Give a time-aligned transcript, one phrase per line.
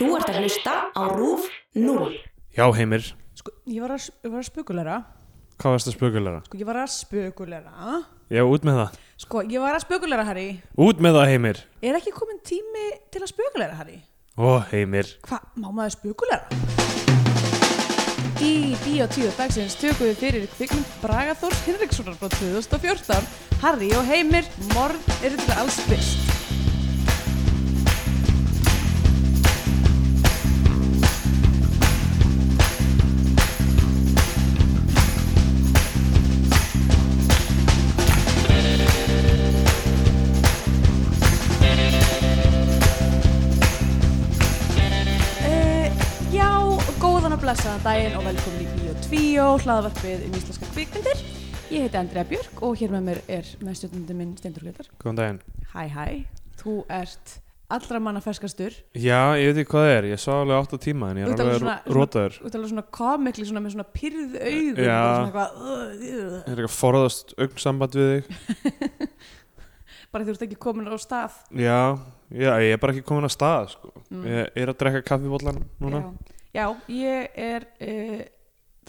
[0.00, 1.42] Þú ert að hlusta á RÚF
[1.76, 2.04] 0.
[2.56, 3.02] Já, Heimir,
[3.36, 4.94] Sko, ég var að, ég var að spökulera
[5.60, 6.40] hvað varst það spökulega?
[6.46, 7.98] Sko, ég var að spökulera
[8.32, 8.96] Já, út með það.
[9.20, 10.46] Sko, ég var að spökulera, Harry
[10.80, 11.62] Út með það, Heimir.
[11.84, 14.00] Er ekki komin tími til að spökulera, Harry?
[14.40, 15.12] Ó, Heimir.
[15.28, 16.48] Hvað, má maður spökulera?
[18.40, 23.28] Í Bíotíu dagsins tökum við fyrir kvikmynd Braga Þórs Hinrikssonar frá 2014
[23.60, 26.39] Harry og Heimir, morð eru til alls byrst
[47.50, 51.22] blessaðan daginn og velkomin í Bíó 2, hlaðvarpið um íslenska kvikmyndir.
[51.72, 54.86] Ég heiti Andrea Björk og hér með mér er meðstjórnandi minn Steindur Greitar.
[55.02, 55.40] Góðan daginn.
[55.72, 56.04] Hæ, hæ,
[56.60, 57.34] þú ert
[57.74, 58.78] allra manna ferskastur.
[58.94, 60.08] Já, ég veit ekki hvað það er.
[60.12, 62.38] Ég sá alveg 8 tíma en ég er alveg rótaður.
[62.38, 64.82] Þú alveg svona komikli svona með svona pyrð augun.
[64.86, 65.02] Já.
[65.10, 65.60] eitthvað,
[66.06, 69.06] Ég er ekki að forðast augnsamband við þig.
[70.14, 71.42] bara þú ert ekki komin á stað.
[71.50, 71.80] Já,
[72.30, 73.96] já, ég er bara ekki komin að stað, sko.
[74.06, 74.28] Mm.
[76.56, 78.22] Já, ég er uh,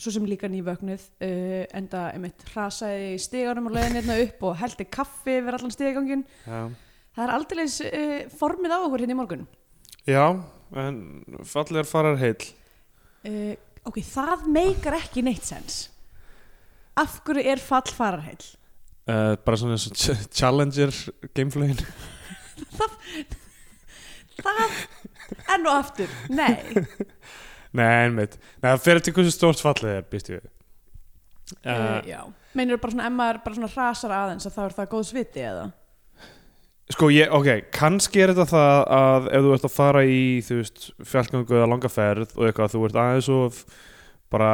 [0.02, 4.56] svo sem líka nývöknuð uh, enda einmitt hrasaði í stiganum og leiðin hérna upp og
[4.64, 6.24] heldi kaffi yfir allan stigagangin.
[6.48, 6.62] Já.
[7.12, 9.44] Það er aldrei uh, formið á okkur hérna í morgun.
[10.10, 10.26] Já,
[10.82, 10.98] en
[11.46, 12.48] fallegar farar heill.
[13.28, 13.54] Uh,
[13.86, 15.84] ok, það meikar ekki neitt sens.
[16.98, 18.48] Af hverju er fall fararheill?
[19.10, 20.92] Uh, bara svona eins og ch- Challenger
[21.38, 21.80] gameflögin.
[24.42, 24.72] Það,
[25.54, 26.56] enn og aftur, nei.
[27.78, 28.38] Nei, einmitt.
[28.62, 30.42] Nei, það fer til hversu stórt fallið er, býst ég.
[30.46, 32.20] Uh, Uh, já.
[32.56, 35.42] Meinur bara svona, ef maður bara svona hrasar aðeins að þá er það góð sviti
[35.44, 35.66] eða?
[36.92, 40.58] Sko, ég, ok, kannski er þetta það að ef þú ert að fara í, þú
[40.62, 43.62] veist, fjallgöngu eða langa ferð og eitthvað, þú ert aðeins of
[44.32, 44.50] bara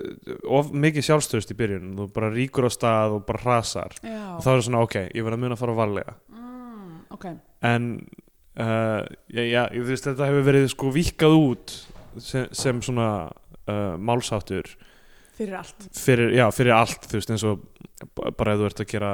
[0.00, 4.16] eh, of mikið sjálfstöðst í byrjun, þú bara ríkur á stað og bara hrasar Já.
[4.36, 7.26] og þá er það svona, ok, ég verð að muna að fara varlega Mm, ok.
[7.68, 7.88] en
[8.56, 9.00] uh,
[9.32, 11.76] já, já, þú veist, þetta hefur verið sko víkkað út
[12.18, 13.08] sem, sem svona
[13.68, 14.66] uh, málsáttur
[15.40, 15.86] Fyrir allt.
[15.96, 17.62] fyrir, já, fyrir allt, þú veist, eins og
[18.36, 19.12] bara ef þú ert að gera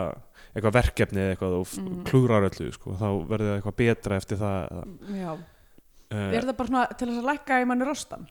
[0.57, 2.01] eitthvað verkefni eða eitthvað og Mm.
[2.09, 5.33] klúrar öllu, sko, þá verður það eitthvað betra eftir það Já.
[5.37, 8.27] uh, Er það bara svona til þess að lækka í manni rostan?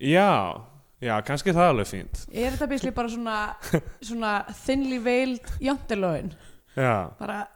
[0.00, 0.60] Já,
[1.00, 3.36] já, kannski er það alveg fínt Er þetta bísli bara svona,
[4.10, 4.32] svona
[4.66, 6.34] thinly veiled jöntilögin?
[6.76, 7.46] Bara,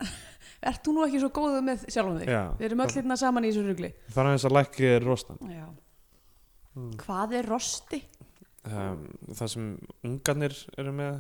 [0.64, 2.30] ert þú nú ekki svo góðu með sjálfum þig?
[2.32, 3.90] já Við erum öll hérna saman í þessu rugli.
[4.08, 5.66] Það er eins að lækki er rostan Já.
[6.76, 6.92] Mm.
[7.03, 7.98] Hvað er rosti?
[8.69, 9.00] um,
[9.34, 9.64] Það sem
[10.06, 11.16] ungarnir eru með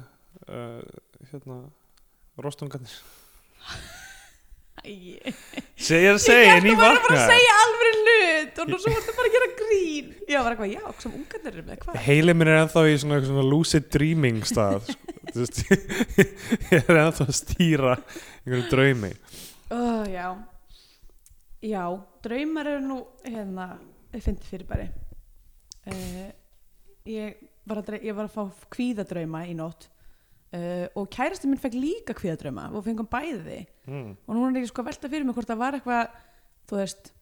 [0.46, 0.82] uh,
[1.32, 1.56] hérna
[2.40, 2.92] rostungarnir
[4.80, 4.92] Æ,
[5.76, 8.70] Segir að Ég segja, en að ég maður bara að vakna segja alveg hlut og
[8.70, 10.06] nú svo vartu bara að gera grín.
[10.30, 11.98] Já, bara eitthvað, já, sem ungarnir eru með, hvað?
[12.06, 15.16] Heilið minn er ennþá í svona, svona lucid dreaming stað sko.
[16.72, 19.12] Ég er ennþá að stýra einhverju draumi
[19.70, 20.24] Uh, já.
[21.62, 21.84] Já,
[22.24, 23.68] draumar eru nú, hérna,
[24.16, 24.88] ég fyndi fyrir bæri.
[25.88, 26.28] Uh,
[27.08, 29.86] ég, var að, ég var að fá kvíðadrauma í nótt
[30.52, 34.10] uh, og kærasti minn fekk líka kvíðadrauma og fengum bæði mm.
[34.26, 36.18] og núna er ég sko að velta fyrir mig hvort það var eitthvað,
[36.68, 37.12] þú veist,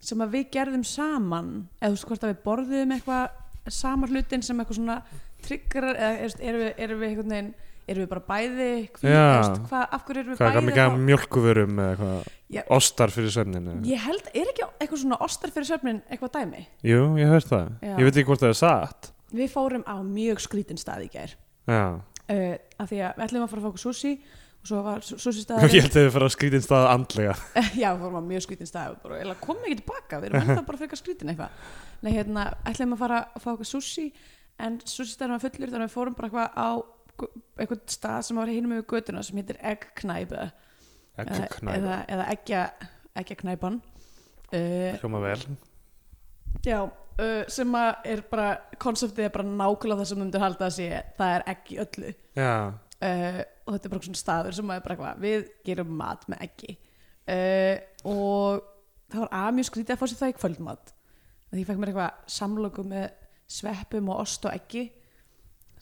[0.00, 4.42] sem að við gerðum saman eða þú veist hvort að við borðum eitthvað sama hlutin
[4.42, 5.00] sem eitthvað svona
[5.44, 7.52] triggerar eða erum við, erum við einhvern veginn
[7.92, 8.68] erum við bara bæði
[9.04, 9.24] Já.
[9.30, 11.94] þú veist, hvað, af hverju erum við Hvað er bæði mikið af þá- mjölkuverum eða
[11.94, 12.28] eitthvað?
[12.50, 12.62] Já.
[12.76, 16.62] Ostar fyrir svefninu Ég held, er ekki eitthvað svona ostar fyrir svefnin eitthvað dæmi?
[16.82, 17.72] Jú, ég hört það.
[17.80, 17.94] Já.
[17.94, 19.10] Ég veit ekki hvort það er satt.
[19.30, 21.10] Við fórum á mjög skrítin stað í
[21.70, 22.00] Já.
[22.30, 24.12] Uh, af því að við ætlum að fara að fá okkur sushi
[24.60, 27.34] og svo var sushi Ég staður held að þið fara að skrítin stað andlega.
[27.82, 30.80] Já, við fórum á mjög skrítin stað bara, komum ekki tilbaka, við erum ennþá bara
[32.18, 32.44] hérna,
[32.94, 34.06] að fara að fá okkur sushi
[34.60, 36.68] en sushi staðurinn var fullur þannig að við fórum bara eitthvað á
[37.58, 40.50] eitthvað stað sem var hinum yfir götuna sem heitir eggknæpa
[41.20, 42.64] eða, eða eggja,
[43.20, 43.80] eggjaknæpan.
[44.50, 45.40] Uh, Hljóma vel.
[46.66, 48.50] Já, uh, sem er bara
[48.82, 51.80] konseptið er bara nákvæmlega það sem þú myndir halda að sé það er egg í
[51.84, 52.14] öllu.
[53.00, 56.46] Uh, og þetta er bara svona staður sem er bara eitthvað við gerum mat með
[56.48, 56.76] eggi.
[57.30, 57.76] Uh,
[58.10, 58.64] og
[59.10, 60.94] það var að mjög skrítið að fá sér það í kvöldmat.
[61.50, 63.06] Því ég fekk mér eitthvað samloku með
[63.50, 64.84] sveppum og ost og eggi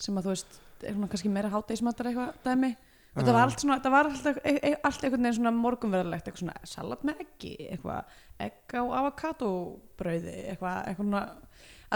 [0.01, 2.73] sem að þú veist svona kannski meira hátegismatar eitthvað dæmi.
[3.15, 6.29] Og þetta var allt svona, þetta var alltaf, e e allt einhvern veginn svona morgunverðarlegt,
[6.29, 11.23] eitthvað svona salat með eggi, eitthvað egg á avokadobrauði, eitthvað, eitthvað svona,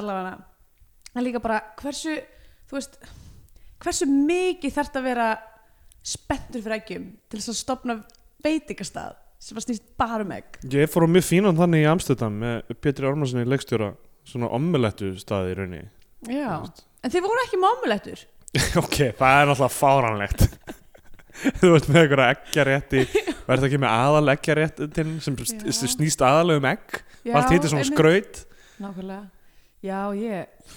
[0.00, 0.32] allavega.
[1.12, 2.17] En líka bara hversu,
[2.67, 2.96] þú veist
[3.82, 5.28] hversu mikið þarf að vera
[6.02, 7.99] spenntur fyrir eggjum til þess að stopna
[8.43, 10.58] veitingastað sem var snýst bara um egg?
[10.70, 13.93] Ég fór á mjög fínan þannig í Amsterdam með Pétur Ármannsson í leikstjóra
[14.26, 15.88] svona ommelettu staði í rauninni.
[16.31, 16.62] Já,
[17.02, 18.23] en þið voru ekki með omulettur
[18.82, 20.46] Ok, það er náttúrulega fáranlegt
[21.62, 23.04] Þú ert með einhverja eggjarétti
[23.49, 25.46] Verður ekki með aðal eggjaréttin sem Já.
[25.72, 26.99] st- snýst aðalega um egg?
[27.25, 27.96] Já, Allt heitir svona einmitt.
[27.96, 28.43] skraut?
[28.82, 29.22] Nákvæmlega.
[29.82, 30.75] Já, ég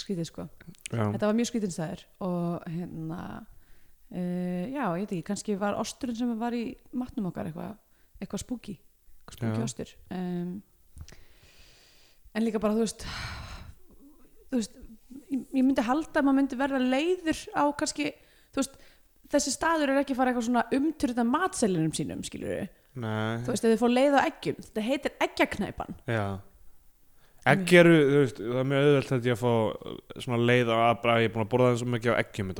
[0.00, 0.44] skrítið sko.
[0.92, 5.78] Já, Þetta var mjög skrítinn stæður og hérna uh, já, ég veit ekki, kannski var
[5.80, 6.62] osturinn sem var í
[6.96, 7.74] matnum okkar eitthvað
[8.20, 9.66] eitthvað spooky, eitthvað spooky Já.
[9.66, 9.92] ostur.
[10.14, 10.52] Um,
[12.36, 13.06] en líka bara þú veist
[14.50, 14.79] þú veist
[15.30, 18.12] ég, myndi halda að maður myndi verða leiður á kannski,
[18.50, 18.78] þú veist
[19.30, 22.68] þessi staður er ekki að fara eitthvað svona umturða matselinum sínum, skilur við
[23.44, 26.00] þú veist, ef þið fór leið á eggjum, þetta heitir eggjaknæpan
[27.48, 30.72] Egg eru, þú veist, það er mjög auðvelt þetta ég að fá uh, svona leið
[30.74, 32.50] á að bara ég er búin að borða það eins og mikið á eggjum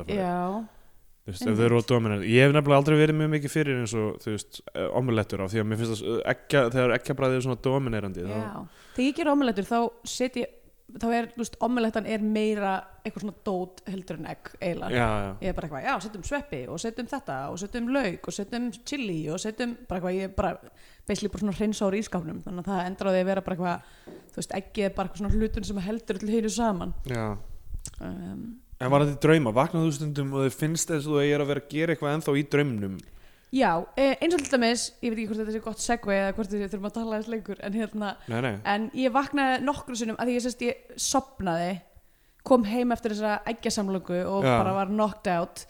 [1.21, 3.77] Þú veist, ef þau eru á dominant Ég hef nefnilega aldrei verið mjög mikið fyrir
[3.77, 4.61] eins og þú veist,
[4.97, 8.39] omelettur á því að mér finnst það ekki, þegar eggjabræðið er svona dominerandi þá,
[8.95, 9.77] þegar ég ger omelettur þá
[10.09, 10.55] set ég,
[10.99, 12.71] þá er, þú veist, omelettan er meira
[13.01, 14.95] eitthvað svona dót heldur en egg eiginlega.
[14.95, 18.27] já, já, Ég er bara eitthvað, já, setjum sveppi og setjum þetta og setjum lauk
[18.27, 20.53] og setjum chili og setjum bara eitthvað, ég er bara
[21.07, 23.55] basically bara svona hreinsa úr ískapnum þannig að það endra á því að vera bara
[23.55, 26.93] eitthvað þú veist, eggið er bara eitthvað svona hlutun sem heldur til hýru saman.
[28.01, 28.43] Um,
[28.81, 31.61] En var þetta drauma, vaknaðu stundum og þau finnst þess að þú er að vera
[31.61, 32.95] að gera eitthvað ennþá í draumnum
[33.51, 36.35] Já, eh, eins og til dæmis ég veit ekki hvort þetta sé gott segvei eða
[36.37, 39.97] hvort við þurfum að tala eins lengur en hérna Nei, nei, en ég vaknaði nokkru
[39.99, 41.73] sinnum að því ég sérst ég sopnaði
[42.47, 44.55] kom heim eftir þessa eggjasamlöku og Já.
[44.55, 45.65] bara var knocked out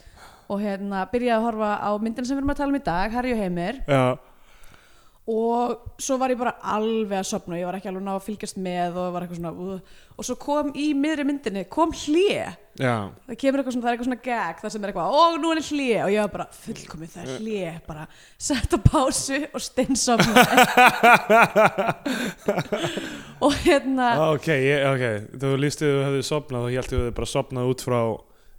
[0.52, 3.16] og hérna byrjaði að horfa á myndina sem við erum að tala um í dag
[3.16, 3.82] Harry og Heimir.
[3.88, 4.04] Já,
[5.32, 8.58] og svo var ég bara alveg að sopna ég var ekki alveg ná að fylgjast
[8.62, 13.12] með og var eitthvað svona uh, og svo kom í miðri myndinni kom já.
[13.28, 15.52] Það kemur eitthvað svona, það er eitthvað svona gag það sem er eitthvað, og nú
[15.54, 18.08] er hlje og ég var bara fullkomið það er hlje bara
[18.50, 20.46] sett á pásu og steinsofna
[23.46, 25.06] og hérna Ok, ég, ok,
[25.44, 28.02] þú líst þið þú hefði sopnað og ég held þú hefði bara sopnað út frá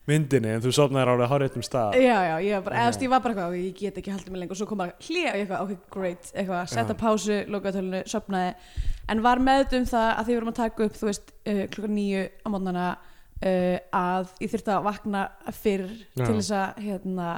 [0.08, 1.96] myndinni en þú sopnaðir árið háréttum stað.
[2.02, 2.80] Já, já, ég var bara, Já.
[2.80, 4.82] eða þú veist, ég var bara eitthvað ég get ekki haldið mig lengur, svo kom
[4.82, 6.98] bara hlje og ég eitthvað, ok, great, eitthvað, setta Já.
[7.02, 8.80] pásu lokaðtölinu, sopnaði,
[9.14, 11.94] en var meðdum það að því við erum að taka upp, þú veist uh, klukkan
[12.00, 15.24] nýju á mótnana uh, að ég þyrfti að vakna
[15.62, 16.24] fyrr Já.
[16.24, 17.28] til þess að hérna,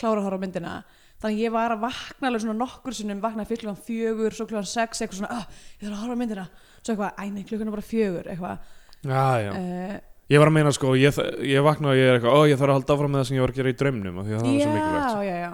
[0.00, 0.76] klára að horfa myndina.
[1.22, 4.46] Þannig að ég var að vakna alveg svona nokkur sinnum vaknaði fyrir klukkan fjögur, svo
[4.48, 6.46] klukkan sex eitthvað svona, oh, ég þarf að horfa myndina.
[6.80, 8.72] Svo eitthvað, æ nei, klukkan er bara fjögur eitthvað.
[9.02, 10.00] Já, já, uh,
[10.32, 12.72] ég var að meina sko ég, ég vaknaði og ég er eitthvað, ó ég þarf
[12.72, 14.42] að halda áfram með það sem ég var að gera í draumnum af því að
[14.42, 15.12] það var svo mikilvægt.
[15.12, 15.52] Já, já, já.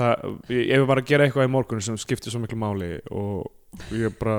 [0.00, 3.92] Það, ég, ég var að gera eitthvað í morgun sem skipti svo miklu máli og
[3.94, 4.38] ég bara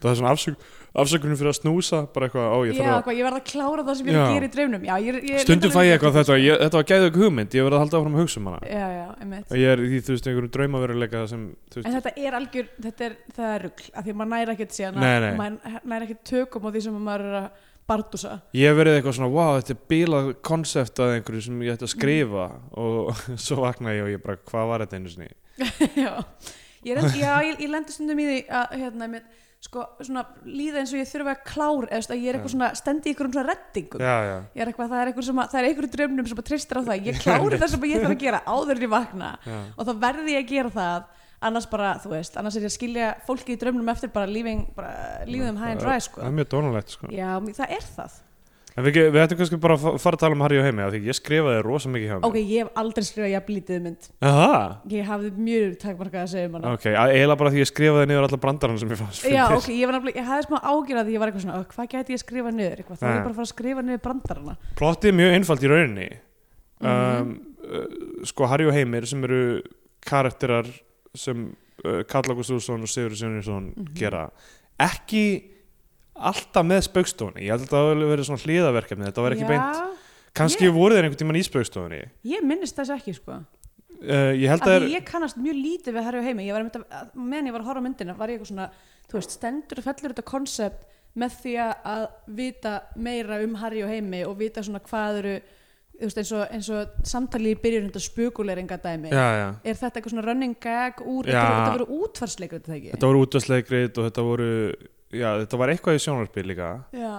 [0.00, 0.62] það er svona afsök,
[1.00, 3.46] afsökunum fyrir að snúsa bara eitthvað, ó ég Já, þarf að hvað, ég verð að
[3.50, 4.34] klára það sem ég er að Já.
[4.34, 4.86] gera í draumnum.
[4.88, 7.76] Já, ég, ég, stundum fæ ég eitthvað þetta, ég, þetta var gæðug hugmynd ég verði
[7.78, 8.60] að halda áfram að hugsa um hana.
[8.64, 9.06] Já, já,
[9.44, 12.70] og ég er í þú veist einhverjum draumaveruleika sem þú En veist, þetta er algjör,
[12.88, 16.24] þetta er, það er rugl af því að maður næri ekkert síðan maður næri ekkert
[16.32, 17.50] tökum á því sem maður er að
[17.90, 18.38] bardúsa.
[18.56, 21.86] Ég hef verið eitthvað svona wow, þetta er bílað konsept að einhverju sem ég ætti
[21.88, 22.46] að skrifa.
[22.80, 23.12] Og
[23.44, 25.30] svo vaknaði ég og ég bara, hvað var þetta einu sinni?
[26.00, 26.14] Já,
[26.86, 29.24] ég, er, já ég, ég lendi stundum í því að hérna, mér,
[29.60, 33.10] sko, svona líða eins og ég þurfa að klára eða ég er eitthvað svona, stendi
[33.10, 34.04] í einhverjum svona reddingum.
[34.06, 36.40] Já, já, Ég er eitthvað, það er einhver sem að, það er einhverjum draumnum sem
[36.40, 37.10] að tristir á það.
[37.10, 39.30] Ég klári það sem ég þarf að gera áður en ég vakna.
[39.76, 42.76] Og þá verði ég að gera það annars bara, þú veist, annars er ég að
[42.78, 44.66] skilja fólki í draumnum eftir bara lífum
[45.58, 46.20] high and dry, sko.
[46.20, 47.06] Það er mjög dónalegt sko.
[47.14, 48.18] Já, það er það.
[48.78, 50.82] En við, við ættum kannski bara að fa- fara að tala um Harry og heimi
[50.84, 53.76] af því ég skrifaði rosa mikið hjá mér Ok, ég hef aldrei skrifað jafn lítið
[53.80, 54.06] um mynd.
[54.22, 54.60] Aha,
[54.94, 56.72] Ég hafði mjög takmarkað að segja um hana.
[56.78, 59.56] Ok, að- eiginlega bara því ég skrifaði niður alla brandarana sem ég fannst Já, fyndnir.
[59.58, 62.14] ok, ég nefnilega, ég hafði smá ágjörð að ég var eitthvað svona, "Ó, hvað gæti
[62.14, 62.76] ég skrifað niður?
[62.78, 64.56] Eitthvað, þá er ég bara að fara að skrifa niður brandarana.
[64.76, 66.08] Plottið er mjög einfalt í rauninni.
[66.80, 67.20] Mhm.
[67.20, 69.62] um, uh, Sko Harry og Heimir sem eru
[70.00, 70.66] karakterar
[71.14, 71.46] sem
[71.84, 73.94] uh, Karl August Úlfsson og Sigur Sjóninsson Mhm.
[73.98, 74.26] gera
[74.80, 75.24] ekki
[76.20, 79.48] alltaf með spaukstofunni ég held að það hafi verið svona hlýðaverkefni þetta var ekki Já,
[79.48, 79.98] beint,
[80.36, 83.40] kannski ég- voru þeir einhvern tímann í spaukstofunni Ég minnist þess ekki, sko.
[84.00, 84.48] Uh, ég
[84.80, 86.46] þeir ég kannast mjög lítið við Harry og Heimi
[87.14, 88.70] meðan ég var að horfa myndina var ég eitthvað svona,
[89.10, 90.86] þú veist, stendur og fellur þetta konsept
[91.16, 91.74] með því að,
[92.28, 95.34] vita meira um Harry og Heimi og vita svona hvað eru
[96.00, 99.48] eins og, eins og samtali í byrjun þetta spukuleringa dæmi já, já.
[99.64, 101.42] er þetta eitthvað svona running gag úr, Já.
[101.42, 102.94] þetta, voru útfarsleikur þetta ekki?
[102.94, 104.50] þetta voru útvarsleikrit og þetta voru
[105.10, 106.68] þetta var eitthvað í sjónarspil líka.
[106.94, 107.14] Já,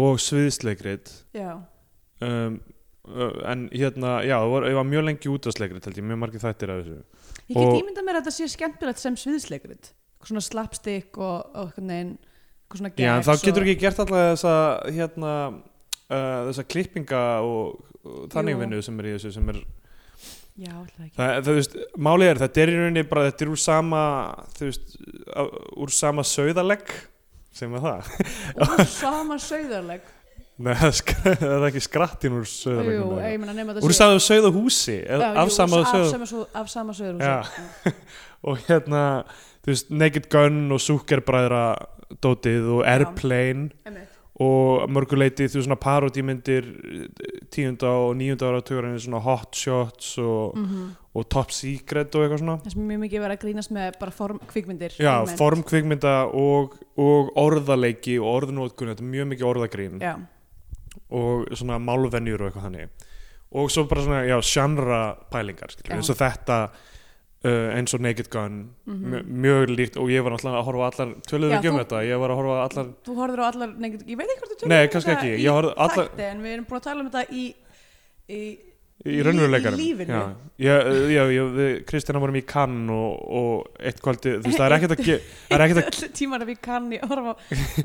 [0.00, 1.12] og sviðsleikrit.
[1.36, 1.54] Já,
[2.26, 2.58] um,
[3.48, 6.98] en hérna, já, það var, það var mjög lengi ég, mjög margir þættir af þessu.
[7.50, 9.88] Ég get ímyndað mér að þetta sé skemmtilegt sem sviðsleikurinn
[10.20, 12.18] svona slapstick og, og eitthvað neginn
[13.00, 14.52] Já, en þá getur ekki gert alltaf þessa
[14.94, 15.30] hérna,
[16.10, 18.62] uh, þessa klippinga og, og þannig Jú.
[18.64, 19.62] vinnu sem er í þessu sem er
[20.60, 20.74] Já,
[21.16, 24.00] það, það, veist, málið er, þetta er í rauninni bara, þetta er úr sama
[24.58, 24.96] veist,
[25.80, 26.90] úr sama sauðalegg
[27.56, 28.10] sem er það.
[28.66, 30.08] Og sama sauðarleg
[30.60, 33.06] Nei, það er ekki skrattin úr þetta úr Já, jú,
[36.60, 37.94] af sama sauður Já.
[38.50, 39.04] og hérna,
[39.64, 41.64] veist, Naked Gun og Zuckerbræðra
[42.20, 43.70] dótið og Airplane
[44.40, 46.64] og mörguleiti þú svona parodímyndir
[47.52, 50.86] tíunda og níunda ára tugurinn svona Hot Shots og, Mhm.
[51.14, 52.56] og Top Secret og eitthvað svona.
[52.64, 55.38] Það sem er mjög mikið verið að grínast með bara form kvikmyndir Já, almennt.
[55.38, 60.00] formkvikmynda og, og orðaleiki og orðnótkun þetta er mjög mikið orðagrín.
[60.00, 60.16] Já,
[61.10, 62.88] og svona málvenjur og eitthvað þannig.
[63.52, 66.70] Og svo bara svona, já, genre pælingar, eins og þetta
[67.44, 68.56] uh, eins og Naked Gun
[68.86, 69.12] Mhm.
[69.12, 72.18] mjö- mjög líkt og ég var náttúrulega að horfa allar töluðu ekki um þetta, ég
[72.20, 74.82] var að horfa allar þú horfður á allar nei, Ég veit ekki hvort þú Nei,
[74.84, 75.36] um kannski þetta ekki.
[75.38, 77.54] í Ég horfði allar- þætti, En við erum búin að tala um þetta í,
[78.28, 78.58] í
[79.00, 84.94] í Í- raunveruleikarum í Kristjana vorum í kann og, og eitt kvöldi, það er ekkert
[84.94, 85.04] að
[85.48, 85.64] það er
[86.18, 87.36] tímar að við kann horfa á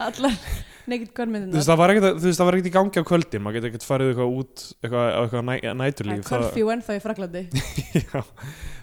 [0.10, 0.36] allar
[1.32, 4.36] myndirnar veist, það var ekkert það í gangi á kvöldin maður getur ekkert farið eitthvað
[4.42, 7.44] út eitthvað, eitthvað næ, næturlíf það, Curfew ennþá í Fraklandi
[8.04, 8.24] já,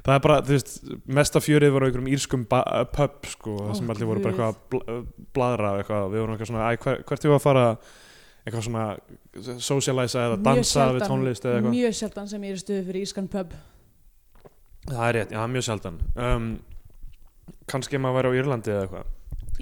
[0.03, 0.73] það er bara, þú veist,
[1.21, 4.63] mesta fjörið var á einhverjum írskum pub sko, það sem allir voru bara eitthvað að
[4.73, 5.75] bl bladra
[6.15, 7.67] við vorum eitthvað svona, hvert ég var að fara
[8.43, 8.85] eitthvað svona
[9.63, 11.75] socialisa eða Mjög dansa við sjaldan- tónlist eða eitthvað.
[11.77, 13.55] Mjög sjaldan sem ég er í stuði fyrir Ískan pub.
[14.89, 15.99] Það er rétt, já, mjög sjaldan.
[16.17, 16.49] Um,
[17.71, 19.11] kannski maður væri á Írlandi eða eitthvað.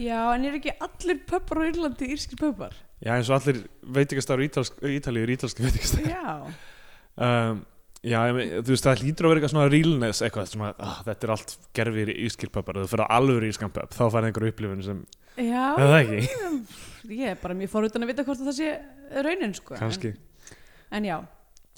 [0.00, 2.72] Já, en er ekki allir pubbar á Írlandi írskir pubbar?
[3.04, 6.54] Já, eins og allir veitingastar í Ítalíu er ítalski veitingastar Já.
[7.20, 7.64] Um,
[8.00, 11.26] Já, ég þú veist, það hlýtur að vera eitthvað svona realness eitthvað, svona, ah, þetta
[11.26, 15.02] er allt gerfir í ískilpöpar, þú fyrir alveg í ískanpöp þá færði einhver upplifun sem,
[15.36, 16.22] Já, það ekki?
[17.20, 18.70] Ég er bara mjög forvitin að vita hvort það sé
[19.24, 20.14] raunin sko kannski.
[20.14, 21.18] En, en já.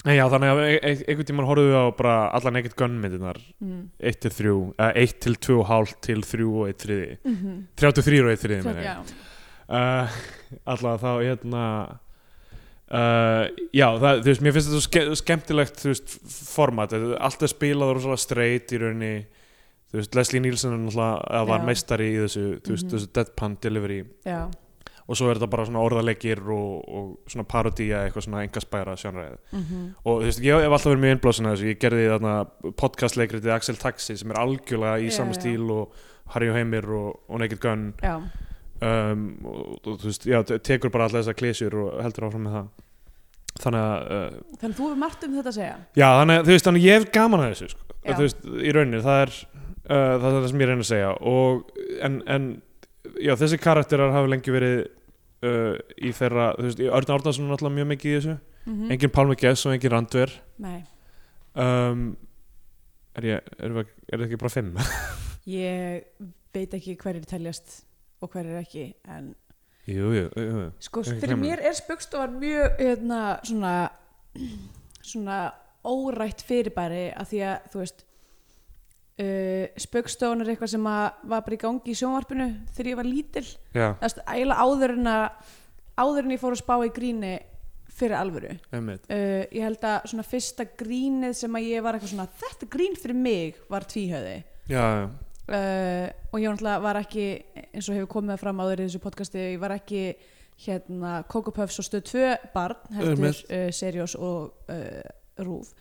[0.03, 2.97] En já, þannig að e- e- einhvern tímann horfðu við á bara alla Naked Gun
[2.99, 3.83] myndirnar mm.
[4.11, 7.61] 1 til 3, eða 1 til 2,5 til 3 og 1 þriði Mm -hmm.
[7.79, 8.87] 33 og 1 þriði, meina ég.
[8.87, 8.97] Já,
[9.79, 10.09] uh,
[10.73, 11.63] Alla þá, hérna
[12.93, 16.17] uh, Já, það, þú veist, mér finnst þetta svo ske skemmtilegt, þú veist,
[16.53, 16.93] format.
[16.93, 19.13] Þetta er Allt er spilað og svona straight í rauninni.
[19.93, 22.93] Þú veist, Leslie Nielsen er eða var meistari í þessu, þú veist, Mhm.
[22.95, 24.03] þessu deadpan delivery.
[24.25, 24.49] Já,
[25.05, 29.37] og svo er þetta bara svona orðaleikir og, og svona parodía, eitthvað svona engaspæra sjónræði.
[29.51, 32.33] Mm og þú veist, ég hef alltaf verið mjög innblásin að þessu, ég gerði þarna
[32.79, 35.41] podcastleikritið Axel Taxi sem er algjörlega í Já, sama já.
[35.41, 35.91] stíl og
[36.33, 37.93] Harry og Heimir og, og Naked Gun.
[38.01, 38.21] Já
[38.83, 42.45] um, og, og þú veist, já, te- tekur bara alltaf þessar klísjur og heldur áfram
[42.47, 42.67] með það.
[43.63, 45.73] Þannig að uh, Þannig að þú hefur margt um þetta að segja?
[46.01, 47.87] Já, þannig að þú veist, þannig að ég hef gaman að þessu sko.
[48.03, 51.11] Þú veist, í rauninni, það er uh, það er það sem ég reyna að segja.
[51.33, 52.47] Og, en, en
[53.23, 57.77] já, þessi karakterar hafa lengi verið uh, í þeirra, þú veist, Örn Árnason er náttúrulega
[57.77, 58.35] mjög mikið í þessu,
[58.65, 60.31] mm engin Pálmi Gess og engin Randver.
[60.63, 60.77] Nei,
[61.59, 62.03] um,
[63.19, 64.69] er ég, er, er, er það ekki bara fimm?
[65.59, 66.05] ég
[66.55, 67.81] veit ekki hverjir teljast
[68.23, 69.33] og hverjir ekki en
[69.89, 71.43] jú, jú, jú, sko, fyrir glemma.
[71.45, 73.75] mér er spöggstofan mjög hérna, svona
[75.03, 75.37] svona
[75.83, 78.03] órætt fyrirbæri að því að þú veist
[79.19, 83.45] uh, spöggstofan er eitthvað sem var bara í gangi í sjónvarpinu þegar ég var lítil.
[83.73, 85.25] Það veist, eiginlega áður en að
[86.03, 87.33] áður en ég fór að spá í gríni
[87.93, 88.55] fyrir alvöru.
[88.73, 92.97] Uh, ég held að svona fyrsta grínið sem að ég var eitthvað svona þetta grín
[92.97, 94.39] fyrir mig var tvíhöði
[94.71, 95.05] já, já,
[95.49, 97.25] uh, og ég var ekki
[97.73, 100.03] eins og hefur komið fram áður í þessu podcasti ég var ekki
[100.63, 105.01] hérna Coco Puffs og stöð 2 barn heldur uh, Seriós og uh,
[105.43, 105.73] Rúf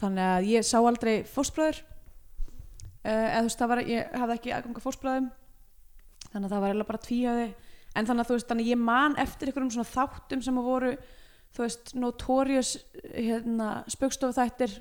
[0.00, 4.56] þannig að ég sá aldrei fósbræður uh, eða þú veist það var ég hafði ekki
[4.56, 5.30] aðganga fósbræðum
[6.32, 7.46] þannig að það var eiginlega bara tvíhöði
[7.96, 10.68] en þannig að þú veist þannig að ég man eftir einhverjum svona þáttum sem að
[10.72, 10.92] voru
[11.56, 12.74] þú veist notorious
[13.14, 14.76] hérna spöggstofu þættir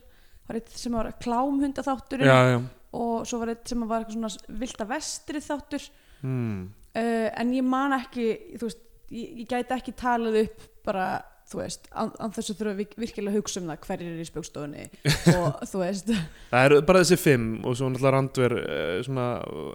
[0.75, 2.27] sem var klámhundaþátturinn.
[2.27, 2.59] Já, já.
[2.95, 5.85] Og svo var eitt sem var eitthvað svona vilda vestri þáttur.
[6.23, 6.59] Hmm.
[6.95, 8.27] uh, en ég man ekki
[8.61, 8.79] veist,
[9.11, 11.07] ég, ég gæti ekki talað upp bara,
[11.51, 14.23] þú veist án, án þess að þurfa vir- virkilega að hugsa um það hverjir eru
[14.23, 14.85] í spjókstofunni
[15.37, 16.13] og þú veist.
[16.53, 19.27] Það eru bara þessi fimm og svo náttúrulega Randver uh, svona,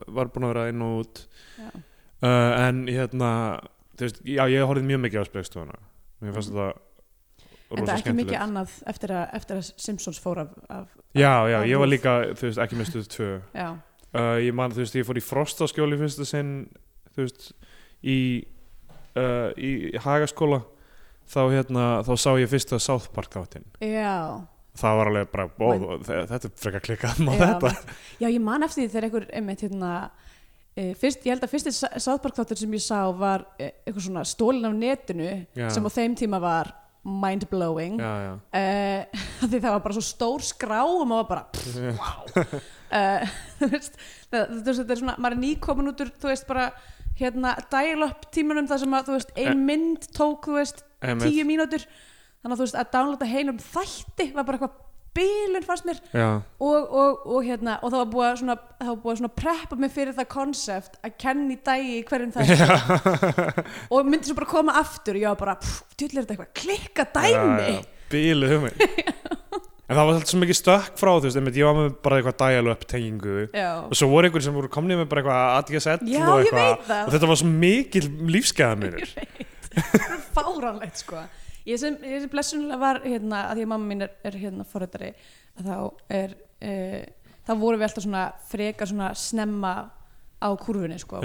[0.08, 1.22] var búin að vera inn og út.
[1.60, 3.30] Uh, en hérna
[3.96, 5.78] þú veist, já, ég horfði mjög mikið á spegstofuna
[6.20, 6.72] mér fannst en það
[7.70, 8.42] rosa er ekki mikið skemmtilegt.
[8.44, 12.46] annað eftir að, eftir að Simpsons fór af, af já, já, ég var líka, þú
[12.48, 13.30] veist, ekki með stuð tvö.
[13.56, 13.68] Já,
[14.14, 16.52] uh, ég man, þú veist, ég fór í frostaskjóli fyrsta sinn,
[17.14, 17.50] þú veist
[18.02, 18.18] í,
[19.16, 19.70] uh, í
[20.04, 20.62] hagaskóla.
[21.30, 23.62] Þá hérna, þá sá ég fyrsta South Park þáttinn.
[23.86, 24.40] Já,
[24.80, 25.68] það var alveg bara, ó,
[26.02, 27.70] þe- þetta er frekar klikkað já, þetta.
[28.18, 29.92] já, ég man eftir því þegar einhver einmitt hérna
[30.74, 34.24] e, fyrst, ég held að fyrsti sáðbark þáttur sem ég sá var e, eitthvað svona
[34.26, 35.68] stólin af netinu Já.
[35.74, 36.72] sem á þeim tíma var
[37.06, 38.00] mind-blowing.
[38.00, 43.24] Uh, því það var bara svo stór skrá og maður bara pff, wow uh,
[43.60, 43.96] þú veist,
[44.28, 46.68] það, þú veist, þetta er svona maður er nýkomin út úr, þú veist, bara
[47.20, 50.84] hérna, dial-up tímanum þar sem að, þú veist, ein mynd tók, þú veist,
[51.24, 51.84] tíu mínútur.
[52.40, 54.78] Þannig að þú veist, að downloada heilum þætti var bara eitthvað
[55.16, 56.00] bílun fannst mér.
[56.14, 58.56] Og, og, og hérna, og það var búið að svona,
[59.04, 62.54] búið að preppa mig fyrir það konsept að kenni dagi í hverjum það
[63.94, 65.56] og myndi svo bara koma aftur og ég var bara,
[65.96, 67.76] djúlega er þetta eitthvað klikka dæmi?
[68.10, 68.86] Bílu hugmynd.
[69.90, 72.36] En það var alltaf svo mikið stökk frá þú veist, ég var með bara eitthvað
[72.38, 76.44] dial-up tengingu og svo voru einhverjum sem voru komnið með bara eitthvað ADSL Já, og
[76.44, 76.92] eitthvað.
[77.00, 79.10] og þetta var svo mikil lífsgæða minnur
[80.36, 81.24] fáránlegt sko
[81.68, 85.12] ég sem, sem blessunlega var hérna að því að mamma mín er, er hérna forrættari
[85.60, 85.74] þá
[86.08, 87.02] er uh,
[87.46, 89.74] þá vorum við alltaf svona frekar svona snemma
[90.40, 91.20] á kurfunni sko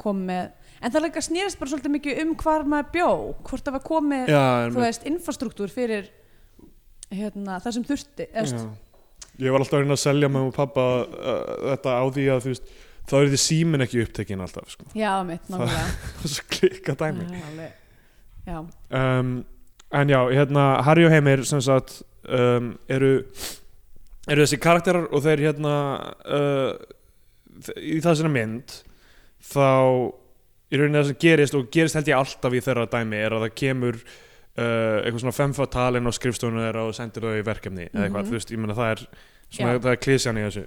[0.00, 0.46] komið
[0.80, 3.10] en það líka snýrist bara svolítið mikið um hvar maður bjó
[3.44, 6.08] hvort það var komið já, þú veist infrastruktúr fyrir
[7.12, 8.28] hérna það sem þurfti
[9.42, 11.44] ég var alltaf að reyna að selja með og pappa uh,
[11.74, 14.86] þetta á því að þú veist þá er því símin ekki upptekinn alltaf sko.
[14.96, 17.72] já mitt náttúrulega það er svo klikka dæmi já,
[18.90, 19.44] um,
[19.94, 23.12] en já, hérna Harry og Heimir sem sagt um, eru
[24.28, 25.74] eru þessi karakterar og þeir hérna
[26.24, 26.74] uh,
[27.78, 28.72] í þessari mynd
[29.44, 29.68] þá
[30.74, 33.44] í rauninni það sem gerist og gerist held ég alltaf í þeirra dæmi er að
[33.46, 38.08] það kemur uh, eitthvað svona femfatalinn á skrifstofunum þeirra og sendir þau í verkefni eða
[38.08, 38.28] eitthvað, Mhm.
[38.32, 39.06] þú veist, ég meina það er
[39.54, 40.64] það er klísjan í þessu.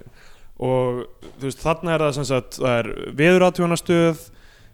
[0.58, 1.02] Og
[1.38, 2.88] þú veist, þarna er það sem sagt það er
[3.20, 4.22] veðuratjónastöð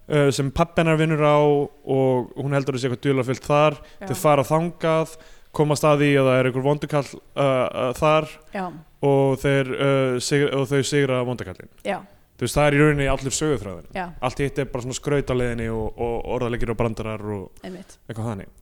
[0.08, 4.46] uh, sem pappinar vinnur á og hún heldur þessi eitthvað dulafyllt þar já, þau fara
[4.48, 5.14] þangað
[5.54, 8.64] komast að því að það er einhver vondukall uh, uh, þar já,
[9.04, 11.98] og, þeir, uh, sigra, og þau sigra vondukallin já,
[12.34, 15.70] þú veist það er í rauninni allir söguþræðin já, allt hitt er bara svona skrautaleginni
[15.72, 17.98] og, og orðalegir og brandarar og einmitt.
[18.08, 18.54] eitthvað þannig.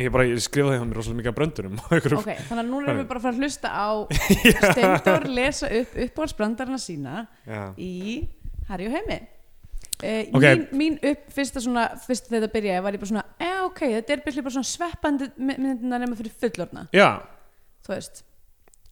[0.00, 1.30] Ég bara, ég skrifaði hann mér rosalega mikið
[1.82, 3.88] og einhverjum- ok, þannig að núna erum við bara að fara að hlusta á
[4.70, 7.64] Steindór lesa upp uppáhaldsbrandarana sína Já.
[7.76, 7.94] í
[8.88, 9.18] og Heimi
[10.00, 10.44] Uh, Ok.
[10.46, 13.80] mín, mín upp fyrsta svona fyrst þegar þetta byrjaði var ég bara svona eh, ok,
[13.98, 17.08] þetta er byrjulega bara svona sveppandi my- myndina nema fyrir fullorna Já,
[17.84, 18.22] þú veist,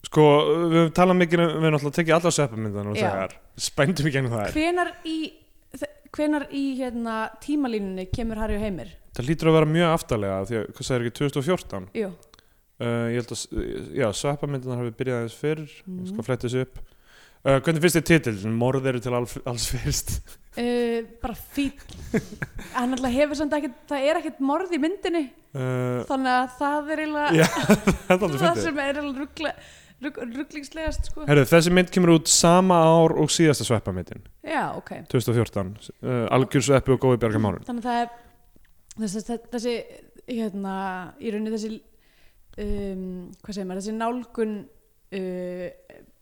[0.05, 0.25] sko,
[0.69, 3.33] við höfum talað mikið um- við höfum alltaf tekið allar sveppamyndan og þegar.
[3.57, 5.17] Spændum við gennum það hvenar í
[6.15, 8.93] hvenar í hérna tímalínunni kemur Harry og Heimir?
[9.13, 12.07] Það lítur að vera mjög aftalega því að, hvað sagði ekki, 2014 Jú,
[12.79, 13.43] uh, ég held að,
[13.99, 15.99] já, sveppamyndan hafi byrjað aðeins fyrr Mm.
[16.05, 16.79] ég skal fletti þessu upp
[17.45, 20.15] uh, hvernig finnst þið titill, morð eru til alls, alls fyrst.
[20.59, 21.75] Uh, bara fín
[22.73, 25.27] hann alltaf hefur samt ekkert það er ekkert morð í myndinni.
[25.53, 29.53] Uh, þannig að það er eiginlega aldrei það fyndið sem er ruggla,
[30.05, 31.27] rugg, rugglingslegast sko.
[31.29, 34.25] Herru, þessi mynd kemur út sama ár og síðasta sveppamyndin.
[34.43, 34.95] Já, ok.
[35.13, 35.71] 2014,
[36.01, 39.77] uh, algjör sveppi og góði bjarga málun þannig að það er þessi,
[40.27, 40.75] hérna,
[41.21, 41.71] í rauninni þessi
[42.59, 43.03] um,
[43.43, 44.55] hvað segir maður, þessi nálgun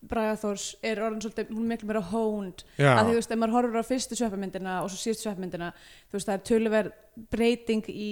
[0.10, 3.56] Braga Þórs er orðin svolítið, hún er miklu meira hónd að þú veist, ef maður
[3.58, 7.00] horfir á fyrstu sveppamyndina og svo síðustu sveppamyndina þú veist, það er töluverð
[7.34, 8.12] breyting í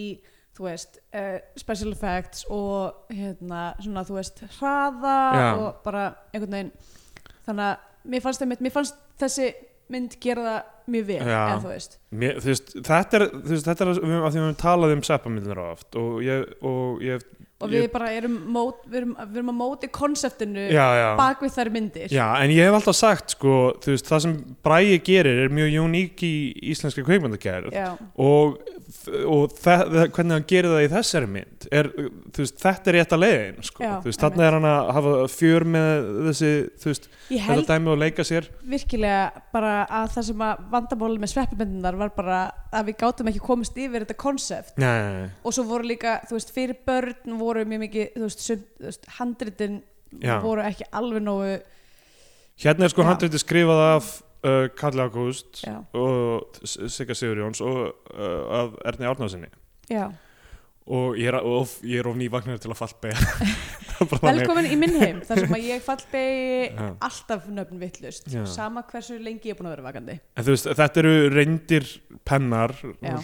[0.55, 5.47] þú veist, uh, special effects og hérna svona, þú veist, hraða Já.
[5.59, 6.71] og bara einhvern veginn.
[7.45, 9.49] Þannig að mér fannst, einmitt, mér fannst þessi
[9.91, 11.97] mynd gera það mjög vel, eða þú veist.
[12.23, 14.95] Mér, þú veist, þetta er, þú veist, þetta er að því að við höfum talað
[14.95, 17.27] um sveppamyndir oft og ég, og ég
[17.63, 21.43] og við bara erum, mót, við erum, við erum að móti konseptinu já, já, bak
[21.43, 22.11] við þær myndir.
[22.11, 26.25] Já, en ég hef alltaf sagt sko, veist, það sem Bræi gerir er mjög uník
[26.27, 26.35] í
[26.73, 27.71] íslenski kveikmyndagerð
[28.19, 28.59] og,
[29.31, 31.89] og hvernig hann gerir það í þessari mynd er,
[32.35, 33.91] veist, þetta er rétt að leiðin sko.
[34.05, 36.51] Þarna er hann að hafa fjör með þessi,
[36.85, 38.49] veist, þetta dæmi og leika sér.
[38.65, 42.39] virkilega bara að það sem að vandamálið með sveppamyndunar var bara
[42.75, 44.75] að við gátum ekki komist yfir þetta konsept.
[45.45, 48.89] Og svo voru líka, þú veist, fyrir börn voru mjög mikið, þú veist, sum, þú
[48.89, 49.81] veist handritin
[50.21, 50.37] Já.
[50.43, 51.55] voru ekki alveg nógu
[52.61, 53.09] hérna er sko Já.
[53.11, 54.11] handriti skrifað af
[54.45, 59.49] uh, Karli Ágúst já, og Sigga Sigurjóns og uh, af Erni Árnarsinni
[59.91, 60.11] já.
[60.85, 63.17] og ég er, of, ég er of nývagnar til að fallbega
[64.21, 66.89] velkomin í minn heim þar sem að ég fallbegi Já.
[67.07, 68.43] alltaf nöfn vittlust Já.
[68.49, 71.89] sama hversu lengi ég er búin að vera vakandi En þú veist, þetta eru reyndir
[72.27, 73.17] pennar Já.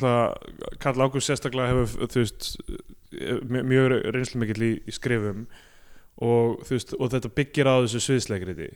[0.82, 2.52] Karl Ágúst sérstaklega hefur þú veist,
[3.48, 5.46] mjög, reynslu mikill í, í skrifum
[6.22, 8.70] og, veist, og þetta byggir á þessu sviðsleikriti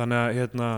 [0.00, 0.68] þannig að hérna,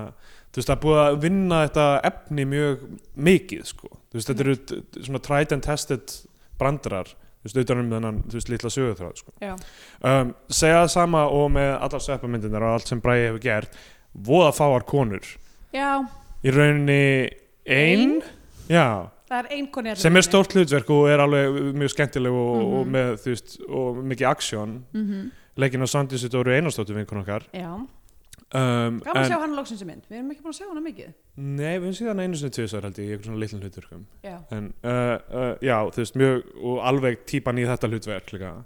[0.55, 2.87] veist, það er búið að vinna þetta efni mjög
[3.29, 3.91] mikið sko.
[4.13, 6.17] veist, þetta eru t- t- svona tried and tested
[6.61, 8.19] brandarar þú veist, utanum þennan,
[8.53, 9.33] litla sögutráð sko.
[9.43, 13.79] um, segja það sama og með allar sveppamyndinar og allt sem Bræði hefur gert
[14.13, 15.25] voða fáar konur.
[15.73, 16.03] Já.
[16.45, 17.31] Í rauninni
[17.65, 18.23] ein, Ein?
[18.69, 22.33] já, það er ein koni í sem er stórt hlutverk og er alveg mjög skemmtileg
[22.37, 22.75] og, Mhm.
[22.79, 24.77] og með, þú veist, og mikið aksjón.
[24.93, 25.31] Mm -hmm.
[25.57, 27.43] leikinn á Sandísi Dóru Einarsdóttur vinkun okkar.
[27.53, 30.03] Já, um, gaman að sjá hann loksins í mynd.
[30.11, 31.13] Við erum ekki búin að sjá hana mikið.
[31.37, 34.07] Nei, við höfum síðan einu sinni tvisar held ég, í eitthvað svona litlum hlutverkum.
[34.25, 38.65] Já, en uh, uh, já, þú veist, mjög og alveg típan í þetta hlutverk líka.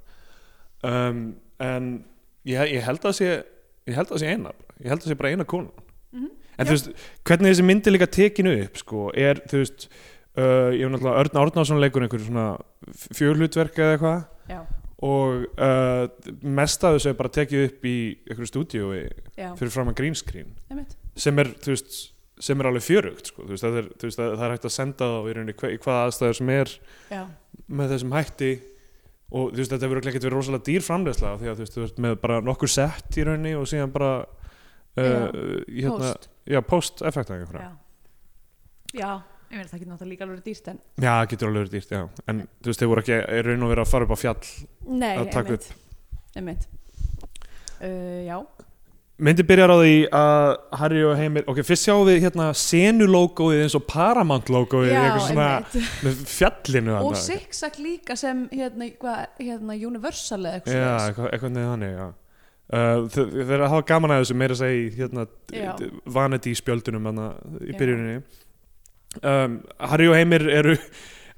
[0.84, 2.04] Um, en
[2.46, 3.28] ég, ég held að sé
[3.88, 4.52] ég held að sé eina,
[4.82, 5.70] ég held að sé bara eina konu
[6.12, 6.30] Mhm.
[6.58, 6.70] en Já.
[6.70, 6.88] þú veist,
[7.24, 9.88] hvernig þessi myndi líka tekinu upp, sko, er þú veist,
[10.36, 12.48] uh, ég hef náttúrulega Örn Árnason leikur einhver svona
[13.16, 14.26] fjörhlutverk eða eitthvað.
[14.52, 14.60] Já,
[15.04, 16.06] og uh,
[16.40, 17.96] mest af þessu er bara tekið upp í
[18.26, 19.00] einhverju stúdíói
[19.36, 20.54] fyrir fram að green screen.
[20.70, 20.94] Einmitt.
[21.20, 21.98] Sem er, þú veist,
[22.46, 23.44] sem er alveg fjörugt sko.
[23.48, 26.38] veist, það, er, veist, það, er hægt að senda þá í hva, í hvaða aðstæður
[26.40, 26.72] sem er
[27.12, 27.20] já,
[27.66, 28.50] með þessum hætti.
[29.26, 31.84] Og þú veist, þetta verður ekkert verið rosalega dýr framleiðsla því að þú veist, þú
[31.84, 35.24] veist, með bara nokkur sett í rauninni og síðan bara uh,
[35.66, 36.28] hérna, post.
[36.46, 37.46] Já, post-effekta já.
[37.60, 37.72] já,
[39.00, 39.10] já,
[39.50, 42.02] ég veit það getur náttúrulega líka alveg dýrt en já, það getur alveg dýrt, já
[42.32, 44.46] en þú veist, þeir voru ekki í raun og verið að fara upp á fjall
[45.02, 45.68] nei, að taka einmitt
[46.36, 46.66] einmitt
[47.80, 48.36] uh, já,
[49.26, 50.50] myndi byrjar á því að
[50.82, 55.26] Harry og Heimir, ok, fyrst sjáum við hérna senulógóið eins og Paramount lógóið já, eitthvað
[55.30, 57.16] svona einmitt með fjallinu og.
[57.22, 61.08] Zigzag líka sem hérna, hva, hérna Universal eða eitthvað Já, svoleiðis.
[61.10, 62.08] eitthvað, eitthvað neðan þannig, já
[62.66, 65.68] Uh, þe- þeir eru að hafa gaman að þessu meira að segja í hérna, Já.
[66.16, 67.26] vanity spjöldunum hana,
[67.62, 67.76] í Já.
[67.78, 68.16] byrjuninni
[69.22, 69.60] um,
[69.92, 70.76] Harry og Heimir eru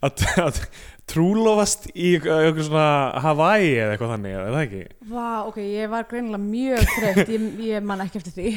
[0.05, 0.61] að, að
[1.09, 2.88] trúlofast í eitthvað svona
[3.25, 4.83] Hawaii eða eitthvað þannig, er það ekki?
[5.12, 8.53] Vá, ok, ég var greinilega mjög þreytt ég, ég man ekki eftir því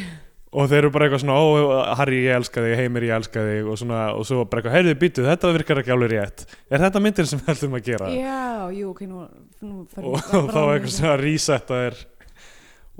[0.51, 3.69] og þeir eru bara eitthvað svona, ó Harry ég elska þig, Heimir ég elska þig
[3.71, 7.03] og, svona, og svo bara eitthvað, heyrðu býtu, þetta virkar ekki alveg rétt er þetta
[7.03, 8.09] myndin sem við ætlum að gera?
[8.11, 8.41] Já,
[8.75, 9.27] jú, ok, nú,
[9.63, 12.01] nú og, og þá eitthvað svona að resetta þér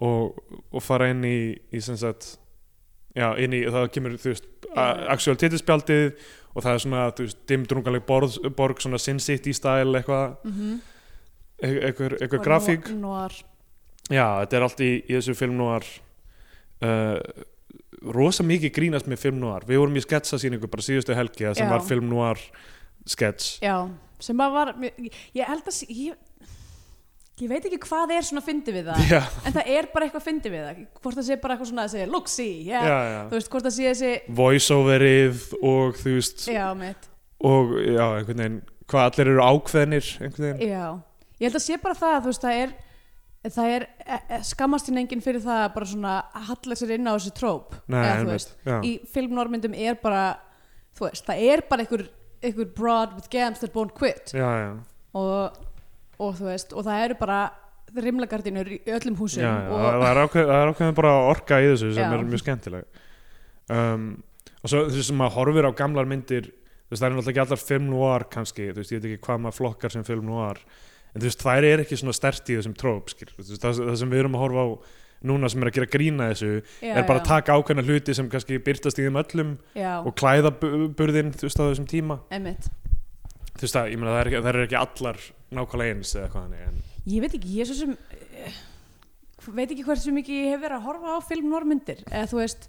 [0.07, 1.39] og, og fara inn í,
[1.75, 2.37] í sem sagt
[3.17, 6.05] já, inn í, það kemur, þú veist actual titilspjaldið
[6.51, 10.35] og það er svona, þú veist, dimdrungaleg borg, borg svona Sin City style eitthvað.
[10.43, 10.79] Mm -hmm.
[11.63, 12.89] e- eitthvað, eitthvað grafík.
[12.89, 13.31] Noir,
[14.09, 15.83] já, þetta er allt í, í þessu film noir
[16.81, 17.19] uh,
[18.01, 19.65] rosa mikið grínast með film noir.
[19.67, 21.71] Við vorum í sketsasýningu bara síðustu helgi það sem Já.
[21.71, 22.37] var film noir
[23.05, 23.59] skets.
[23.61, 26.15] Já, sem bara var ég, held að, ég
[27.39, 30.25] ég veit ekki hvað er svona fyndi við það já, en það er bara eitthvað
[30.27, 30.83] fyndi við það.
[30.99, 32.85] Hvort það sé bara eitthvað svona að segja, look, see yeah.
[32.85, 33.21] já, já.
[33.29, 36.45] þú veist, hvort það sé þessi voiceoverið og þú veist
[37.41, 40.13] og já, einhvern veginn hvað allir eru ákveðnir
[40.61, 40.85] já.
[41.41, 42.79] Ég held að sé bara það, þú veist, það er
[43.49, 46.13] það er, e, e, skammast þín enginn fyrir það að bara svona
[46.51, 47.73] halla sér inn á þessu tróp.
[47.89, 48.53] Nei, eða, veist,
[48.85, 50.25] í filmnormyndum er bara
[50.97, 54.35] þú veist, það er bara einhver, broad with gams that won't quit.
[55.17, 55.57] Og,
[56.21, 57.39] og þú veist, og það eru bara
[57.91, 59.71] rimlagardinur í öllum húsum já, já.
[59.71, 62.13] það er ákveð, það er ákveðin bara orka í þessu sem Já.
[62.15, 63.01] er mjög skemmtileg.
[63.71, 64.05] Um,
[64.61, 67.43] og svo þessu sem maður horfir á gamlar myndir þú veist, það er náttúrulega ekki
[67.45, 70.59] allar film noir kannski, þú veist, ég veit ekki hvað maður flokkar sem film noir
[71.11, 73.81] en þú veist, þær er ekki svona stert í þessum tróp, skil, þú veist, það,
[73.91, 74.67] það sem við erum að horfa á
[75.31, 78.29] núna sem er að gera grína þessu já, er bara að taka ákveðna hluti sem
[78.31, 79.51] kannski byrtast í þeim öllum
[80.01, 82.17] og klæða bu- burðinn, þú veist, á þessum tíma.
[82.33, 82.71] Einmitt.
[83.53, 85.21] Þú veist, það, ég meina, það er það er ekki allar
[85.55, 86.81] nákvæmlega eins eða hvað þannig, en
[87.15, 87.95] ég veit ekki, ég er svo sem
[88.45, 88.59] eh,
[89.57, 92.67] veit ekki hversu mikið ég hef verið að horfa á filmnormyndir eða þú veist,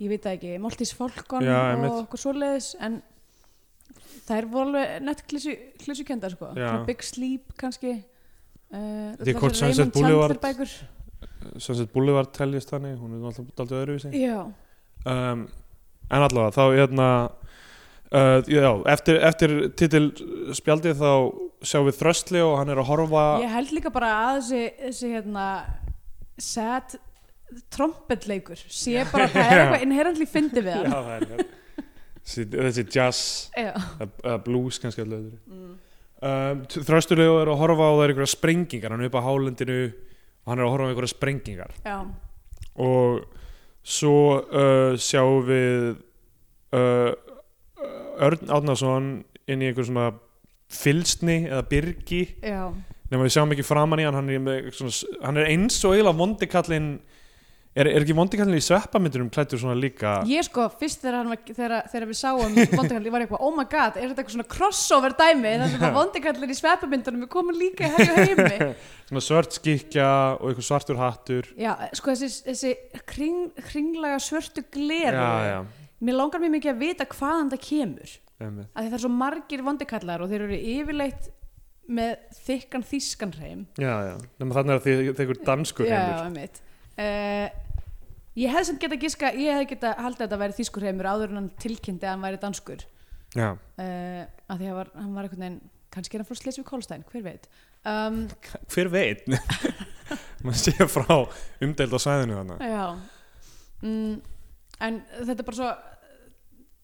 [0.00, 1.98] ég veit ekki Maltese Falcon Já, og einmitt.
[2.04, 3.00] okkur svoleiðis en
[4.28, 5.24] það er voru alveg nett
[5.82, 6.68] klísukenda sko, Já.
[6.70, 10.72] Svona Big Sleep kannski uh, Því hvort Sunset Boulevard- bækur
[11.60, 14.38] Sunset Boulevard teljist þannig, hún er alltaf alltaf öðruvísi já,
[15.10, 15.44] um,
[16.10, 17.08] en allavega þá hérna
[18.14, 20.08] uh, já, eftir, eftir titil
[20.56, 21.12] spjaldið þá
[21.66, 25.12] sjáum við Þröstli og hann er að horfa ég held líka bara að þessi, þessi
[25.14, 25.46] hérna
[26.40, 26.96] sad
[27.74, 29.62] trompetleikur sé bara að það er Já.
[29.62, 31.08] eitthvað inherently fyndi við já, hann.
[31.08, 31.44] það er
[32.20, 33.22] þessi, þessi jazz
[33.56, 33.72] já,
[34.46, 35.74] blues kannski alltaf mm.
[36.30, 39.80] um, Þröstli er að horfa á það er einhverja sprengingar, hann er upp á hálendinu
[39.90, 41.74] og hann er að horfa á einhverja sprengingar.
[41.84, 41.98] Já,
[42.80, 43.20] og
[43.84, 45.90] svo uh, sjáum við
[46.76, 47.12] uh,
[48.20, 49.12] Örn Átnason
[49.50, 50.10] inn í einhver svona
[50.70, 52.22] fylsni eða byrgi.
[52.44, 52.68] Já.
[53.10, 54.92] Nema við sjáum ekki framan í hann hann er, svona,
[55.24, 56.92] hann er eins og eiginlega vondikallin
[57.74, 60.16] er, er ekki vondikallin í sveppamyndunum klættur svona líka?
[60.30, 63.66] Ég sko, fyrst þegar, var, þegar, þegar við sáum Vondikall, ég var eitthvað, oh my
[63.70, 67.86] god, er þetta eitthvað svona crossover dæmi, þannig að Vondikallir í sveppamyndunum við komum líka
[67.86, 68.70] í herju heimi.
[69.10, 71.50] Svona svört skikja og eitthvað svartur hattur.
[71.58, 75.60] Já, sko þessi, þessi kring, kringlega svörtu gleru já, já,
[76.00, 78.16] Mér langar mér mikið að vita hvaðan það kemur.
[78.40, 81.28] Að það er svo margir vondikallar og þeir eru yfirleitt
[81.90, 82.14] með
[82.46, 83.64] þykkan þýskan hreim.
[83.80, 86.22] Já, já, þannig að þið þeir danskur Já, heimur.
[86.30, 86.62] einmitt.
[87.00, 87.70] Uh,
[88.38, 91.32] Ég hefði sem geta giska, ég hefði geta haldið að þetta væri þýskur heimur áður
[91.32, 92.84] en hann tilkynnti að hann væri danskur.
[93.34, 95.58] Já, uh, að því að var, hann var einhvern veginn
[95.90, 97.48] kannski er hann frá Slesvig Kolstein, hver veit.
[97.82, 98.20] Um,
[98.72, 99.26] hver veit?
[100.46, 101.16] Maður sé frá
[101.66, 102.84] umdeild á svæðinu þannig já.
[103.82, 104.14] Mm,
[104.86, 105.70] en þetta er bara svo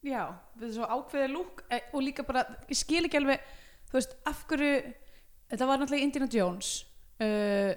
[0.07, 0.23] já,
[0.55, 3.43] þetta er svo ákveðið lúk eh, og líka bara, ég skil ekki alveg
[3.91, 4.73] þú veist, af hverju
[5.51, 6.73] þetta var náttúrulega Indiana Jones
[7.23, 7.73] uh,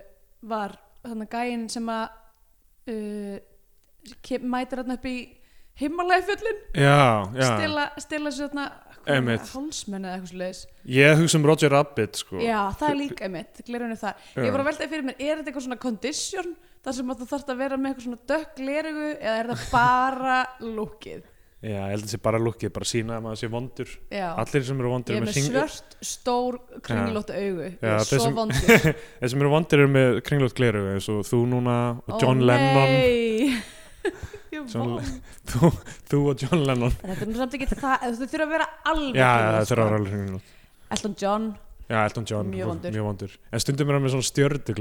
[0.49, 2.05] var þannig gæinn sem að
[2.91, 3.35] uh,
[4.25, 5.17] kem, mætir hann upp í
[8.03, 8.69] stela sér þarna
[9.09, 9.47] Einmitt.
[9.53, 12.41] hálsmenn eða eitthvað svoleiðis ég hugsa um Roger Rabbit sko.
[12.43, 14.41] Já, það er líka einmitt, glerunni þar Já.
[14.43, 16.51] Ég var að veltaði fyrir mér, er þetta eitthvað svona condition
[16.83, 20.37] þar sem þú þarft að vera með eitthvað svona dökk glerugu eða er það bara
[20.65, 21.23] lúkið
[21.59, 23.89] já, ég held að sé bara lukkið, bara sína að maður sé vondur.
[24.15, 27.65] Já, allir sem eru vondur ég er með hring- svört, stór, kringlótt augu.
[27.67, 28.87] Ég Já, er þeir svo sem- vondur.
[29.19, 31.75] þeir sem eru vondur eru með kringlótt gleru eins og þú núna
[32.07, 32.93] og John Ó, Lennon.
[34.53, 34.95] Ég er John
[35.51, 35.69] þú,
[36.09, 36.95] þú og John Lennon.
[37.03, 39.67] Þetta er nú samt ekki það, þú þurfa að vera alveg kringlótt, það
[40.07, 40.15] sko.
[40.15, 40.55] kringlótt.
[40.95, 41.43] Elton John,
[41.89, 43.35] já, Elton John, Mjög vondur.
[43.53, 44.25] en stundum er hann með svona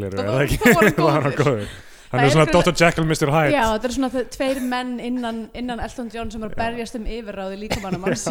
[0.09, 1.69] er það hann Þá var hann góður.
[2.13, 2.73] Hann er svona Dr.
[2.79, 3.31] Jekyll, Mr.
[3.35, 6.57] Hyde já þetta er svona þau- tveir menn innan, innan Elton John sem er að
[6.63, 8.29] berjast um yfirráði líkamannum hans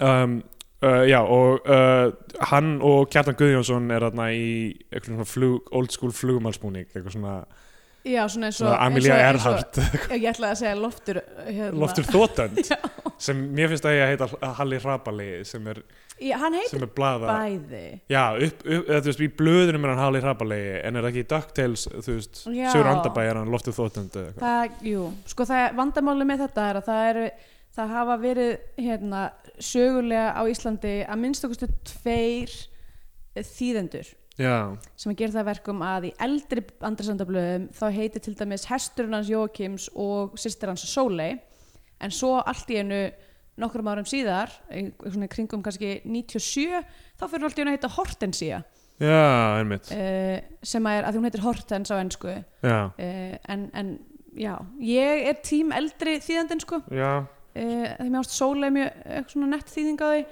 [0.00, 0.42] um,
[0.82, 2.12] uh, já og uh,
[2.50, 4.46] hann og Kjartan Guðjónsson er þarna í
[4.90, 7.36] eitthvað svona flug, old school flugumálsbúning eitthvað svona,
[8.04, 9.78] Já, svona eins og svona Amelia Earhart
[10.12, 11.76] Ég ætlaði að segja loftur hérna.
[11.80, 12.58] Loftur Þótönd
[13.24, 15.80] sem mér finnst að ég heita Halli Hrapali sem er,
[16.20, 19.86] Já, hann heitir sem er blaða bæði já, upp, upp, eða, þú veist, í blöðunum
[19.86, 22.42] er hann Halli Hrapali en er ekki í DuckTales þú veist.
[22.44, 24.36] Sigur Andabæ er hann Loftur eitthvað.
[24.42, 27.24] það, Jú, sko það vandamáli með þetta er að það eru
[27.74, 28.52] það hafa verið
[28.84, 29.22] hérna
[29.58, 32.52] sögulega á Íslandi að minnst okkurstu tveir
[33.54, 34.56] þýðendur já,
[34.98, 39.18] sem að gera það að verkum að í eldri andrasandablöðum þá heitir til dæmis hesturinn
[39.18, 41.38] hans Jókims og sýstir hans Sóley.
[42.02, 43.04] En svo allt í einu
[43.60, 44.50] nokkrum árum síðar,
[45.30, 46.80] kringum kannski 97,
[47.20, 48.64] þá fyrir allt í einu að heita Hortensia
[48.98, 49.90] já, einmitt.
[49.90, 52.78] Uh, sem að er, að hún heitir Hortens á ennsku uh, já,
[53.50, 53.94] en, en
[54.38, 56.80] já, ég er tím eldri þýðandinn sko.
[56.90, 57.12] Uh, já,
[57.54, 60.24] því mér ást Sóley mjög nett þýðing á því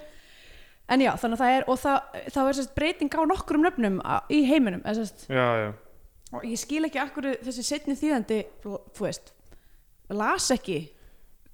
[0.93, 4.01] en já, þannig að það er og það, þá er sérst breyting á nokkrum nöfnum
[4.33, 5.69] í heiminum, eða sérst já, já.
[6.33, 9.33] og ég skil ekki akkur þessi setni þýðandi þú veist,
[10.13, 10.79] las ekki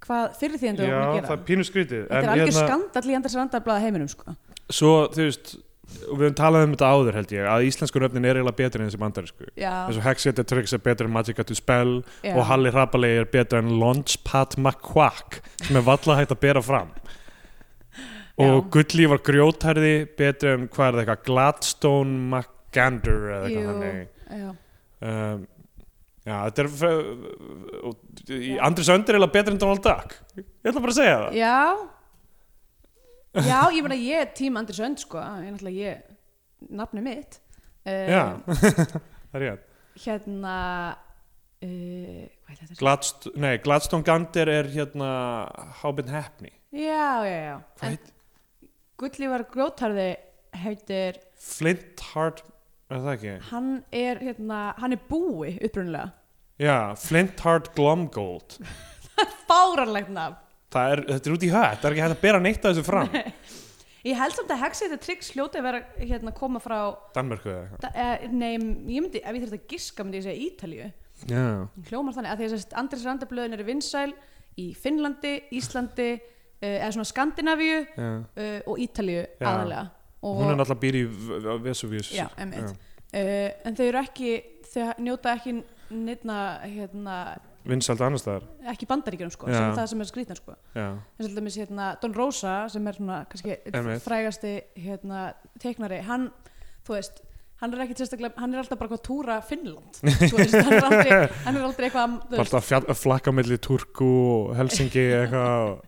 [0.06, 3.18] hvað fyrir þýðandi já það er pínu skrítið þetta er En algjör hérna- skandall í
[3.18, 4.36] andars randarblaða heiminum sko.
[4.70, 5.58] svo, þú veist
[5.90, 8.84] og við höfum talað um þetta áður held ég að íslensku nöfnin er eiginlega betur
[8.84, 12.36] en þessi bandarísku eins og Hexet er Tricks er betur en Magica to Spell já.
[12.36, 16.92] og Halli Hrapali er betur en Launchpad McQuack sem er valla hægt að bera fram
[18.40, 18.66] og Já.
[18.76, 24.04] Gulli var grjótærði betur en hvað er það eitthvað Gladstone McGander eða eitthvað þannig.
[24.40, 24.50] já.
[25.10, 25.46] um,
[26.30, 26.70] já, þetta er
[27.90, 27.94] og
[28.70, 30.20] Andris Öndir er eiginlega betur en Donald Duck.
[30.40, 31.40] Ég ætla bara að segja það.
[31.40, 31.60] Já.
[33.46, 37.42] Já, ég meina ég er tím Andris Önd sko, ég er náttúrulega ég nafni mitt.
[37.88, 38.24] Uh, já,
[39.32, 39.66] það er ég
[40.00, 40.56] hérna
[41.64, 42.28] uh,
[43.64, 45.10] Gladstone Gander er hérna
[45.82, 46.54] Hábinn Heppni.
[46.72, 47.58] Já, já, já.
[47.80, 48.00] Hvað en
[49.00, 50.10] Gulli var grótarði
[50.60, 52.42] heitir, Flint Heart
[52.90, 53.34] er það ekki?
[53.52, 56.10] hann er hérna, hann er búi upprunnilega
[56.60, 58.58] Já, Flint Heart Glomgold
[59.50, 60.36] fáranlegt nafn.
[60.70, 62.74] Það er, þetta er út í hött, það er ekki hægt að bera neitt af
[62.76, 63.08] þessu fram.
[64.06, 66.78] Ég held samt að Hexit er tryggs hljóti að vera hérna koma frá
[67.16, 67.82] Danmörku eða eitthvað.
[67.84, 70.92] Da, eh, nei, ég myndi, ef ég þurfti að giska myndi ég segja Ítalíu.
[71.28, 71.46] Já,
[71.90, 74.14] hljómar þannig að því að Andris Randablöðin eru vinsæl
[74.62, 76.08] í Finnlandi, Íslandi
[76.62, 78.22] eða svona Skandinavíu uh,
[78.68, 79.86] og Ítalíu aðalega
[80.20, 81.04] og, Hún er náttúrulega býr í
[81.64, 82.72] Vesuvius já, uh,
[83.14, 84.34] en þau eru ekki
[84.70, 87.16] þau njóta ekki nýtna hérna,
[87.70, 88.44] Vinsald annars staðar.
[88.72, 89.56] ekki í bandaríkjunum sko, Já.
[89.58, 90.54] sem er það sem er skrýtna sko.
[90.80, 93.58] Eins og dæmis hérna Don Rosa sem er svona kannski
[94.06, 95.24] frægasti hérna
[95.62, 96.30] teiknari, hann
[96.88, 97.20] þú veist,
[97.60, 100.00] hann er ekkit sérstaklega hann er alltaf bara hvað túra Finnland.
[100.06, 105.08] Veist, hann er aldrei, hann er aldrei eitthvað alltaf fjall, flakka milli Turku og Helsingi
[105.24, 105.80] eitthvað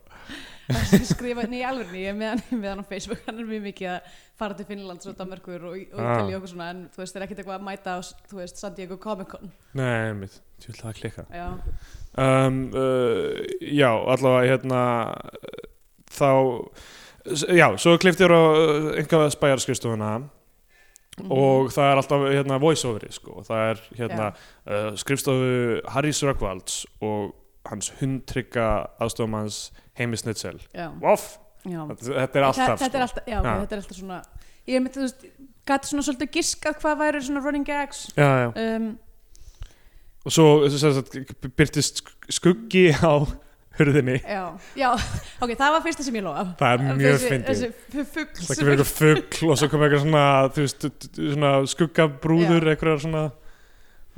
[1.04, 3.62] skrifa, nei alveg ég er með hann, ég með hann á Facebook, hann er mjög
[3.66, 4.10] mikið að
[4.42, 6.12] fara til Finnlands og Danmarkur og, og Ah.
[6.12, 7.98] Ítalíu og eitthvað svona, en þú veist, er ekkit eitthvað að mæta á,
[8.30, 11.48] þú veist, San Diego Comic Con Nei, einmitt, tjóð það að klikka já,
[12.26, 13.40] um, uh,
[13.72, 15.64] Já, allavega hérna uh,
[16.12, 16.30] þá
[17.54, 18.42] Já, svo kliftir á
[18.98, 20.14] einhvað spæjarskristofuna
[21.12, 21.28] Mhm.
[21.28, 23.42] og það er alltaf hérna voiceoveri sko.
[23.44, 27.34] það er hérna uh, skrifstofu Harrys Rökkvalds og
[27.70, 28.66] hans hundtrygga
[29.00, 30.58] aðstofamanns Heimi Snitsel.
[31.02, 33.06] Voff, þetta er alltaf þetta er sko.
[33.06, 34.22] alltaf, já, þetta er alltaf svona
[34.66, 35.24] ég myndi, þú veist,
[35.66, 38.04] gæti svona svolítið giskað hvað væri svona running gags.
[38.16, 38.76] Já, já.
[38.76, 38.90] um,
[40.24, 41.16] og svo sem sagt,
[41.58, 43.26] byrtist sk- skuggi á
[43.78, 44.18] hurðinni.
[44.22, 44.42] Já,
[44.78, 44.90] já,
[45.42, 46.44] ok, það var fyrsta sem ég lofa.
[46.60, 47.62] Það er mjög fyndið.
[47.94, 53.24] það kemur eitthvað fugl og svo kemur eitthvað svona, þú veist, svona skuggabrúður eitthvað svona.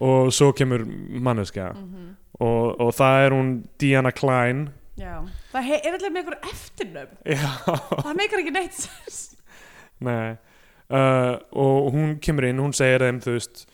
[0.05, 0.83] Og svo kemur
[1.23, 1.69] manneskja.
[1.79, 2.09] Mhm,
[2.41, 4.67] og, og það er hún Diana Klein.
[4.99, 7.21] Já, það er allir með einhver eftirnöfn.
[7.35, 7.49] Já,
[8.05, 8.83] það meikar ekki neitt
[10.05, 10.35] nei.
[10.95, 13.65] Uh, og hún kemur inn, hún segir þeim þú veist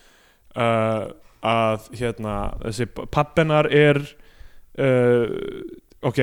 [0.55, 1.11] uh,
[1.43, 3.99] að hérna, þessi pappinar er
[4.79, 5.27] uh,
[6.07, 6.21] ok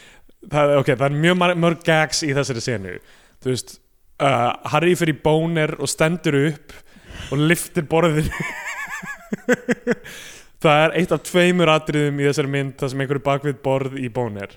[0.52, 2.96] það, ok, það er mjög mörg gags í þessari senu.
[3.44, 3.76] Þú veist
[4.22, 6.74] uh, Harry fyrir bónir og stendur upp
[7.30, 8.32] og liftir borðinu
[10.60, 14.10] það er eitt af tveimur atriðum í þessari mynd það sem einhverju bakvið borð í
[14.12, 14.56] bónir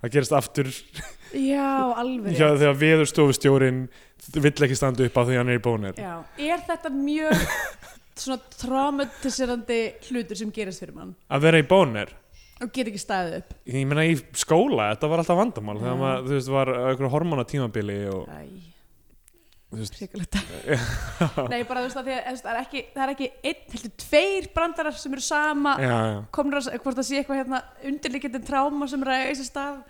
[0.00, 0.70] það gerist aftur.
[1.30, 2.58] Já, alveg rétt.
[2.62, 3.82] þegar viðurstofustjórin
[4.40, 7.44] vill ekki standa upp á því hann er í bónir já, er þetta mjög
[8.20, 11.14] svona traumatiserandi hlutur sem gerist fyrir mann?
[11.30, 12.10] Að vera í bónir
[12.60, 13.54] og get ekki staðið upp.
[13.72, 15.78] Ég meina í skóla, þetta var alltaf vandamál.
[15.80, 16.00] Þegar Já.
[16.02, 18.42] maður, þú veist, var einhverju hormona tímabili og Æ,
[21.52, 23.92] Nei, bara þú veist að því að það er ekki, það er ekki einn, heldur
[24.02, 26.18] tveir brandarar sem eru sama já, já.
[26.34, 29.80] komur að, hvort það sé eitthvað hérna undirlikjandi tráma sem er að sér stað.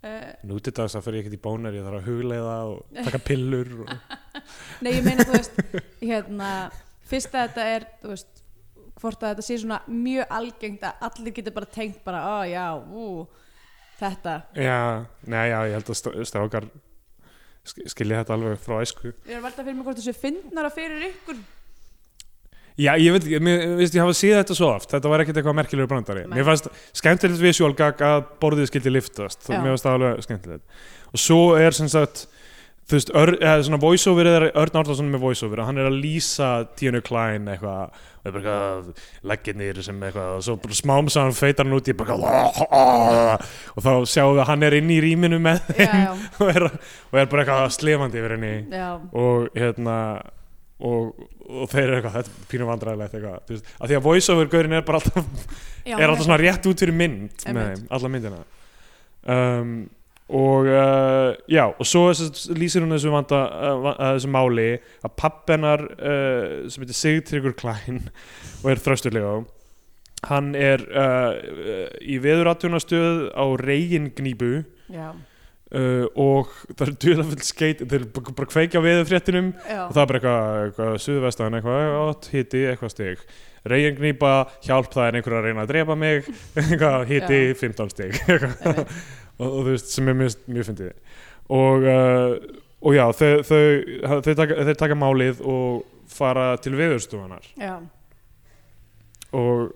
[0.00, 3.20] Uh, nú til dags að fyrir ekkert í bónir ég þarf að hugleiða og taka
[3.28, 3.90] pillur og...
[4.86, 5.60] Nei, ég meina, þú veist,
[6.00, 6.52] hérna
[7.10, 8.40] fyrst að þetta er, þú veist
[9.00, 12.64] hvort að þetta sé svona mjög algengt að allir getur bara tengt bara, ó já,
[12.80, 13.26] ú
[14.00, 14.80] þetta, já,
[15.28, 16.72] nei, já, ég held að str- strákar
[17.90, 19.14] skilja þetta alveg frá æsku.
[19.26, 21.40] Ég er að velta fyrir mig hvort þessu fyndnara fyrir ykkur.
[22.80, 24.88] Já, ég veit mér, veist, ég hafa síð þetta svo oft.
[24.92, 26.22] Þetta var ekkert eitthvað merkilegur brandari.
[26.24, 26.38] Nei.
[26.38, 29.58] mér fannst skemmtilegt visual gag að borðið skildi liftast, Já.
[29.58, 30.84] mér fannst það alveg skemmtilegt.
[31.10, 32.24] Og svo er sem sagt
[32.90, 36.48] þú veist, ör, eða svona voiceover er Örn Árnason með voiceover, hann er að lýsa
[36.78, 41.64] Díanu Klein eitthvað og er bara eitthvað, legginir sem eitthvað og svo smám saman feitar
[41.64, 45.70] hann út í bara og þá sjáum við að hann er inn í rýminu með
[45.78, 46.10] já, já,
[46.42, 48.52] og er, og er bara eitthvað slefandi yfir henni.
[48.74, 48.90] Já,
[49.22, 49.96] og hérna
[50.80, 54.04] og, og þeir eru eitthvað, þetta er pínum vandræðilegt eitthvað, þú veist, að því að
[54.08, 58.44] voiceover-gaurin er bara alltaf, er alltaf svona rétt út fyrir mynd með þeim, alla myndina.
[59.30, 59.74] Um,
[60.30, 62.10] og uh, já, og svo
[62.54, 64.68] lýsir hún þessu vanda, uh, þessu máli
[65.02, 68.04] að pappennar uh, sem heitir Sigtryggur Klein
[68.62, 69.40] og er þrösturlega
[70.28, 70.82] hann er
[72.04, 74.50] í veðuratjónastöð á reygingníbu
[76.20, 78.82] og það er duðafull skeit þeir bara kveikja
[79.64, 83.24] já, og það er bara eitthvað, eitthvað suðvestan eitthvað, hiti, eitthvað stig.
[83.70, 84.34] Reyngnýpa,
[84.68, 86.28] hjálp það er einhver að reyna að drepa mig
[86.60, 88.84] eitthvað, hiti, 15 stig eitthvað.
[89.40, 90.92] og, þú veist, sem er mjög, mjög fyndið.
[91.50, 93.64] Og, uh, og já, þau, þau,
[94.26, 97.76] þau, taka, þau taka málið og fara til veðurstofunar já,
[99.36, 99.72] og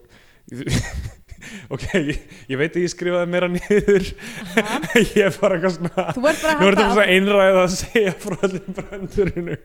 [1.74, 4.10] ok, ég, ég veit að ég skrifaði meira niður.
[4.54, 4.80] Aha.
[5.16, 7.76] ég er bara eitthvað svona þú ert bara Nú er þetta bara að svona að
[7.78, 9.58] segja frá allir brandurinu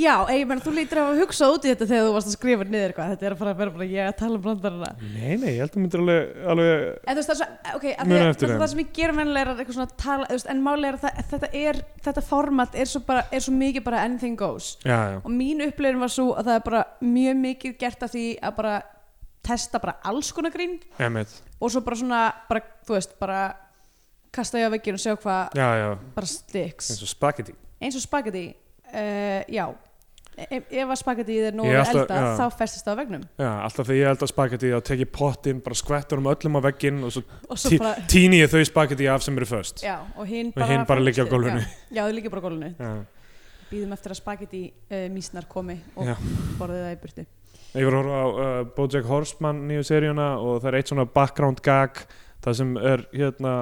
[0.00, 2.34] Já, ég menn, þú lítur að hafa hugsað út í þetta þegar þú varst að
[2.36, 4.90] skrifa niður eitthvað, þetta er að fara að vera bara ég að tala um brandarana.
[5.02, 7.74] Nei, nei, ég held að þú myndir alveg, alveg En þú veist, það er svo,
[7.76, 9.98] ok, að Muna því að eftir það, sem ég gerum vennilega er að eitthvað svona
[10.04, 13.26] tala, þú veist, en máli er að það, þetta er, þetta format er svo bara,
[13.28, 14.70] er svo mikið bara anything goes.
[14.86, 18.14] Já, já, og mín upplifin var svo að það er bara mjög mikið gert af
[18.14, 18.74] því að bara
[19.50, 20.78] testa bara alls konar grín.
[21.02, 23.42] Emitt og svo bara svona, bara, þú veist, bara
[24.32, 26.90] kasta ég á veggin og sjá hvað Já, já, bara sticks.
[26.94, 28.44] Eins og spagetti eins og spagetti
[28.94, 29.64] uh, já.
[30.40, 32.28] Ef, ef að spagetti er nú Ég að alltaf- elda já.
[32.38, 35.10] þá festist það á vegnum Já, alltaf þegar ég held að spagetti þá tek ég
[35.12, 38.48] pottinn, bara skvettur um öllum á vegginn og svo og svo tí, bara, tíni ég
[38.54, 39.82] þau spagetti af sem eru föst.
[39.84, 41.60] Já, og hinn Og bara hinn bara liggja á gólfinu.
[41.60, 42.70] já, já, þau liggja bara á gólfinu.
[42.78, 42.92] Já.
[43.70, 46.14] býðum eftir að spagetti uh, mísnar komi og Já.
[46.58, 47.26] borðið það í burtu
[47.70, 51.06] Ég var að horfa á uh, Bojack Horseman nýju seríuna og það er eitt svona
[51.06, 52.00] background gag
[52.42, 53.52] það sem er hérna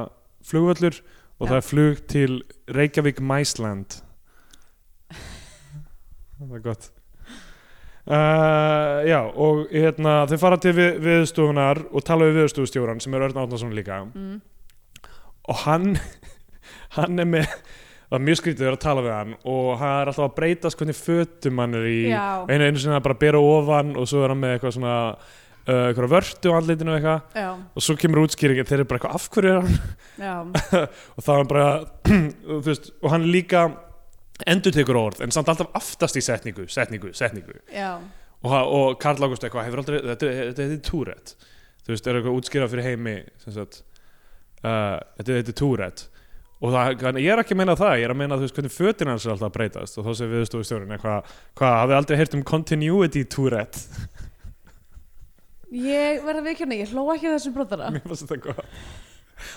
[0.49, 1.01] flugvöllur
[1.39, 1.51] og Já.
[1.51, 2.37] það er flug til
[2.73, 3.99] Reykjavík Mæsland
[6.39, 6.89] Það er gott
[8.09, 13.27] uh, Já, og hérna þau fara til við, viðstofunar og tala við viðstofustjóran sem er
[13.29, 14.41] Örn Átnason líka mm.
[15.53, 15.99] og hann
[16.97, 17.53] hann er með
[18.09, 20.37] það er mjög skrítið að vera að tala við hann og hann er alltaf að
[20.39, 21.99] breytast hvernig fötum hann er í.
[22.09, 22.25] Já.
[22.49, 25.83] einu einu sinni að bara bera ofan og svo er hann með eitthvað svona uh,
[25.91, 27.43] eitthvað vörtu á andlitinu og eitthvað.
[27.43, 29.77] Já, og svo kemur útskýring þeir eru bara eitthvað af hverju er hann?
[30.19, 30.37] Já,
[31.19, 31.69] og það er hann bara
[32.49, 33.67] þú veist, og hann líka
[34.49, 37.57] endur tekur orð en samt alltaf aftast í setningu setningu, setningu.
[37.75, 37.97] Já.
[38.39, 41.33] Og, ha- og Karl Ágúst eitthvað hefur aldrei þetta, þetta, þetta er túrætt
[41.83, 43.81] þú veist, er eitthvað útskýrað fyrir heimi sem sagt
[44.63, 46.05] uh, þetta, þetta er túrætt
[46.59, 48.75] og það, ég er ekki að meina það, ég er að meina þú veist hvernig
[48.75, 52.17] fötin hans er alltaf að breytast og þá sem viðstofu stjórinn eitthvað, hvað, hafið aldrei
[52.19, 53.83] heyrt um continuity túrætt
[55.75, 58.65] ég verða viðkjörni, ég hló ekki að þessum brotara mér fannst þetta gott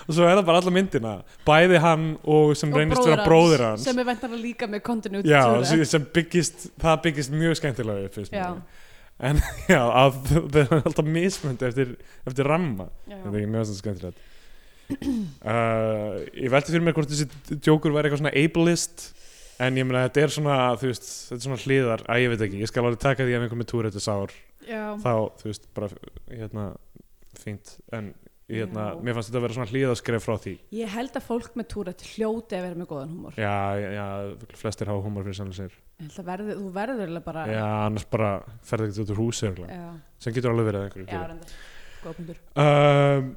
[0.06, 1.14] og svo er það bara alla myndina
[1.48, 5.32] bæði hann og sem Og reynist vera bróðir hans sem er væntanlega líka með continuity
[5.32, 5.70] já, Tourette.
[5.72, 8.44] sem, sem byggist það byggist mjög skemmtilega upp finnst mér.
[8.44, 8.52] Já.
[9.32, 9.42] en
[9.74, 11.96] já, að það er alltaf mismönd eftir,
[12.30, 13.18] eftir ramma Já.
[13.24, 14.28] þetta er mjög skemmtilegt
[14.92, 19.10] uh, ég velti fyrir mér hvort þessi djókur væri eitthvað svona ableist
[19.62, 22.64] en ég meina þetta er svona veist, þetta er svona hliðar, að ég veit ekki
[22.64, 24.34] ég skal alveg taka því að einhver með túr þetta sár
[24.66, 24.84] Já.
[25.02, 25.90] þá, þú veist, bara
[26.30, 26.66] hérna,
[27.42, 28.12] fínt, en
[28.52, 30.54] hérna, mér fannst þetta að vera svona hliðaskref frá því.
[30.76, 33.40] Ég held að fólk með Tourette hljóti að vera með góðan húmor.
[33.40, 33.56] Já,
[33.96, 34.06] já,
[34.60, 35.78] flestir hafa húmor fyrir sannlega sér.
[36.28, 38.32] Verði, Þú verður eiginlega bara já, annars bara
[38.68, 39.52] ferði ekki út úr húsi
[40.22, 41.54] sem getur alveg verið einhverju já reyndar.
[42.02, 42.40] Góða punktur.
[42.58, 43.28] Um,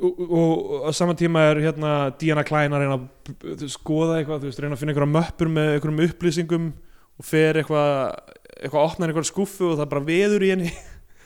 [0.00, 4.62] og, á saman tíma er hérna Diana Klein að reyna að skoða eitthvað, þú veist,
[4.62, 6.70] reyna að finna einhverja möppur með einhverjum upplýsingum
[7.14, 10.72] og fer eitthvað eitthvað opnar einhverja skúffu og það er bara veður í henni.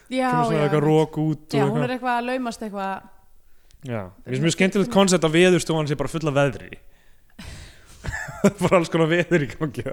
[0.09, 3.09] Já, kemur svona já, eitthvað rók út Já, hún er eitthvað að laumast eitthvað.
[3.85, 6.79] Já, mér finnst mjög skemmtilegt koncept að veðurstofan sé bara fulla veðri.
[8.39, 9.85] Það er bara alls konar veður í gangi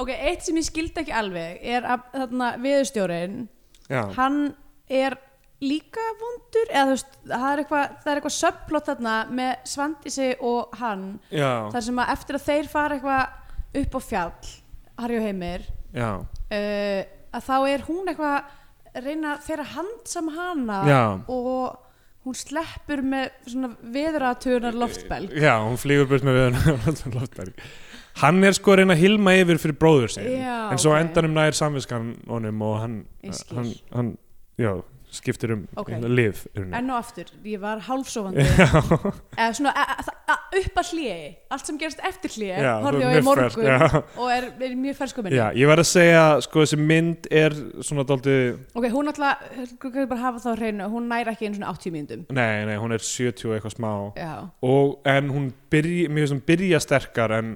[0.00, 3.36] Ok, eitt sem ég skildi ekki alveg er að þarna viðurstjórin
[3.92, 4.38] Já, hann
[4.88, 5.18] er
[5.62, 11.04] líka vondur eða þú veist, það er eitthvað, eitthvað subplot þarna með Svandísi og hann
[11.30, 14.50] já, þar sem að eftir að þeir fara eitthvað upp á fjall
[15.02, 16.18] Harry og Heimir uh,
[17.32, 18.36] að þá er hún eitthvað
[18.92, 21.02] að reyna þeirra handsam hana já.
[21.32, 21.78] og
[22.26, 27.64] hún sleppur með svona veðuratunar loftbelg Já, hún flýgur burt með veðurinn loftberg
[28.20, 31.00] Hann er sko reyna að hilma yfir fyrir bróður sinn Já, En svo ok.
[31.00, 32.98] endanum nær samviskan honum og hann,
[33.56, 34.10] hann, hann
[34.60, 34.74] já,
[35.12, 35.90] skiptir um Ok.
[36.00, 36.76] lið í rauninni.
[36.78, 38.44] enn og aftur, ég var hálfsofandi
[39.40, 39.96] eða svona a,
[40.32, 42.32] a, upp að hliði allt sem gerist eftir
[42.86, 44.02] horfði þú á í mjög fersk, morgun já.
[44.22, 47.56] og er, er mjög fersku minni Já, ég verð að segja, sko, þessi mynd er
[47.84, 48.46] svona dálítið
[48.78, 49.44] ok, hún alltaf,
[49.82, 52.76] kannski bara hafa þá á hreinu hún næri ekki einu svona 80 mínútum Nei, nei,
[52.80, 53.92] hún er 70 og eitthvað smá
[54.72, 57.54] og, en hún byrja, finnst hún byrja sterkar en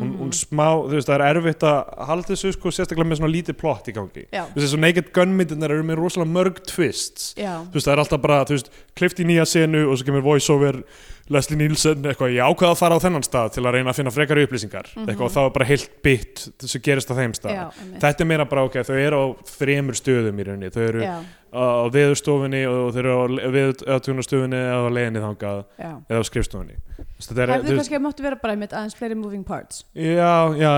[0.00, 0.18] hún, Mhm.
[0.22, 3.56] hún smá, þú veist, það er erfitt að halda þessu sko sérstaklega með svona lítið
[3.60, 4.26] plott í gangi.
[4.32, 7.34] Já, þú veist, þessu Naked Gun myndirnar eru með rosalega mörg twists.
[7.36, 10.04] Já, þú veist, það er alltaf bara, þú veist, klift í nýja senu og svo
[10.10, 10.82] kemur voiceover
[11.30, 14.10] Leslie Nielsen, eitthvað, ég ákveða að fara á þennan stað til að reyna að finna
[14.10, 14.88] frekari upplýsingar.
[15.06, 17.52] Eitthvað, og það er bara heilt bit sem gerist á þeim stað.
[17.54, 17.54] Mhm.
[17.54, 18.00] já, einmitt.
[18.02, 21.20] þetta er meira bara, ok, þau eru á þremur stöðum í rauninni, þau eru já,
[21.50, 25.92] á veðurstofunni og þau eru á veðurstofunni eða á leiðinni þangað já.
[26.08, 26.76] eða á skrifstofunni.
[27.20, 29.84] Þetta er, hefðu kannski máttu vera bara einmitt aðeins fleiri moving parts.
[29.94, 30.70] Já, já,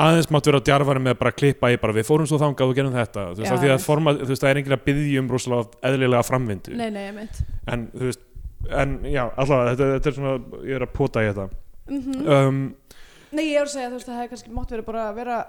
[0.00, 2.72] aðeins máttu vera á djarfari með bara að klippa í bara við fórum svo þangað
[2.72, 3.26] og gerum þetta.
[3.32, 3.86] Þú veist, Já, að einmitt.
[3.86, 6.78] forma, þú veist, það er enginn að byggja um rosalega eðlilega framvindu.
[6.80, 7.28] Nei, nei,
[7.74, 8.24] en þú veist,
[8.70, 11.48] en já, allavega þetta, þetta er svona, ég er að pota í þetta.
[11.84, 12.62] Mm um,
[13.34, 15.40] nei, ég er að segja, þú veist, það hefði kannski máttu vera bara að vera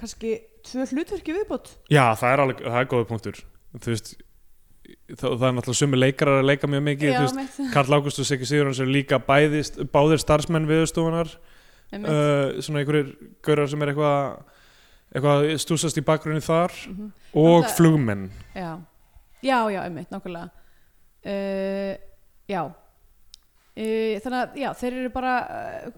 [0.00, 0.34] kannski
[0.66, 2.90] tvö hlutverki viðbútt Já, það er alveg, það er
[3.78, 4.12] þú veist,
[5.14, 7.94] það, það er náttúrulega sumi leikarar að leika mjög mikið, já, þú veist, einmitt, Karl
[7.98, 9.62] Ágúst og Siggi Sigurðans eru líka bæði,
[9.94, 13.12] báðir starfsmenn viðstofunar uh, svona einhverjir
[13.46, 14.40] gaurar sem er eitthvað
[15.10, 17.08] eitthvað stúsast í bakgrunni þar Mhm.
[17.34, 18.30] og Náttúrulega- flugmenn.
[18.54, 18.70] Já,
[19.42, 20.50] já, já, einmitt, nákvæmlega.
[21.26, 21.96] Uh,
[22.48, 22.62] já.
[23.80, 25.34] Uh, þannig að, já, þeir eru bara
[25.86, 25.90] uh,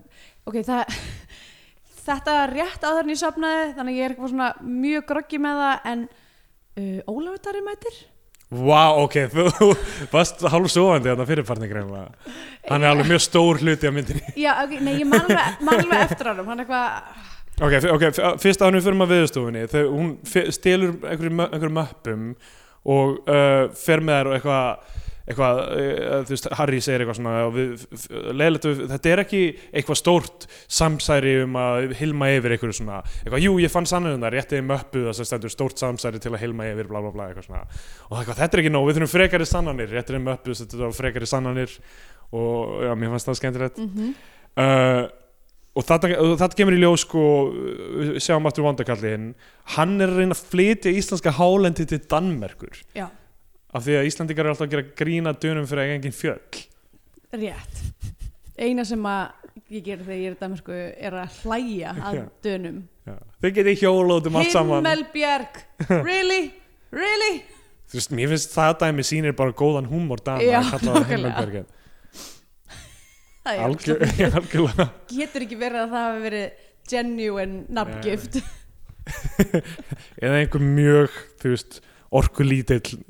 [0.46, 0.96] ok, það
[2.06, 4.48] þetta er rétt áður en ég safnaði þannig að ég er eitthvað svona
[4.82, 6.02] mjög groggi með það en
[6.78, 8.00] uh, Ólafur Darri mætir.
[8.52, 9.70] Vá, ok, þú
[10.12, 12.34] varst hálf sofandi þarna fyrirpartning greinlega
[12.68, 14.34] hann er alveg mjög stór hluti af myndinni.
[14.36, 15.46] Já, ok, nei, ég man alveg,
[16.04, 17.22] eftir hann hann er eitthvað,
[17.64, 18.04] ok, ok,
[18.44, 20.10] fyrst að við fyrir maður viðstofunni þegar hún
[21.40, 22.26] mö- einhverjum möppum
[22.92, 27.34] og uh, fer með þær og eitthvað eitthvað, uh, þú veist, Harry segir eitthvað svona
[27.54, 27.84] við,
[28.34, 33.44] leiðilegt, við- þetta er ekki eitthvað stórt samsæri um að hilma yfir einhverju svona eitthvað,
[33.46, 36.68] jú, ég fann sannirinn það, réttið möppu það sem stendur stórt samsæri til að hilma
[36.72, 37.62] yfir bla bla bla, eitthvað svona,
[38.10, 41.30] og eitthvað, þetta er ekki nóg við þurfum frekari sannanir, réttið möppu þetta er frekari
[41.30, 41.78] sannanir
[42.32, 43.82] og já, mér fannst það skemmtilegt.
[43.82, 44.14] Mm
[44.60, 45.08] uh,
[45.72, 47.20] og þetta, kemur í ljós sko,
[47.96, 49.30] við sjáum aftur vandakallin
[49.78, 52.76] hann er að reyna að flytja íslenska hálendi til Danmerkur.
[52.92, 53.06] Já,
[53.72, 56.62] af því að Íslandingar er alltaf að gera grína dönum fyrir að engin fjöll.
[57.32, 57.82] Rétt.
[58.60, 62.24] Eina sem að ég ger þegar ég er Danmarku er að hlæja að Já.
[62.44, 62.82] dönum.
[63.02, 63.14] Já.
[63.42, 64.84] þau geti hjóla út um allt saman.
[64.84, 65.62] Himmelbjörg,
[66.08, 66.42] really,
[66.94, 67.32] really?
[67.92, 71.00] Þú veist, mér finnst það dæmi sýnir bara góðan húmor Dana Já, að kalla það
[71.00, 71.16] nákvæmlega.
[71.16, 71.66] Himmelbergen
[73.42, 74.02] Það er Algjör,
[74.38, 74.86] algjörlega.
[75.10, 76.60] Getur ekki verið að það hafi verið
[76.92, 78.38] genuine nafngift.
[80.22, 81.80] Eða einhver mjög, þú veist
[82.14, 83.00] orkulítill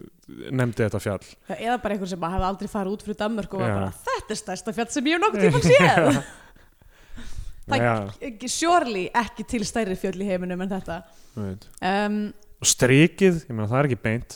[0.52, 1.24] nefndi þetta fjall.
[1.56, 4.40] Eða bara einhver sem hafi aldrei farið út fyrir Danmörk og var bara, þetta er
[4.40, 6.22] stærsta fjall sem ég hef nokkuð tíma séð.
[7.72, 10.96] Það- Ekki- surely ekki til stærri fjöll í heiminum en þetta.
[11.38, 12.16] Um,
[12.58, 14.34] og strikið, ég meina það er ekki beint.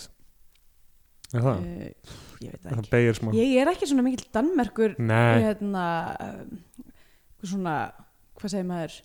[1.35, 1.65] Er það?
[1.67, 2.15] uh,
[2.47, 3.17] ég veit það það ekki.
[3.19, 3.33] smá.
[3.35, 5.85] Ég er ekki svona mikill Danmerkur Nei, hérna
[6.23, 6.63] um,
[7.43, 7.75] svona,
[8.39, 8.97] hvað segir maður?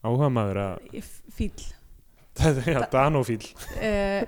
[0.00, 1.68] Áhuga maður að F- fíll.
[2.40, 4.22] Þetta er já, Danofíl uh,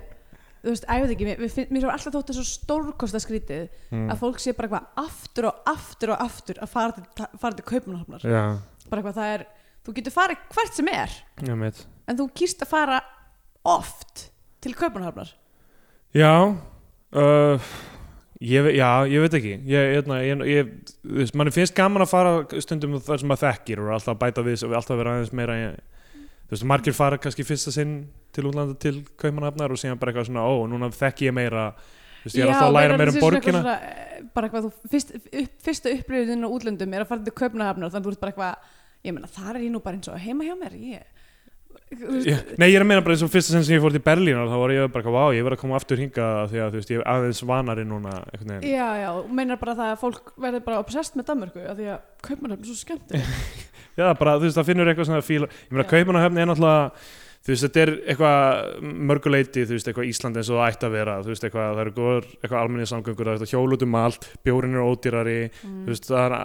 [0.63, 4.05] þú veist, veit ekki mér, finn- mér hefur alltaf þótt þessu stórkosta skrítið mm.
[4.13, 7.67] að fólk sé bara eitthvað aftur og aftur og aftur að fara til, fara til
[7.67, 8.23] kaupmannahafnar.
[8.23, 8.43] Já,
[8.89, 9.45] bara eitthvað það er,
[9.83, 13.01] þú getur farið hvert sem er ég veit en þú kýrst að fara
[13.73, 14.27] oft
[14.63, 15.33] til kaupmannahafnar.
[16.15, 17.71] Já uh,
[18.39, 19.53] ég, ve- Já, ég veit ekki.
[19.67, 23.45] Ég, ég, ég, ég, þú veist, manni finnst gaman að fara stundum þar sem maður
[23.49, 25.57] þekkir og alltaf að bæta við og alltaf vera aðeins meira
[26.47, 27.95] þú veist, margir fara kannski fyrsta sinn
[28.33, 31.65] til útlanda til Kaupmannahafnar og síðan bara eitthvað svona, ó, núna þekki ég meira.
[32.23, 33.61] Þú veist, ég er alltaf að læra meira um borgina.
[33.63, 37.35] svona, eh, bara eitthvað, þú, fyrst, upp, fyrsta upplifin á útlöndum er að fara til
[37.41, 38.71] kaupmannahafnar þannig að þú ert bara eitthvað,
[39.03, 41.03] ég meina þar er ég nú bara eins og heima hjá mér ég,
[41.93, 44.01] Ég, nei, ég er að meina bara eins og fyrsta sinn sem ég fór til
[44.01, 46.79] Berlínar þá var ég bara, vá, ég verð að koma aftur hinga því að þú
[46.79, 48.13] veist, ég er aðeins vanari núna
[48.65, 52.63] já, já, meinar bara það að fólk verður bara obsessed með Danmörku því að kaupmannahafn
[52.65, 53.13] er svo skemmt
[53.99, 55.91] Já, bara, þú veist, það finnur eitthvað svona fíla Ég meina, Já.
[55.91, 56.87] Kaupmannahöfn er náttúrulega
[57.43, 60.93] Þú veist, þetta er eitthvað mörguleiti Þú veist, eitthvað Ísland eins og það ætti að
[60.95, 63.83] vera Þú veist, eitthvað, það eru góður, eitthvað almenni samgöngur Það er þetta hjól út
[63.83, 65.33] um allt, bjórin er ódýrari
[65.63, 65.73] Mm.
[65.83, 66.35] Þú veist, það er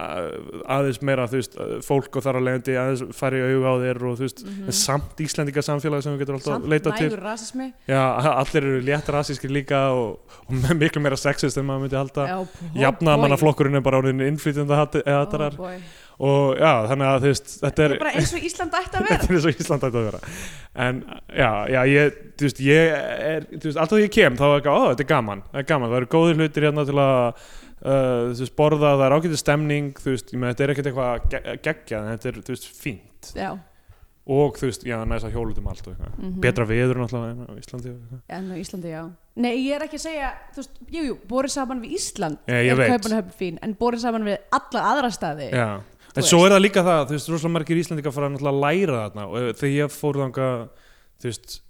[0.74, 1.54] aðeins meira Þú veist,
[1.86, 4.66] fólk og þar að leiðandi Aðeins færi auga á þér og þú veist Mhm.
[4.66, 8.02] En samt Íslendinga samfélag sem við getum alltaf samt leitað til rasismi Já,
[8.42, 10.18] allir eru létt rasískir líka og,
[10.48, 12.38] og með miklu meira sexist en maður myndi halda Já,
[12.82, 16.07] Jafnamannaflokkurinn er bara orðin innflytjanda oh.
[16.18, 19.06] Og já, þannig að þú veist, þetta þetta er bara eins og Ísland ætti að
[19.08, 20.20] þetta vera er eins og Ísland ætti að vera.
[20.88, 20.98] En
[21.38, 22.92] já, já, ég, þú veist, ég
[23.28, 25.70] er, þú veist, alltaf ég kem þá er ekki, ó, þetta er gaman, það er
[25.72, 29.40] gaman, það eru góðir hlutir hérna til að uh, þú veist, borða, það er ágætið
[29.44, 32.56] stemning þú veist, ég með þetta er ekkert eitthvað ge geggjað en þetta er, þú
[32.56, 33.32] veist, fínt.
[33.38, 33.50] Já,
[34.28, 36.16] og þú veist, já, næst að hjóla út um allt og eitthvað.
[36.18, 36.40] Mhm.
[36.44, 38.20] betra viður náttúrulega á Íslandi og eitthvað.
[39.38, 42.58] nei, ég er ekki að segja, þú veist, jú, jú borið saman við Ísland Já,
[42.58, 42.90] er veit.
[42.92, 45.68] Kaupmannahöfn fín, en borið saman við alla aðra staði já,
[46.16, 49.26] en svo er það líka það, þú veist, rosalega margir Íslandika fara að læra þarna
[49.28, 50.48] og ef- þegar ég fór þanga,
[51.20, 51.60] þú veist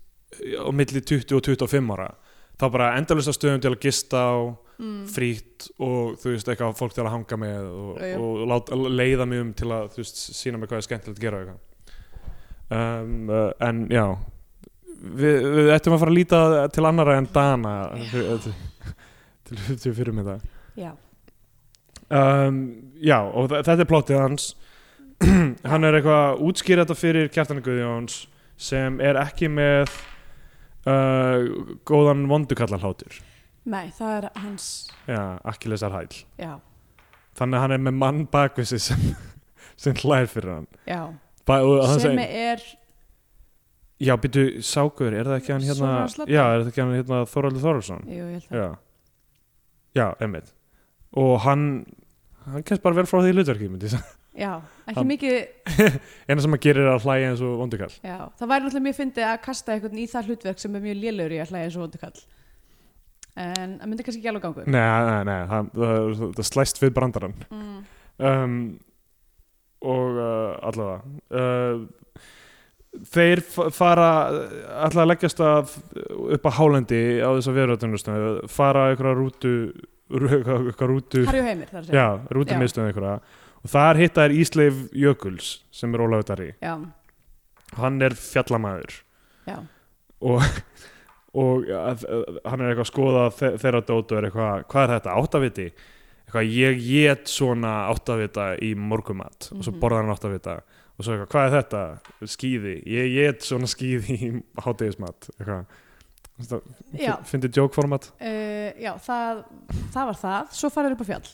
[0.62, 2.08] á milli 20 og 25 ára
[2.58, 4.36] þá bara endalista stöðum til að gista á
[4.78, 5.02] mm.
[5.14, 8.16] frítt og þú veist eitthvað fólk til að hanga með og, Já, já.
[8.18, 11.26] og lát, leiða mig um til að þú veist sína mig hvað er skemmtilegt að
[11.28, 11.64] gera eitthvað.
[12.68, 14.04] Um, uh, en já
[14.98, 16.40] við, við ættum að fara að líta
[16.74, 17.74] til annara en Dana
[18.10, 18.24] til,
[19.48, 20.42] til, til fyrir mig það
[20.82, 20.90] já,
[22.10, 22.58] um,
[23.04, 24.50] já og þetta er plottið hans.
[25.70, 28.20] Hann er eitthvað að útskýra þetta fyrir Kjartan Guðjóns
[28.58, 29.90] sem er ekki með
[30.86, 33.20] uh, góðan vondukallarhlátur.
[33.68, 34.66] Nei, það er hans.
[35.08, 36.08] Já, Akkilesar hæl
[36.40, 36.52] já,
[37.38, 39.08] þannig að hann er með mann bakvið sig sem,
[39.82, 40.68] sem hlær fyrir hann.
[40.88, 41.02] Já.
[41.48, 42.62] Ba hann sem segir, er
[44.08, 45.92] já, býtu Sákur, er það ekki hann hérna
[46.28, 48.06] já, er það ekki hann hérna Þorvaldur Þorvaldsson?
[48.06, 48.62] Jú, ég held það.
[48.62, 50.54] Já, já, emmitt
[51.16, 51.62] og hann
[52.54, 53.68] hann kemst bara vel frá því hlutverki
[54.38, 54.52] já,
[54.90, 55.36] ekki mikið
[56.28, 57.94] eina sem hann gerir er að hlæja eins og vondukall.
[58.04, 61.00] Já, það væri náttúrulega mjög fyndið að kasta einhvern í það hlutverk sem er mjög
[61.02, 62.20] lélegur í að hlæja eins og vondukall.
[63.38, 65.68] En það myndi kannski ekki alveg gangu nei, nei, nei, það,
[66.38, 67.36] það slæst við brandarann.
[67.54, 67.76] Mm.
[68.30, 68.58] um,
[69.88, 71.84] og uh, allavega uh,
[73.12, 73.42] þeir
[73.74, 74.08] fara
[75.04, 75.76] að leggjast að
[76.34, 77.76] upp á hálendi á þess að vera
[78.50, 82.00] fara einhverja rútu rú- eitthvað eitthvað rútu Harry og Heimir þar að segja.
[82.00, 82.06] Já,
[82.36, 83.20] rútumistöð einhverja.
[83.64, 86.50] Og þar hitta er Ísleif Jökuls sem er Ólafur Darri.
[87.78, 88.94] Hann er fjallamæður
[90.20, 90.42] og,
[91.38, 95.16] og hann er eitthvað að skoða þe þeirra dót og er eitthvað, hvað er þetta,
[95.22, 95.66] áttaviti?
[96.28, 99.80] Eitthvað, ég get svona áttavita í morgumat og svo Mhm.
[99.80, 100.56] borðar hann áttavita.
[100.98, 101.82] Og svo eitthvað, hvað er þetta,
[102.26, 102.74] skíði.
[102.86, 104.30] Ég get svona skíði í
[104.64, 105.66] hátegismat eitthvað
[106.98, 107.16] Já.
[107.26, 108.12] fyndi joke-format?
[108.20, 109.44] Uh, já það,
[109.94, 110.52] það var það.
[110.60, 111.28] Svo farið upp á fjall.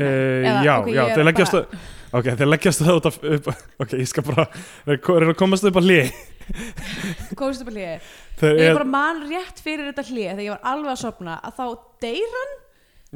[0.00, 3.16] Uh, Eða, já, ok, já, þeir leggjast bara- það ok, þeir leggjast það út af
[3.36, 3.48] upp,
[3.84, 4.44] ok, ég skal bara
[4.86, 6.12] að komast upp á hlið
[7.40, 7.74] komist upp á
[8.40, 11.36] þeir ég er, bara man rétt fyrir þetta hlið þegar ég var alveg að sopna
[11.44, 11.64] að þá
[12.06, 12.56] deyr hann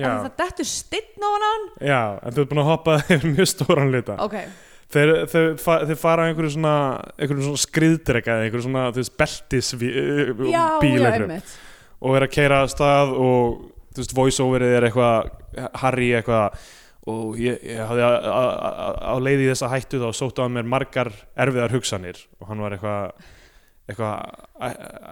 [0.05, 1.65] að það dettur stinn á hann.
[1.89, 2.99] Já, en þú ert búin að hoppa
[3.33, 4.37] mjög stóran lita ok,
[4.95, 5.51] þeir, þeir,
[5.91, 6.75] þeir fara á einhverju svona
[7.49, 9.73] svona skriðdrega eða einhverju svona, veist, beltis
[10.53, 10.65] já,
[11.35, 11.43] já,
[12.05, 13.61] og er að keira að stað og
[13.95, 16.59] þú veist, voice-overið er eitthvað Harry eitthvað
[17.07, 20.65] og ég, ég hafði að- að- að- á leiði þessa hættu þá sóttu á mér
[20.65, 22.17] margar erfiðar hugsanir.
[22.41, 23.13] Og hann var eitthvað
[23.85, 24.31] eitthvað,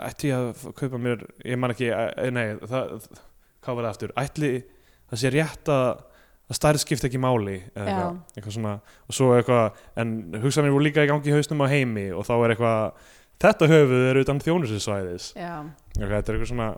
[0.08, 1.90] ætti ég að kaupa mér, ég man ekki
[2.32, 3.04] nei, það,
[3.60, 4.14] hvað var það aftur?
[4.22, 4.52] Ætli,
[5.12, 5.90] það sé rétt að
[6.52, 8.76] að stærð skipta ekki máli eitthvað, eitthvað svona,
[9.08, 12.32] og svo eitthvað en hugsanir voru líka í gangi í hausnum á heimi og þá
[12.44, 13.04] er eitthvað,
[13.46, 14.42] þetta höfuð er utan
[15.96, 16.70] okay, þetta er eitthvað svona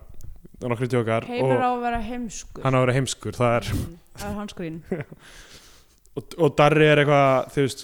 [0.64, 2.62] nokkri tjókar Heimir á að vera heimskur.
[2.64, 4.76] hann á að vera heimskur það er, Mm, Það er hans grín.
[6.16, 7.80] Og, og Darri er eitthvað þú veist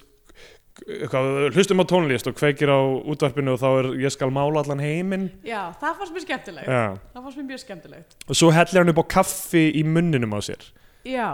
[0.86, 2.78] eitthvað, hlustum á tónlist og kveikir á
[3.10, 5.26] útvarpinu og þá er ég skal mála allan heiminn.
[5.44, 6.70] Já, það fannst mér skemmtilegt.
[6.70, 6.84] Já.
[7.16, 8.14] Það fannst mér mjög skemmtilegt.
[8.30, 10.62] Og svo hellir hann upp á kaffi í munninum á sér.
[11.10, 11.26] Já,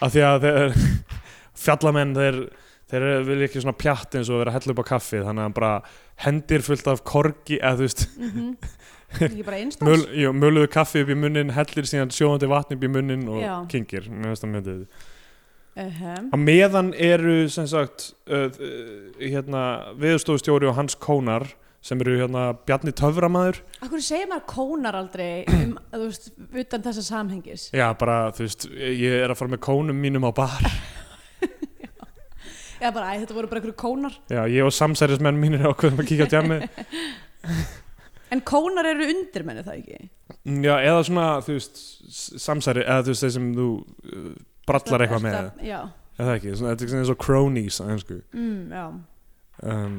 [0.00, 0.78] af því að þeir,
[1.64, 2.38] fjallamenn þeir,
[2.90, 5.46] þeir vilja ekki svona pjatt eins og vera að hella upp á kaffi þannig að
[5.48, 5.72] hann bara
[6.24, 8.06] hendir fullt af korgi eða þú veist,
[9.48, 12.92] bara einstans möl, jú, möluðu kaffi upp í munnin hellir síðan sjóðandi vatn upp í
[12.92, 13.54] munnin og Já.
[13.72, 14.82] kingir mér finnst það mjög döð.
[15.78, 16.02] uh
[16.34, 21.46] á meðan eru sem sagt uh, uh, hérna, viðstofustjóri og hans kónar
[21.84, 26.30] sem eru hérna Bjarni Töframæður Akkur segir maður kónar aldrei um, þú veist,
[26.64, 27.68] utan þessa samhengis?
[27.76, 30.66] Já bara þú veist ég er að fara með kónum mínum á bar.
[32.78, 34.14] Já, bara, æ, þetta voru bara einhverju kónar.
[34.30, 36.66] Já ég og samsærismenn mínir ákveðum að kíkja á djamið
[38.34, 39.98] En kónar eru undirmenni það ekki?
[40.62, 41.78] Já, eða svona, þú veist,
[42.44, 44.26] samsæri, eða þú veist, þeir sem þú uh,
[44.68, 45.78] brallar eitthvað með, Ertu að- Já,
[46.20, 48.84] eða ekki, svona, þetta er svona eins og cronies á ennsku, mm, já,
[49.72, 49.96] um,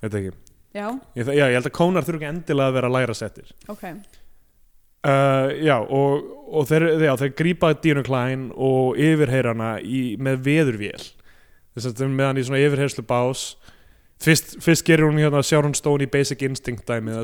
[0.00, 0.32] þetta ekki.
[0.74, 3.54] Já, Ég, já, ég held að kónar þurfa ekki endilega að vera læra settir.
[3.68, 3.86] ok
[5.02, 11.08] Uh, já, og, og þeir, já, þeir grípa Dínu Klein og yfirheyrana í, með veðurvél.
[11.74, 13.42] Þess að þeir eru með hann í svona yfirheyrslu bás.
[14.22, 17.18] Fyrst, fyrst gerir hún hérna Sharon Stone í Basic Instinct er Já,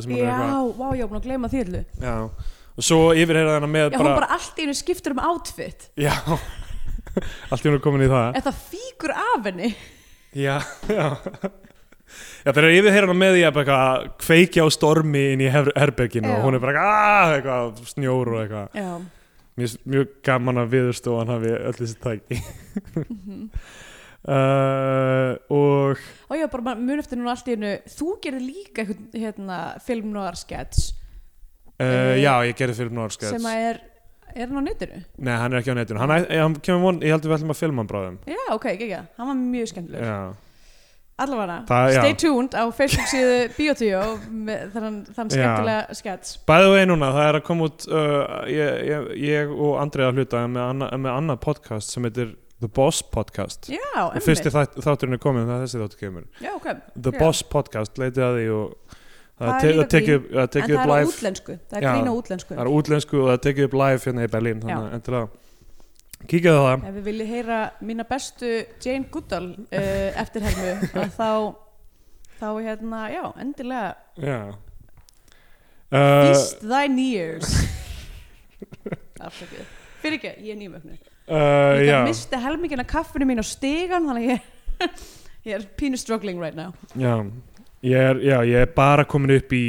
[0.75, 2.17] vá, ég var búin að gleyma því allu Já,
[2.75, 5.87] og svo yfirheyra hana með Já, hún bara, bara allt í einu skiptur um outfit
[5.95, 6.17] já,
[7.53, 8.41] allt í er komin í það.
[8.41, 9.71] En það fíkur af henni
[10.35, 10.59] Já,
[10.91, 11.07] já
[12.45, 13.79] Já, þeir eru yfirheyra hana með því að bara
[14.25, 16.37] kveikja á stormi inn í her herberginu Já.
[16.39, 18.69] og hún er bara eitthvað, "Ah", eitthvað snjór og eitthvað.
[18.79, 18.91] Já,
[19.59, 22.41] finnst mjög gaman að viðurstofan hafi öll þessi tæki.
[24.29, 28.85] Uh, og og ég var bara mun eftir núna allt í einu Þú gerði líka
[29.15, 30.91] hérna, film noir sketch.
[31.79, 33.77] Uh, já, ég gerði fyrir Norskets sem að er,
[34.35, 34.99] er hann á netinu?
[35.23, 36.01] Nei, hann er ekki á netinu.
[36.03, 38.17] Hann, hann kemur von, ég heldur við ætlum að filma hann bráðum.
[38.27, 40.09] Já, ok, ekki, ekki, hann var mjög skemmtilegur.
[40.11, 40.48] Já,
[41.19, 41.57] Allavega,
[41.97, 43.39] stay tuned á Facebook síðu
[44.31, 46.37] með þann, þann skemmtilega sketch.
[46.47, 48.21] Bæðu vegi núna, það er að koma út uh,
[48.53, 53.03] ég, ég, ég og Andrea hluta með, anna, með annað podcast sem heitir The Boss
[53.03, 53.69] Podcast.
[53.71, 56.25] Já, og fyrsti þátt, þátturinn er komin það er þessi þáttur kemur.
[56.43, 57.19] Já, ok, The Já.
[57.19, 58.97] Boss Podcast, leitið að því og
[59.39, 61.11] Það er tekið upp- það en það er live.
[61.13, 61.55] útlensku.
[61.71, 61.91] Það er Já.
[61.95, 62.55] grín á útlensku.
[62.55, 65.29] Það er útlensku og það tekið upp live hérna í Berlín þannig að endilega.
[65.29, 65.48] kíkjaðu
[66.27, 66.85] á það.
[66.89, 68.53] Ef við viljið heyra mína bestu
[68.85, 71.31] Jane Goodall uh, eftirhermu að þá
[72.39, 73.95] þá hérna, já, endilega.
[74.23, 74.41] Já.
[75.89, 77.55] Uh, Feast thine ears.
[79.27, 79.77] Afsakið.
[79.99, 84.35] Fyrir ekki, ég er nýmögnu uh, Ég misti helmingina kaffinu mín á stegan þannig að
[84.37, 84.99] ég,
[85.49, 86.75] ég er pínu struggling right now.
[86.95, 87.25] Já.
[87.83, 89.65] Ég er, já, ég er bara komin upp í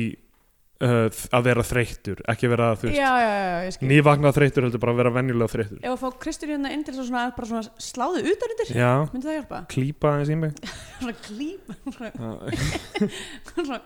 [0.86, 1.06] uh,
[1.36, 5.80] að vera þreyttur ekki vera, þú veist, nývaknað þreyttur heldur bara að vera venjulega þreyttur.
[5.84, 8.92] Ef að fá Kristur hérna inn til þess að bara svona sláðu utan undir Já,
[9.14, 9.62] Myndi það hjálpa?
[9.74, 10.62] klípa aðeins í mig.
[11.00, 12.12] Svona klíp Svona,
[13.50, 13.82] svona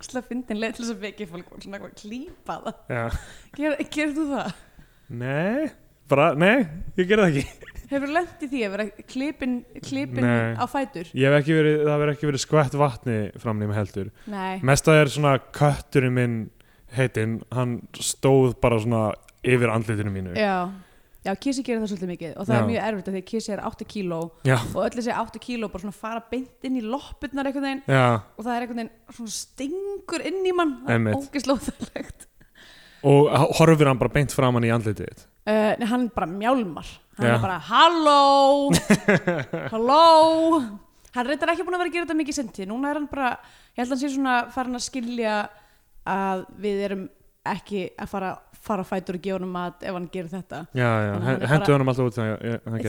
[0.00, 3.20] Svona fyndin leið til þess að vekja fólk Svona klípa það.
[3.58, 4.54] Ger, Gerir þú það?
[5.20, 5.70] Nei,
[6.10, 6.56] bara, nei,
[6.96, 11.08] ég gerði það ekki Hefur lent í því að vera klipin, klipin á fætur?
[11.16, 14.12] Ég hef ekki verið, það hefur ekki verið skvett vatni fram nýjum heldur.
[14.30, 14.60] Nei.
[14.66, 16.36] Mesta er svona kötturinn minn
[16.94, 19.08] heitinn, hann stóð bara svona
[19.46, 20.36] yfir andlitinu mínu.
[20.38, 20.70] Já,
[21.26, 22.60] já Kissi gerir það svolítið mikið og það Já.
[22.62, 25.42] er mjög erfitt að því að Kissi er 8 kíló Já, og öll þessi 8
[25.44, 28.06] kíló bara svona fara beint inn í loppurnar veginn já.
[28.36, 30.76] og það er einhvern veginn svona stingur inn í mann.
[30.86, 32.26] Það er ógislóðalegt
[33.10, 35.22] Og horfir hann bara beint fram hann í andlitið þitt?
[35.48, 36.88] uh, Nei, hann bara mjálmar
[37.20, 37.34] hann Já.
[37.36, 38.70] er bara halló.
[39.72, 40.60] Halló.
[41.14, 43.30] Hann reyndar ekki búin að vera að gera þetta mikið senti núna er hann bara,
[43.74, 45.34] ég held að hann sé svona farin að skilja
[46.10, 47.02] að við erum
[47.50, 48.30] ekki að fara
[48.60, 50.58] fara á fætur og gefa hann mat ef hann gerir þetta.
[50.76, 52.32] Já, já, að hendur hann alltaf út þeir,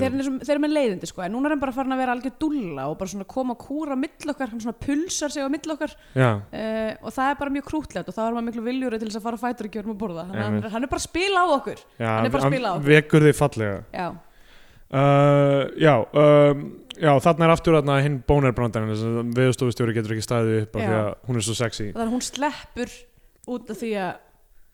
[0.03, 2.33] eru, þeir eru með leiðindi sko en núna er hann bara farin að vera algjör
[2.43, 5.49] dúlla og bara svona koma og kúra á milli okkar, hann svona pulsar sig á
[5.53, 5.93] milli okkar.
[6.17, 9.07] Já, uh, og það er bara mjög krútlegt og þá er maður miklu viljúri til
[9.11, 10.25] þess að fara á fætur og gefa hann að borða.
[10.27, 11.79] Að hann, er- hann er bara að spila á okkur.
[12.01, 12.89] Já Hann er bara að spila á okkur.
[12.91, 13.77] vekur þig fallega.
[13.95, 14.07] Já,
[14.91, 16.65] uh, Já, um,
[17.01, 21.13] já þarna er aftur þarna hinn að viðstofustjóri getur ekki staðið upp af því að
[21.29, 21.87] hún er svo sexy.
[21.95, 22.91] Þannig að hún sleppur
[23.55, 24.11] út af því að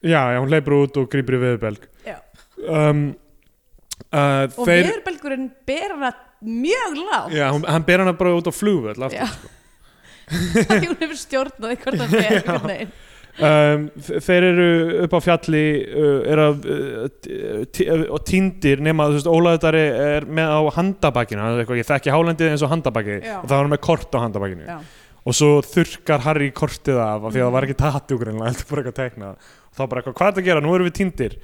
[0.05, 1.41] Já, já, hún leipur út og grýpur í
[2.05, 2.17] Já.
[2.69, 2.99] um,
[4.13, 6.11] uh, og Þeir veðurbelgurinn ber hana
[6.45, 8.53] mjög lág Já, hún, hann ber hana bara út á
[9.17, 9.27] Já.
[10.27, 12.89] því hún hefur stjórnaði hvort það fer einhvern veginn.
[13.47, 14.67] um, þe- þeir eru
[15.07, 17.01] upp á fjalli uh, er að uh,
[17.87, 22.53] uh, og týndir nema þú veist Ólaðutari er með á handabakinu hann er þekki hálendið
[22.53, 23.37] eins og handabaki Já.
[23.41, 24.77] og það var hann með kort á handabakinu Já.
[25.27, 28.69] og svo þurkar Harry kortið af af því að það var ekki tattu greinlega heldur
[28.73, 31.37] bara eitthvað teiknað þá bara eitthvað, hvað er þetta að gera, nú erum við týndir.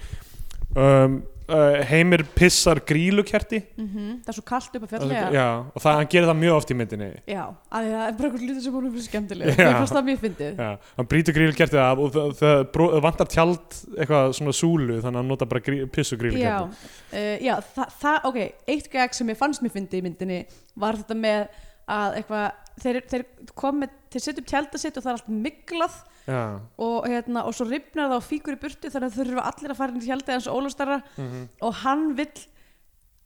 [0.73, 1.21] Um,
[1.51, 3.89] uh, Heimir pissar grílukerti mm
[4.23, 6.71] það er svo kallt upp að fjalla já, og það, hann gerir það mjög oft
[6.71, 7.09] í myndinni.
[7.29, 9.51] Já, að það er bara eitthvað lítið sem hún er skemmtileg.
[9.51, 9.67] Já.
[9.67, 10.61] Ég fannst það mjög fyndið.
[10.63, 14.97] Já, hann brýtur grílukertið af og það, það, bró- það vantar tjald eitthvað svona súlu
[15.03, 18.41] þannig að hann nota bara grí, pissu Já, grílukerti uh, já það, það, ok,
[18.75, 20.39] eitt gag sem ég fannst mér fyndið í myndinni
[20.79, 21.45] var þetta með
[21.93, 23.23] að eitthvað, þeir, þeir
[23.59, 26.43] komið að setja upp tjálta sitt og það er allt miklað Já,
[26.79, 29.79] og, hérna, og svo ripnar það og fíkur í burtu þannig að þurfa allir að
[29.81, 31.41] fara inn í tjaldið hans ólastara mhm.
[31.67, 32.45] og hann vill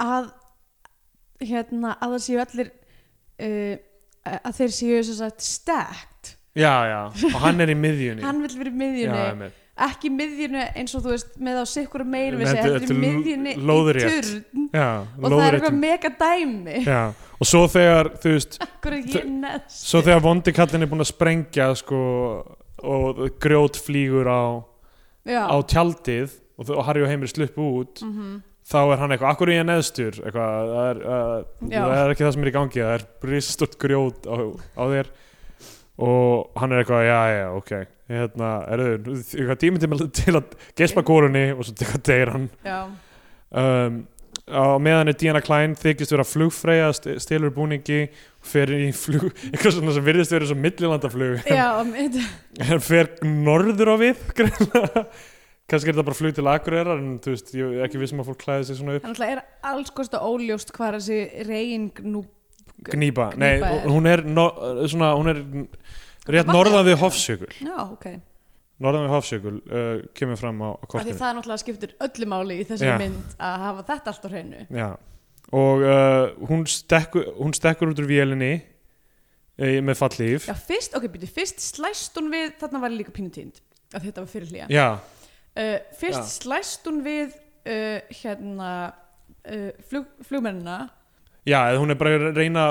[0.01, 0.31] að
[1.43, 2.71] hérna, að það séu allir
[3.43, 3.75] uh,
[4.41, 6.33] að þeir séu sagt stacked.
[6.57, 8.23] Já, já, og hann er í miðjunni.
[8.27, 9.57] Hann vill vera í Já, miðjunni einmitt.
[9.85, 13.01] ekki miðjunni eins og þú veist með á sikkur meira Nei, við segja, þetta er
[13.03, 13.65] miðjunni í
[14.01, 14.63] turn.
[14.73, 14.87] Já,
[15.21, 16.79] og það er eitthvað mega dæmi.
[16.87, 17.01] Já,
[17.37, 18.57] og svo þegar, þú veist
[19.75, 22.01] svo þegar vondi kallin er búin að sprengja sko,
[22.84, 24.41] og grjót flýgur á,
[25.49, 29.49] á tjaldið og, og Harry og Heimir sluppu út mhm, þá er hann eitthvað, akkur
[29.53, 30.17] er ég neðstur?
[30.25, 33.78] Eitthvað, það er, uh, það er ekki það sem er í gangi það er risastort
[33.80, 34.36] grjót á,
[34.75, 35.11] á þér.
[35.97, 37.71] Og hann er eitthvað, já, já, ok
[38.07, 42.45] hérna, er þau, eitthvað tími til, til að gespa kórunni og svo eitthvað deyr hann.
[43.57, 43.97] Um,
[44.47, 48.05] á meðan er Diana Klein þykist vera flugfreyja, st- stelur búningi
[48.49, 51.47] fer í flug, eitthvað svona sem virðist vera svo millilandaflug.
[51.59, 52.21] Já mynd-
[52.67, 54.23] en fer norður á við
[55.67, 58.29] kannski er þetta bara flug til Akureyrar en þú veist, ég er ekki vissum að
[58.31, 59.03] fólk klæði sig svona upp.
[59.03, 59.41] Þannig að er
[59.73, 61.19] alls kosta óljóst hvað þessi
[61.49, 62.23] reyn nú
[62.87, 63.87] Gnýpa, nei, er.
[63.89, 64.43] hún er no,
[64.85, 65.39] svona, hún er
[66.29, 67.49] rétt norðan við Hofsjökul.
[67.65, 68.05] Já, ok.
[68.85, 71.15] Norðan við Hofsjökul uh, kemur fram á, kortinu.
[71.17, 72.99] það náttúrulega skiptir öllu máli í þessari Já.
[73.01, 74.61] mynd að hafa þetta allt á hreinu.
[74.69, 74.87] Já.
[75.55, 81.07] Og uh, hún, stekkur, hún stekkur út úr vélinni uh, með fallíf Já, fyrst, ok,
[81.13, 83.61] byrju, fyrst slæst hún við þarna var líka pínutínd
[83.95, 86.35] að þetta var fyrir hlýja Já, uh, Fyrst Já.
[86.41, 88.71] slæst hún við uh, hérna
[89.47, 90.81] uh, flug, flugmennina.
[91.47, 92.63] Já, eða hún er bara að reyna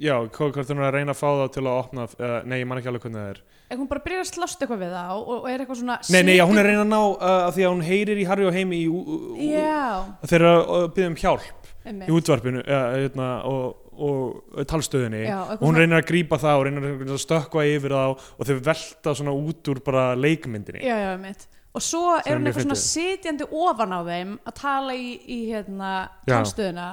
[0.00, 2.54] já, hvað hvort hún er að reyna að fá það til að opna, uh, nei,
[2.62, 3.40] ég man ekki alveg hvernig það er.
[3.74, 6.22] En hún bara byrjar að slást eitthvað við þá og, og er eitthvað svona Nei,
[6.24, 8.24] nei, já, hún er að reyna að ná uh, að því að hún heyrir í
[8.30, 9.84] Harry og Heimi í, ú- ú- Já,
[10.24, 12.10] þeir eru að byggja um hjálp einmitt.
[12.10, 15.24] í útvarpinu uh, hérna, og, og talstöðinni.
[15.28, 18.54] Já, og hún reynir að grípa það og reynir að stökkva yfir þá og þau
[18.70, 20.84] velta svona út úr bara leikmyndinni.
[20.84, 21.48] Já, já, einmitt.
[21.74, 25.38] Og svo er hún er eitthvað svona sitjandi ofan á þeim að tala í, í
[25.48, 25.90] hérna,
[26.22, 26.36] Já.
[26.36, 26.84] talstöðuna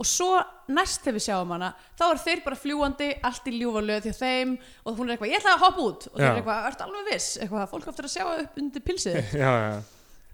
[0.00, 0.30] og svo
[0.72, 4.14] næst þegar við sjáum hana þá er þeir bara fljúandi, allt í ljúfa löð því
[4.16, 6.06] þeim og hún er eitthvað, ég ætla að hoppa út.
[6.08, 7.28] Og þeir eru eitthvað, ertu alveg viss?
[7.36, 9.74] Eitthvað, fólk áttur að sjá upp undir pilsið já, já,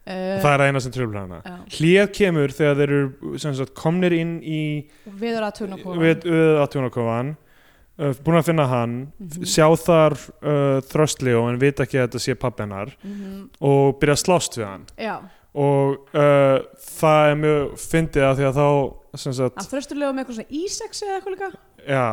[0.06, 1.40] uh, það er að eina sem tröfla hana.
[1.44, 1.56] Já.
[1.78, 4.62] hlið kemur þegar þeir eru sagt, komnir inn í
[5.06, 8.98] viður að tuna koma við, við atjónakofan uh, búin að finna hann.
[9.18, 9.48] Mhm.
[9.52, 12.94] sjá þar uh, þröstli og en vita ekki að þetta sé pappi hennar.
[13.02, 13.42] Mhm.
[13.60, 14.86] og byrja að slást við hann.
[15.00, 15.16] Já,
[15.56, 16.58] og uh,
[16.98, 18.68] það er mjög fyndið að því að þá
[19.70, 21.52] þröstulegu með eitthvað svona ísex eða eitthvað líka?
[21.86, 22.08] Já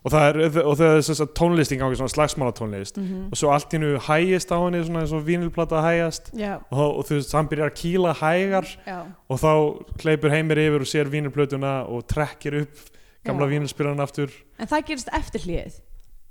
[0.00, 3.26] og það er, og það er sem sagt, tónlist í gangi svona slagsmála tónlist mm
[3.30, 6.30] og svo allt í nú hægist á henni svona eins og vínilplata hægast.
[6.34, 8.96] Já, og, og þú veist, hann byrjar að kýla hægar já,
[9.28, 9.52] og þá
[10.00, 12.88] kleipur heimir yfir og sér vínilplötuna og trekkir upp
[13.26, 13.52] gamla Já.
[13.52, 14.32] vínilspyrann aftur.
[14.58, 15.78] En það gerist eftir hlið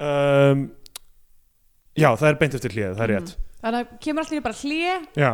[0.02, 0.66] um,
[1.94, 3.34] já, það er beint eftir hlið, það er rétt.
[3.60, 5.32] Þannig að kemur allir bara hlið já,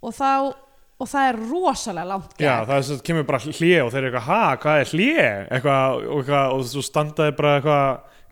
[0.00, 0.30] og þá
[0.94, 2.68] og það er rosalega langt já, gag.
[2.70, 6.18] það er kemur bara hlið og þeir eru eitthvað, ha, hvað er hlið eitthvað, og,
[6.20, 7.86] eitthvað, og svo standaði bara eitthvað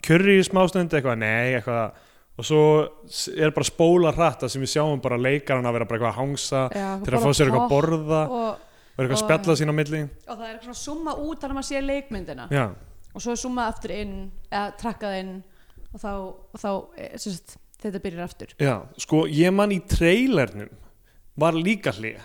[0.07, 2.01] kjörri í smástönd eitthvað, nei, eitthvað
[2.33, 2.63] og svo
[3.37, 6.21] er bara spóla hratt það sem við sjáum bara leikaran að vera bara eitthvað að
[6.21, 9.73] hangsa Já, til að fá sér eitthvað að borða og, og eitthvað að spjalla sín
[9.73, 10.01] á milli.
[10.09, 12.47] Og það er eitthvað svona summa út að maður sé leikmyndina.
[12.53, 12.65] Já,
[13.13, 14.15] og svo er summað aftur inn
[14.49, 15.35] eða trakkað inn
[15.93, 16.71] og þá, og þá
[17.21, 18.55] sem sagt, þetta byrjar aftur.
[18.57, 20.73] Já, sko, ég man í trailernum
[21.43, 22.23] var líka hlið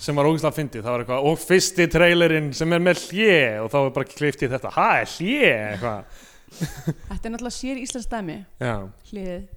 [0.00, 3.70] sem var ógæslega fyndið, það var eitthvað og fyrsti trailerinn sem er með hlið og
[3.72, 6.20] þá er bara kliftið þetta, ha, er hlið eitthvað,
[6.58, 8.38] þetta er náttúrulega sér íslensk dæmi.
[8.60, 8.74] Já.
[9.10, 9.48] Hliðið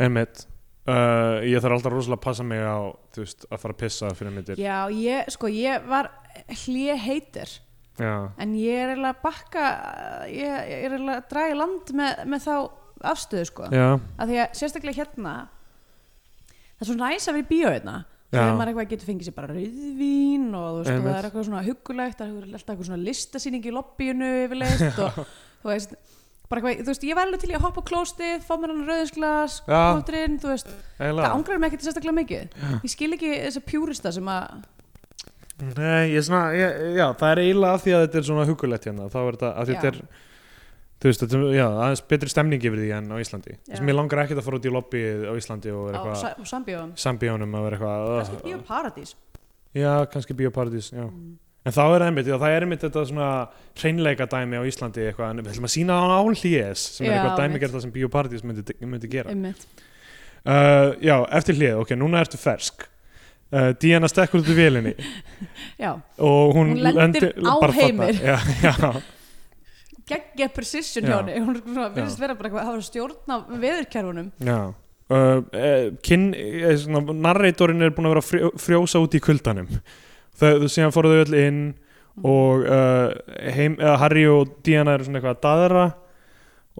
[0.00, 0.46] Einmitt.
[0.88, 2.78] Uh, Ég þarf alltaf rosalega að passa mig á
[3.12, 4.60] þú veist, að fara að pissa fyrir myndir.
[4.60, 6.08] Já, ég, sko, ég var
[6.64, 7.58] hlið heitir
[8.00, 9.64] Já, en ég er eiginlega að bakka
[10.32, 12.54] ég, ég er eiginlega að draga í land með, með þá
[13.10, 13.68] afstöðu sko.
[13.74, 15.34] Já, að því að sérstaklega hérna
[16.78, 17.96] það er svo næs að vera í bíó hérna.
[18.30, 21.64] Þegar maður eitthvað getur fengið sér bara rauðvín og þú veist, það er eitthvað svona
[21.66, 25.94] huggulegt það er alltaf eitthvað svona listasýning í lobbyinu yfirleitt og þú veist
[26.50, 28.72] bara eitthvað, þú veist, ég var alveg til í að hoppa á klóstið fá mér
[28.74, 29.80] hann rauðinsglas, Já.
[29.94, 32.56] klótturinn þú veist, það eiginlega ángrar mig ekkert sérstaklega mikið.
[32.82, 34.64] Ég skil ekki þessa pjúrista sem að
[35.60, 38.44] Nei, ég er svona, ég, já, það er eiginlega af því að þetta er svona
[38.48, 39.74] hugulegt hérna þá er þetta, að Já.
[39.74, 39.98] þetta er
[41.00, 43.86] þú veist, þetta, er- já, aðeins betri stemning yfir því en á Íslandi þess að
[43.88, 46.50] mér langar ekkert að fara út í lobbyið á Íslandi og vera á eitthvað Sa-
[46.54, 49.14] Sambíóum sambíónum að vera eitthvað kannski bíóparadís
[49.74, 51.38] já, kannski bíóparadís, já mm.
[51.60, 53.26] En þá er einmitt, það er einmitt þetta svona
[53.76, 57.16] hreinleika dæmi á Íslandi eitthvað, en við ætlum að sína á áhlýjes sem er Já,
[57.18, 57.62] eitthvað dæmi einmitt.
[57.66, 59.28] gerða sem Bíóparadís myndi, myndi gera.
[59.34, 59.66] einmitt
[60.40, 62.86] Uh, já, eftir hlið, ok, núna ertu fersk.
[63.52, 64.94] Uh, Díana stekkur út í vélinni
[65.84, 67.60] já, og hún, lendir á.
[67.76, 68.16] Heimir.
[68.24, 69.02] Já, já,
[70.10, 71.10] geggja precision Já.
[71.10, 71.58] hjá henni hún
[71.94, 74.30] virðist vera bara eitthvað að hafa stjórn á veðurkerfunum.
[75.10, 76.86] Uh, eh, eh,
[77.18, 79.70] narratorinn er búin að vera frjó, frjósa út í kuldanum.
[80.38, 81.62] Þau, síðan fóru þau öll inn
[82.26, 83.10] og uh,
[83.54, 85.84] heim, eða Harry og Diana eru svona eitthvað að daðra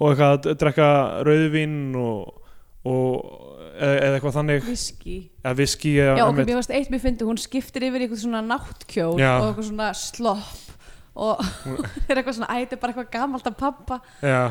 [0.00, 0.90] og eitthvað að drekka
[1.26, 2.50] rauðvín og,
[2.88, 3.50] og
[3.80, 6.50] eða, eða eitthvað þannig viski eða viski já, ok, einmitt.
[6.50, 9.32] mér varst eitt mér fyndi, hún skiptir yfir eitthvað svona náttkjól Já.
[9.38, 10.69] og eitthvað svona slopp
[11.14, 11.40] og
[12.08, 14.42] er eitthvað svona, æ, þetta er bara eitthvað gamalt að pappa Já.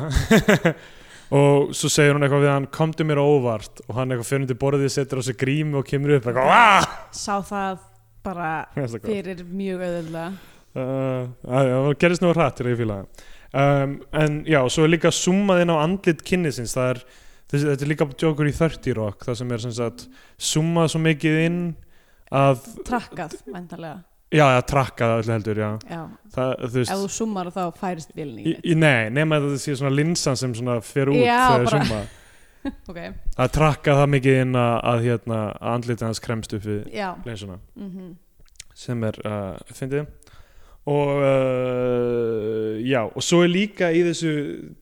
[1.30, 3.82] Og svo segir hún eitthvað við hann komdu mér óvart.
[3.86, 7.36] Og hann eitthvað fyrir undir borðið setur á sig grími og kemur upp eitthvað sá
[7.46, 7.84] það
[8.26, 10.32] bara það fyrir mjög auðvöldlega
[10.74, 13.22] uh, það gerist nú rætt til að ég fíla það.
[13.50, 16.74] Um, en já, svo er líka summað inn á andlit kynnisins.
[16.76, 17.00] Það er,
[17.54, 20.06] þetta er líka djókur í 30 rock það sem er sem sagt
[20.50, 21.62] summað svo mikið inn
[22.30, 25.70] að trakkað, væntanlega já, að trakka öllu heldur, já.
[25.90, 26.00] Já,
[26.36, 29.60] það, þú ef veist þú summar þá færist vilni í, í, nei, nema að það
[29.64, 32.00] sé svona linsan sem svona fer út Já, þegar bara- summa
[32.92, 32.98] ok,
[33.40, 37.08] að trakka það mikið inn að, að hérna, að andlitið hans kremst upp við já.
[37.26, 38.10] linsuna mm
[38.80, 40.06] sem er uh, fyndið.
[40.88, 44.30] Og uh, já, og svo er líka í þessu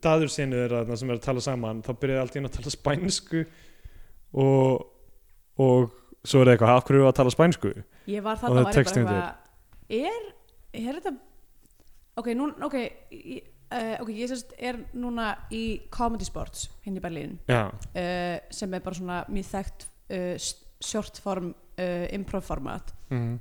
[0.04, 2.58] daður sinu þeirra þarna sem er að tala saman þá byrjaði allt í einu að
[2.60, 3.40] tala spænsku
[4.38, 4.84] og,
[5.58, 5.88] og
[6.22, 7.72] svo er það eitthvað, af hverju er að tala spænsku
[8.08, 10.26] Ég var þarna það var ég bara eitthvað er,
[10.80, 11.14] er þetta
[12.20, 17.04] ok, nú, ok ég, uh, ok, ég sérst er núna í Comedy Sports hinn í
[17.04, 17.76] Berlín uh,
[18.50, 19.86] sem er bara svona mjög þekkt
[20.16, 20.48] uh,
[20.78, 23.38] short form uh, improv format mm,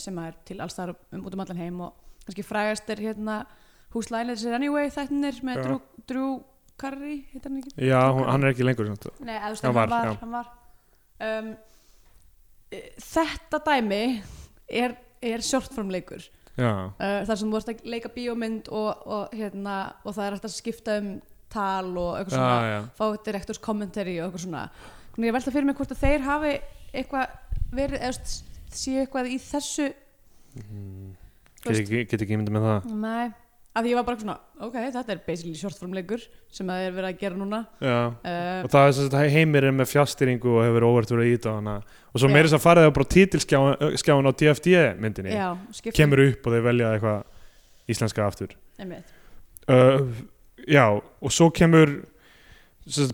[0.00, 3.42] sem er til alls þar um út um allan heim og kannski frægast er hérna
[3.94, 5.62] Whose Line Is It Anyway þættinir með.
[5.64, 5.78] Drew,
[6.10, 6.32] Drew
[6.78, 7.72] Carey, heitir hann ekki?
[7.88, 8.90] já hún, hann er ekki lengur.
[9.24, 10.50] Nei, eða þú veist, Hann var, hann var.
[11.18, 11.77] Um, eh,
[12.70, 14.02] Þetta dæmi
[14.68, 16.26] er, er shortformleikur.
[16.58, 20.36] Já, uh, þar sem þú vorst að leika bíómynd og, og, hérna, og það er
[20.36, 21.12] hægt að skipta um
[21.48, 22.78] tal og eitthvað já, svona já.
[22.98, 24.64] fá direktors commentary og eitthvað svona.
[25.14, 26.52] Þannig ég velta fyrir mig hvort að þeir hafi
[26.92, 27.36] eitthvað
[27.78, 29.88] verið, eða séu eitthvað í þessu
[30.58, 32.90] Þú get ekki, get ekki myndið með það?
[33.02, 33.26] Nei,
[33.78, 36.24] af því ég var bara svona ok, þetta er basically shortformleikur
[36.54, 37.60] sem það er verið að gera núna.
[37.78, 38.16] Uh,
[38.64, 41.54] og það er þess að heimir er með fjastýringu og hefur óvart verið að íta
[41.54, 41.76] hana
[42.10, 45.36] og svo þess að fara það bara títilskjáin á DFD myndinni.
[45.36, 45.48] Já,
[45.94, 48.54] kemur upp og þeir velja eitthvað íslenska aftur.
[49.68, 50.04] Uh,
[50.66, 52.00] já og svo kemur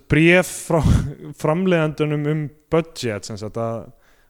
[0.09, 0.81] bréf frá
[1.43, 3.89] framleiðandunum um budget sem sagt, að,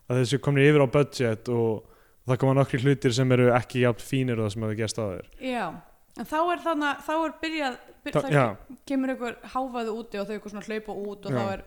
[0.09, 1.85] að þessu komni yfir á budget og
[2.25, 5.05] það koma nokkri hlutir sem eru ekki jafn fínir og það sem hefur gerst á
[5.05, 5.67] þeir Já,
[6.15, 8.45] en þá er þannig þá er byrjað, byr, Þa, það já,
[8.91, 11.39] kemur einhver háfaðu úti og þau eitthvað svona hlaupa út og Já.
[11.39, 11.65] þá er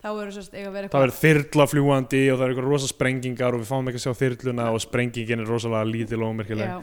[0.00, 2.70] þá er sérst eiga að vera það eitthvað er þyrla fljúandi og það er eitthvað
[2.70, 6.32] rosa sprengingar og við fáum ekki að sjá þyrluna og sprengingin er rosalega lítil og
[6.32, 6.78] ómerkileg Já,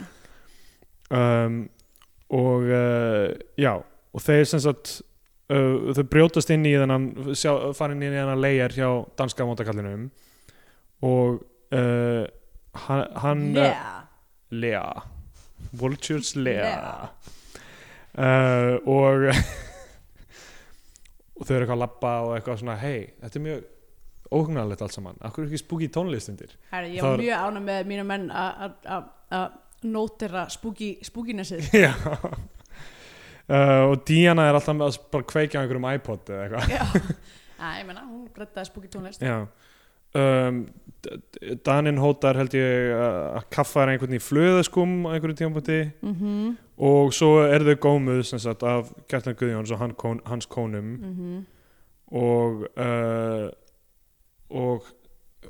[1.18, 1.60] um,
[2.38, 3.26] og uh,
[3.58, 4.94] já og þeir sem sagt
[5.50, 10.10] uh, þau brjótast inn í þennan sjá, farin inn í þennan leir hjá danska mótakallinum
[11.08, 11.42] og
[11.74, 12.24] uh,
[12.86, 13.94] hann, hann yeah.
[14.54, 15.17] Lea
[15.72, 17.10] Vultures Lea Lea.
[18.18, 19.28] uh, og
[21.38, 23.60] og þau eru eitthvað að labba og eitthvað svona hei, þetta er mjög
[24.38, 26.52] óhugnarlegt allt saman, akkur er ekki spooky tónlist undir?
[26.72, 29.54] Herri, ég var mjög ána með mínu menn að-
[29.88, 31.62] nótera spooky, spookinessið.
[31.86, 31.92] Já.
[33.48, 36.64] Uh, og Diana er alltaf með að bara kveikja á einhverjum iPod eða eitthvað.
[36.74, 36.84] Já,
[37.62, 39.22] Æ, ég menna, hún brettaði spooky tónlist.
[39.24, 39.38] Já
[40.14, 40.68] um,
[41.64, 45.82] Danin hótar held ég að kaffa er einhvern í flöðaskum á einhverjum tímapunkti.
[46.04, 49.96] Mm og svo er þau gómuð sem sagt af Kjartan Guðjóns og hann,
[50.26, 51.40] hans kónum -hmm.
[52.14, 53.50] og uh,
[54.50, 54.86] og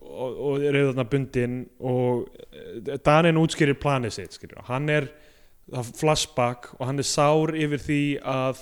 [0.01, 4.64] og, og er þarna bundin og eh, Danin útskýrir planið sitt skýrir.
[4.64, 5.08] hann er
[5.74, 8.58] er flashback og hann er sár yfir því að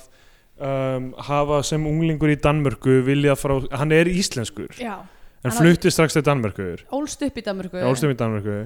[0.60, 4.74] um, hafa sem unglingur í Danmörku vilja frá, hann er íslenskur.
[4.80, 5.06] Já,
[5.46, 7.78] en Hann- flutti strax til Danmörkur ólst upp í Danmörku.
[7.86, 8.56] Álstum í Danmörku.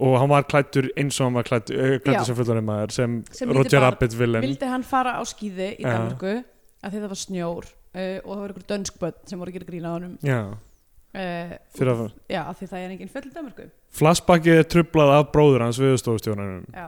[0.00, 1.98] Og hann var klættur eins og hann var klættur, Já.
[2.04, 3.80] klættur sem fullanum maður sem, Sem Roger.
[3.84, 4.42] Rabbit villain.
[4.46, 5.84] Vildi hann fara á skíði í.
[5.84, 6.32] Danmörku
[6.80, 9.58] að því það var snjór uh, og það var einhver dönsk börn sem voru að
[9.58, 10.14] gera grína á honum.
[10.24, 10.40] Já,
[11.20, 13.68] uh, fyrir að Já, af því það er engin fjöll í Danmörku.
[14.00, 16.86] Flashbackið er trublað af bróður hans viðstofustjónanum Já,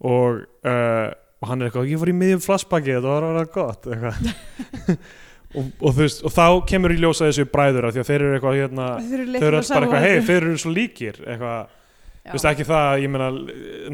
[0.00, 1.10] og uh,
[1.40, 3.86] og hann er eitthvað, ég fór í miðjum flassbaki þetta var að vera gott.
[5.54, 8.36] og, og, veist, og þá kemur í ljósa þessu bræður af því að þeir eru
[8.38, 11.20] eitthvað hérna, þeir eru alls bara eitthvað, hei, þeir eru svo líkir.
[11.26, 11.76] Eitthvað,
[12.24, 13.28] þú veist ekki það ég meina,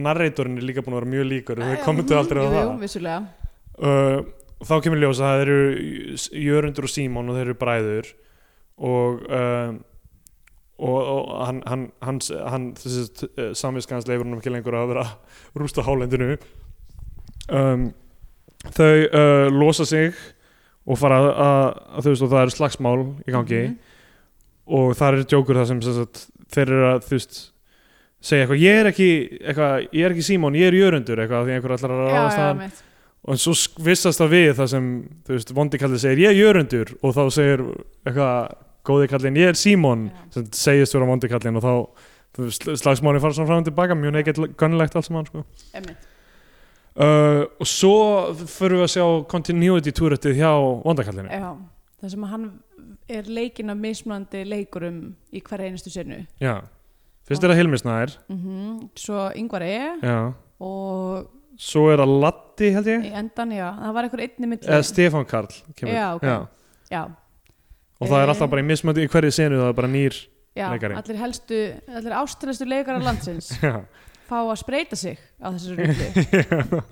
[0.06, 2.70] narratorinn er líka búin að vera mjög líkur þau kommentu aldrei á það.
[3.80, 4.18] uh,
[4.60, 5.58] og þá kemur í ljós að það eru
[6.46, 8.10] Jörundur og Símon og þeir eru bræður
[8.76, 9.76] og uh,
[10.76, 15.04] og, og hann hann, hans, hann þessi uh, samviskans leifur hann ekki lengur að vera
[15.06, 16.36] að rústa hálendinu.
[17.48, 17.86] Um,
[18.76, 20.12] þau uh, losa sig
[20.86, 23.76] og fara að, að, þú veist og það eru slagsmál í gangi Mhm.
[24.66, 27.38] og það er djókur það sem, sem sagt, þeir eru að þú veist
[28.26, 29.08] segja eitthvað, ég er ekki
[29.46, 32.42] eitthvað, ég er ekki Símon, ég er Jörundur eitthvað, því einhver allar að ráðast já,
[32.42, 32.82] að hann mitt
[33.26, 34.84] og svo vissast það við það sem
[35.26, 37.62] þú veist, vondi kallið segir ég er Jörundur og þá segir
[38.06, 38.52] eitthvað
[38.86, 40.20] góði kallin ég er Símon Já.
[40.36, 41.72] sem segist vera vondi kallin og þá
[42.36, 45.42] þú veist, slagsmáli fara svona fram og tilbaka mjög neikett gunnlegt allt saman sko.
[45.74, 45.96] Einmitt.
[46.96, 47.94] Uh, og svo
[48.46, 50.52] förum við að sjá continuity túröttið hjá
[50.84, 51.50] vondakallinu Já,
[52.00, 52.46] það sem að hann
[53.08, 55.00] er leikinn af mismunandi leikurum
[55.32, 56.56] í hverja einustu sinu já,
[57.28, 59.76] fyrst er það Hilmisnær mm Svo Yngvar E.
[60.02, 60.18] Já,
[60.60, 61.28] og
[61.60, 63.04] svo er það Latti held ég.
[63.08, 64.66] Í endan, já, það var einhver einni milli.
[64.68, 65.46] Eða Stefán Karl.
[65.80, 66.26] Já, ok.
[66.92, 67.02] Já,
[67.96, 68.32] og það er Eh.
[68.34, 70.16] alltaf bara í mismöndi í hverju senu það er bara nýr
[70.56, 70.94] já, Leikari.
[71.00, 73.48] allir helstu allir ástæðastu leikara landsins.
[73.64, 73.80] Já,
[74.28, 76.82] fá að spreita sig á þessu rullu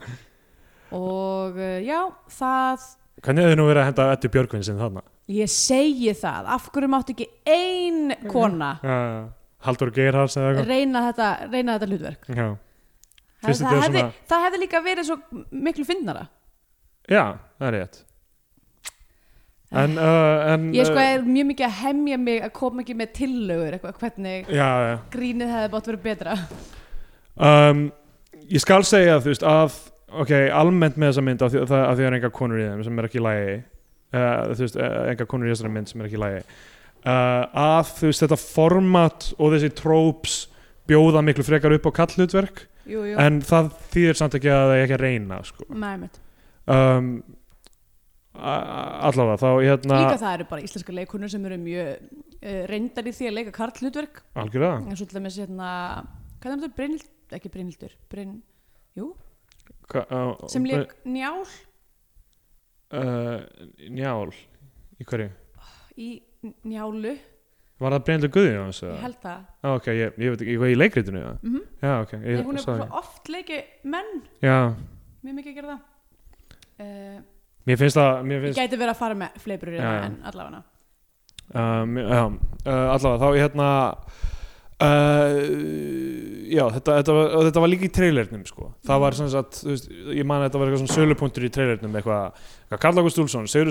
[0.94, 2.84] og uh, já, það
[3.24, 5.02] hvernig hefur nú verið að henda Eddu Björgvin sinn þarna?
[5.32, 9.22] Ég segi það, af hverju máttu ekki ein kona Já, já.
[9.64, 10.66] Haldur Geirhals eða eitthvað?
[10.68, 12.26] reyna þetta, reyna þetta hlutverk?
[12.28, 15.16] Já, það, Finnst það, þetta hefði, svona- það hefði líka verið svo
[15.68, 16.26] miklu fyndnara.
[17.08, 17.22] Já
[17.56, 18.02] það er rétt.
[19.74, 22.94] En, uh, en ég sko uh, er mjög mikið að hemja mig að koma ekki
[23.00, 24.92] með tillögur eitthvað, hvernig Já, já.
[25.16, 26.36] grínið hefði bátt verið betra
[27.36, 27.84] um,
[28.44, 29.80] Ég skal segja þú veist að
[30.14, 32.98] Ok, almennt með þessa mynd af því, því það er enga konur í þeim sem
[33.00, 36.08] er ekki í lagi uh, Þú veist, uh, enga konur í þessari mynd sem er
[36.10, 40.36] ekki í lagi uh, Að þú veist, þetta format og þessi tróps
[40.86, 44.74] bjóða miklu frekar upp á kallhlutverk jú, jú, En það þýðir samt ekki að það
[44.76, 45.66] er ekki að reyna sko.
[46.74, 47.08] um,
[48.34, 53.12] Allavega, þá hérna líka það eru bara íslenska leikunur sem eru mjög uh, reyndar í
[53.14, 54.80] því að leika karl hlutverk Algjörlega.
[54.90, 55.68] Eins og til dæmis hérna
[56.42, 57.06] hvað er þetta, Brynhild,
[57.38, 58.34] ekki Brynhildur Bryn,
[58.98, 59.10] jú,
[59.90, 61.44] Hva, uh, sem leik njál.
[62.94, 63.40] Uh,
[63.90, 64.30] Njál
[65.00, 65.30] Í hverju?
[65.98, 66.08] í
[66.66, 67.14] njálu,
[67.82, 68.80] Var það Bryndur Guðjóns?
[68.86, 69.40] ég held það.
[69.62, 71.32] Ah, ok, ég, ég veit ekki, í leikritinu eða?
[71.42, 73.58] mm Já, ok, ég, hún er bara oft leiki
[73.90, 74.12] menn.
[74.42, 74.74] Já,
[75.24, 75.80] mjög mikið að gera það.
[76.74, 77.18] Uh,
[77.66, 80.06] mér finnst það Mér ég finnst, gæti verið að fara með fleibrur Já, já.
[80.08, 80.62] en allavega
[81.54, 82.22] já,
[82.66, 83.68] allavega, þá hérna
[84.84, 88.66] uh, Já, þetta, þetta, var, þetta var líka í trailernum, sko.
[88.86, 91.96] Það var sem sagt, veist, ég man að þetta var eitthvað svona sölupunktur í trailernum
[91.98, 92.98] eitthvað, eitthvað Karl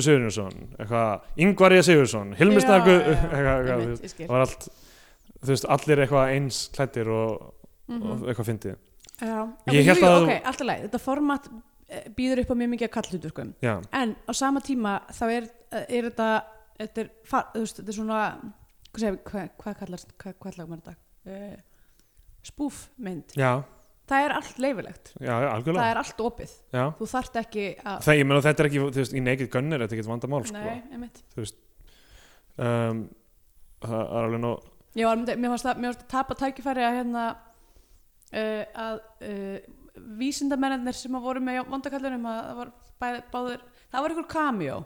[0.03, 4.26] Sigurðursson eitthvað, Ingvarja Sigurðsson, eitthvað, eitthvað, Einmitt, veist, ég skil.
[4.26, 4.66] það var allt
[5.43, 7.51] þú veist, allir eitthvað eins klættir og,
[7.84, 8.03] Mhm.
[8.14, 8.76] og eitthvað fyndið.
[9.20, 11.47] Já, Ég jú, að- ok, alltaf leið, þetta format
[11.89, 15.47] eh, býður upp á mjög mikið að kallhluturkum Já, en á sama tíma þá er,
[15.72, 16.30] eh, er þetta
[16.80, 17.09] þetta er,
[17.76, 18.22] þetta er svona
[18.94, 21.56] hvað segir, hvað, hvað kallar hvað, kallar maður þetta uh,
[22.44, 23.52] spúfmynd, já,
[24.10, 25.34] það er allt leifilegt já,
[25.64, 28.84] það er allt opið, Já, þú þarft ekki að það, ég meina þetta er ekki,
[28.84, 30.62] þú veist, í Gun er þetta ekki vandamál, sko.
[30.62, 31.24] Nei, einmitt.
[32.54, 33.08] Um,
[33.82, 34.70] það er alveg nóg
[35.02, 39.72] var, mér fannst það, mér fannst að tapa tækifæri að hérna uh, að uh,
[40.20, 43.64] vísindamennir sem að voru með vondakallunum að það var bæð, báður
[43.94, 44.78] það var ykkur cameo.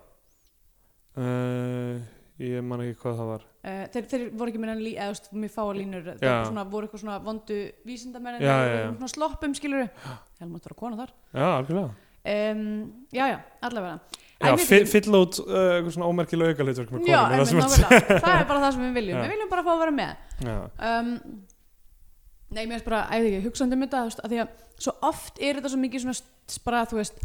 [1.17, 2.05] Uh,
[2.43, 3.45] ég man ekki hvað það var.
[3.63, 6.11] Uh, þeir, þeir voru ekki með enn lí, eða mér fáa línur.
[6.21, 7.57] Var svona, voru eitthvað svona vondu
[7.87, 8.85] vísindamenn Já, já, já.
[8.93, 9.89] svona sloppum skilur
[10.41, 11.15] helmáttur að kona þar.
[11.33, 11.91] Já, algjörlega.
[12.27, 12.63] Um,
[13.15, 14.23] já, já, allavega.
[14.67, 18.17] Fyll út uh, eitthvað svona ómerkilega með já, einmitt, nákvæmlega.
[18.21, 19.21] það er bara það sem við viljum.
[19.23, 20.11] Við viljum bara fá að vera með.
[20.91, 21.11] Um,
[22.51, 25.57] nei, mér finnst bara, æði ekki, hugsandi um þetta að því að svo oft er
[25.57, 27.17] þetta svo mikið svona bara, þú veist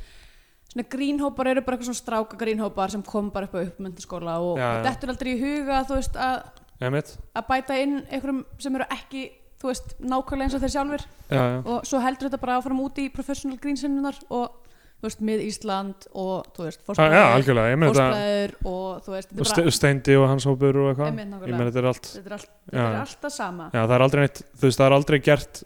[0.73, 4.57] svona grínhópar eru bara eitthvað svona stráka grínhópar sem kom bara upp á uppmyndaskóla og,
[4.59, 4.83] Já, já.
[4.89, 6.43] dettur aldrei í huga þú veist, að,
[6.83, 9.23] ég mitt að bæta inn einhverjum sem eru ekki
[9.63, 12.81] þú veist, nákvæmlega eins og þeir sjálfur Já, já, og svo heldur þetta bara áfram
[12.83, 14.59] út í professional grínsinnunar og
[15.03, 19.15] þú veist, mið Ísland og þú veist, ah, já, algjörlega Ég meina þetta og þú
[19.17, 21.59] veist, og þetta er Ste- bara Steindi og hans hópur og eitthvað Einmitt, Ég nákvæmlega.
[21.59, 23.01] meina þetta er allt þetta er, allt, Já, þetta er já.
[23.07, 25.63] alltaf sama Já, það er aldrei neitt, þú veist, það er aldrei gert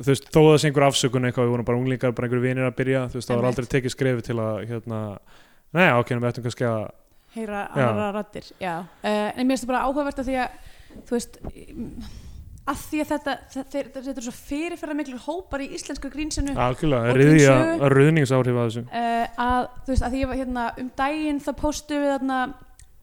[0.00, 2.42] þú veist, þó að það sé einhver afsökun eitthvað, við vorum bara unglingar, bara einhver
[2.44, 3.60] vinir að byrja þú veist, það var Einmitt.
[3.60, 5.00] aldrei tekið skrefi til að hérna,
[5.76, 6.80] neða, ok, við ættum kannski að
[7.36, 7.84] heyra Já.
[7.86, 8.74] aðra rattir já.
[9.04, 10.50] Uh, en mér finnst það bara áhugavert að því að
[11.06, 11.36] þú veist
[12.70, 16.54] að því að þetta, þetta, þetta, þetta er svo fyrirferða miklu hópar í íslensku grínsinu
[16.58, 17.90] algjörlega, Og riðja, grínsögu.
[17.94, 21.58] ruðningsáhrif að þessu uh, að þú veist að því ég var hérna um daginn það
[21.62, 22.40] postu við þarna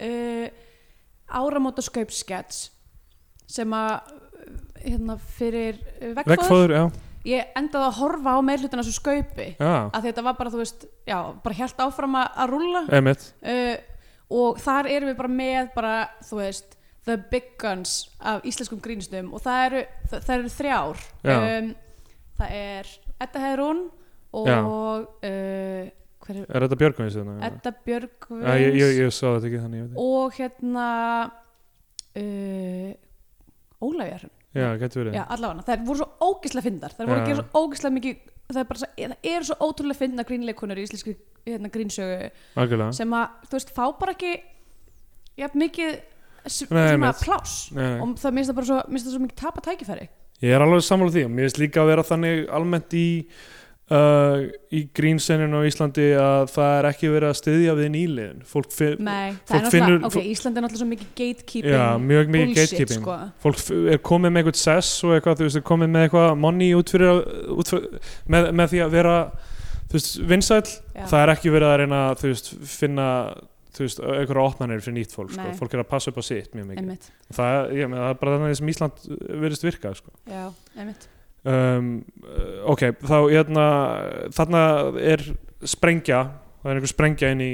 [0.08, 0.48] uh,
[1.42, 2.62] áramóta skaupskets
[3.48, 4.14] sem að
[4.84, 6.78] hérna fyrir uh, vegfóður
[7.28, 11.18] ég endaði að horfa á meirhlutina svo skaupi að þetta var bara þú veist já,
[11.44, 13.76] bara helt áfram að, að emitt uh,
[14.38, 15.94] og þar erum við bara með bara
[16.24, 16.78] þú veist
[17.08, 21.04] the big guns af íslenskum grínstum og það eru, það, það eru þrjár.
[21.24, 21.38] Já.
[21.38, 21.70] um,
[22.38, 22.90] það er
[23.24, 23.84] Edda Heðrún
[24.38, 25.86] og uh,
[26.28, 27.16] er Er þetta Björgvins?
[27.48, 30.88] Edda Björgvins Já, ég, ég, ég sá þetta ekki þannig og hérna
[32.20, 32.92] uh,
[33.88, 35.14] Ólafjarn Já, getur verið.
[35.20, 37.24] Já, allavega, það voru svo ógislega fyndar það voru Já.
[37.24, 40.78] að gera svo ógislega mikið það er, bara, svo- það er svo ótrúlega fyndna grínleikunur
[40.80, 41.16] í íslenski
[41.48, 42.94] hérna, grínsögu Algjörlega.
[42.96, 44.32] sem að, þú veist, fá bara ekki
[45.38, 46.00] jafn mikið
[46.48, 46.86] svona
[47.76, 48.00] nei.
[48.02, 50.08] og það minnst það bara svo, minnst það svo mikið tapa tækifæri.
[50.42, 53.06] Ég er alveg sammála því og mér finnst líka að vera þannig almennt í
[53.94, 58.46] uh, í grínseninu á Íslandi að það er ekki verið að styðja við nýliðin.
[58.48, 62.48] Fólk, Nei, fólk finnur ok, fólk, Ísland er náttúrulega svo mikið gatekeeping já, mjög mikið
[62.54, 63.04] bullshit, gatekeeping.
[63.04, 63.18] sko.
[63.44, 66.72] fólk er komið með eitthvað sess og eitthvað, þú veist, er komið með eitthvað money
[66.78, 67.22] út fyrir,
[67.58, 69.20] út fyrir með, með því að vera
[69.88, 70.64] þú veist, vinsæll,
[70.96, 71.06] Já.
[71.14, 73.12] það er ekki verið að reyna þú veist, finna
[73.78, 75.52] þú veist, einhverja opnanir fyrir nýtt fólk, sko.
[75.60, 77.12] Fólk er að passa upp á sitt mjög mikið.
[77.38, 79.06] Það, ég, með, það er bara þannig sem Ísland
[79.44, 80.16] verðist virka, sko.
[80.26, 80.48] Já,
[81.48, 81.90] um,
[82.24, 83.66] uh, ok, þá hérna,
[84.36, 84.62] þarna
[85.02, 85.24] er
[85.68, 86.22] sprengja
[86.62, 87.52] það er einhver sprengja inn í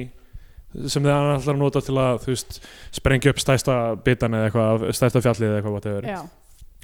[0.90, 2.56] sem þið ætlar að nota til að veist,
[2.96, 3.76] sprengja upp stæsta
[4.06, 6.24] bitan eða eitthvað, stæsta fjallið eða eitthvað.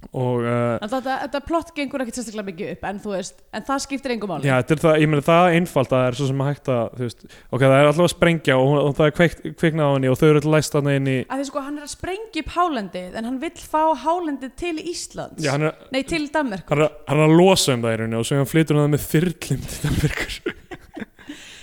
[0.10, 4.14] Og uh, þetta, þetta plott gengur ekkert sérstaklega mikið upp en veist, en það skiptir
[4.16, 4.32] engum
[4.78, 7.66] er það, ég meina það einfalt að það er svo sem hægt að, veist, ok,
[7.66, 10.26] það er alltaf að sprengja og, og það er kveikt, kveiknað á henni og þau
[10.30, 13.20] eru alltaf læst þarna inn í að því sko hann er að sprengja upp hálendið
[13.20, 15.43] en hann vill fá hálendið til Íslands.
[15.43, 16.74] Já, hann er, nei til Danmerkur.
[16.74, 18.93] hann er, hann er að losa um það í rauninni og svo hann flytur hann
[18.95, 20.39] með þyrlum til Danmerkur.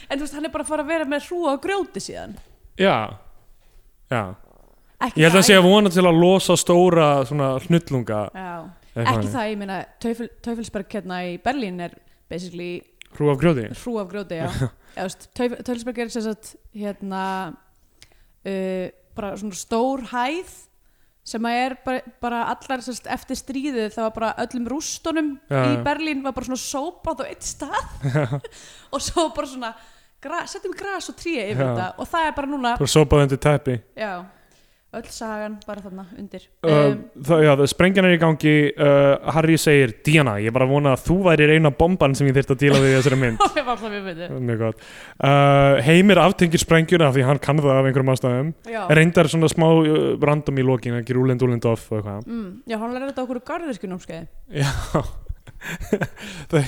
[0.07, 2.37] En þú veist hann er bara að fara að vera með hrúa og grjóti síðan.
[2.79, 3.11] Já,
[4.07, 4.21] já
[5.01, 8.21] ekki Ég held að það, sé að vona til að losa stóra svona hnullunga
[8.97, 11.97] ekki það, ég meina Teufel, Teufelsberg hérna í Berlín er
[12.31, 12.71] basically
[13.17, 13.67] Hrú af grjóti.
[13.83, 14.41] hrú af grjóti
[15.37, 17.25] Teuf- Teufelsberg er sagt hérna
[18.47, 18.87] uh,
[19.17, 20.55] bara svona stór hæð
[21.27, 25.63] sem að er bara, bara allar sagt, eftir stríðið það var bara öllum rústunum Já,
[25.73, 25.79] í.
[25.83, 27.89] Berlín var bara svona sópað á eitt stað.
[28.95, 29.73] Og svo bara svona
[30.47, 31.67] setjum gras og tré yfir Já.
[31.67, 31.89] þetta.
[31.99, 33.75] Og það er bara núna bara sopað undir teppi.
[33.99, 34.13] Já,
[34.99, 36.47] öll sagan bara þarna undir.
[36.67, 36.97] Um,
[37.29, 41.19] það, já, sprengjan er í gangi uh, Harry segir, Diana, ég bara vona að þú
[41.27, 43.43] væri eina bomban sem ég þyrst að díla við þessari mynd.
[43.57, 44.87] Það var alltaf mjög myndi mjög gott.
[45.17, 48.55] Uh, Heimir aftengir sprengjuna af því hann kann það af einhverjum ástæðum.
[49.01, 53.13] Reyndar svona smá uh, random í lokin ekki rúlind, úlind off mm, já, hann lærði
[53.13, 54.27] þetta okkur garðirskjunámskeið
[54.57, 54.71] Já.
[56.51, 56.63] Þau,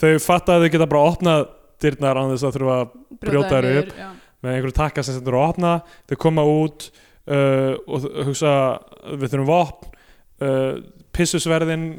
[0.00, 1.44] þau fatta að þau geta bara opnað
[1.80, 2.90] dyrnar án þess að þurfa að
[3.22, 3.94] brjóta þær upp.
[3.96, 4.08] já.
[4.40, 5.72] með einhverju takka sem stendur að opna.
[6.10, 6.88] Þau koma út
[7.30, 8.52] uh, og hugsa
[9.14, 9.90] við þurfum vopn
[10.44, 10.80] uh,
[11.16, 11.90] pissusverðin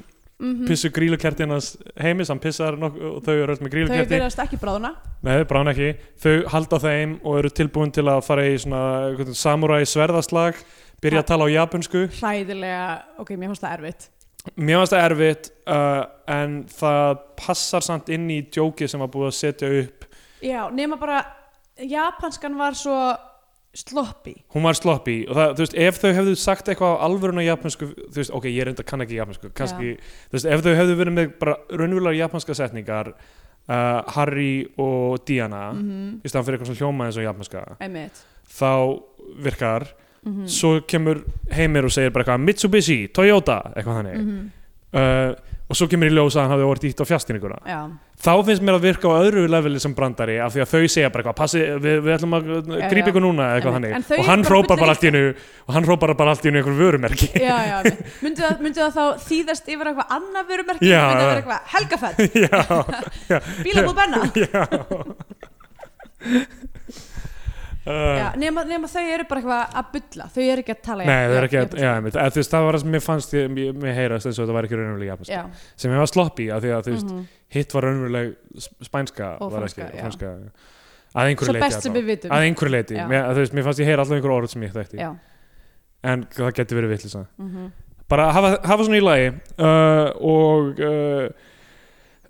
[0.41, 4.57] Mm pissu grílukertinas heimis hann pissar og þau eru öll með þau grílukerti verðast ekki
[4.57, 4.89] bráðuna
[5.21, 9.83] nei, brána ekki, þau halda þeim og eru tilbúin til að fara í svona samuræ
[9.85, 10.57] sverðaslag
[11.01, 12.87] byrja að tala á japansku hræðilega,
[13.21, 14.07] ok, mér finnst það erfitt.
[14.57, 16.03] Mér fannst það erfitt uh,
[16.33, 20.07] en það passar samt inn í djóki sem var búið að setja upp.
[20.41, 21.21] Já, nema bara
[21.77, 22.97] japanskan var svo
[23.73, 24.33] sloppy.
[24.51, 27.43] Hún var sloppy og það, þú veist, ef þau hefðu sagt eitthvað á alvörun á
[27.45, 29.93] japansku, þú veist, ok, ég reynda kann ekki japansku, kannski,
[30.27, 35.69] þú veist, ef þau hefðu verið með bara raunverulega japanska setningar uh, Harry og Diana
[35.71, 37.63] mm í staðan fyrir eitthvað sem hljóma eins og japanska
[38.51, 38.73] þá
[39.47, 39.87] virkar
[40.21, 44.19] mm svo kemur heimir og segir bara eitthvað Mitsubishi, Toyota, eitthvað þannig.
[44.19, 44.51] -hmm.
[44.93, 47.79] uh, og svo kemur í ljós að hann hafði orðið ítt á fjastýringuna já,
[48.21, 51.11] þá finnst mér að virka á öðru leveli sem brandari af því að þau segja
[51.13, 53.91] bara eitthvað passi, við, við ætlum að Já, grípa ykkur núna eitthvað þannig.
[54.17, 56.77] Og hann hrópar bara allt í hennu og hann hrópar bara allt í hennu einhver
[56.77, 57.27] vörumerki.
[58.21, 60.91] Myndi, það, það þá þýðast yfir eitthvað annað vörumerki?
[60.91, 62.59] Já, myndi það vera eitthvað helgafett, já,
[63.65, 64.19] bílabúð benna
[67.85, 71.15] uh, nema, nema þau eru bara eitthvað að bulla þau eru ekki að tala Nei,
[71.23, 73.95] er ekki að, já, einmitt, að, veist, það var það sem mér fannst ég, mér,
[73.97, 75.41] heyrast eins og þetta var ekki raunverulega japansk já.
[75.83, 77.25] sem ég var sloppy af því að veist, mhm.
[77.57, 78.31] hitt var raunveruleg
[78.61, 80.33] sp- spænska Og franska, ekki, franska
[81.11, 81.57] að einhverju
[82.07, 85.09] leiti að einhverju leiti, mér, fannst ég heyra alltaf einhverju orð sem ég já,
[86.07, 87.71] en það getur verið vittlisa mhm.
[88.11, 89.27] bara hafa, hafa svona í lagi.
[89.55, 91.49] Uh, og uh,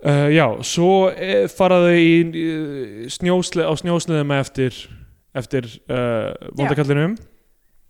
[0.05, 4.77] uh, já, svo eh, fara þau í snjósle, á snjósleðum eftir
[5.37, 7.13] eftir uh, vondakallinum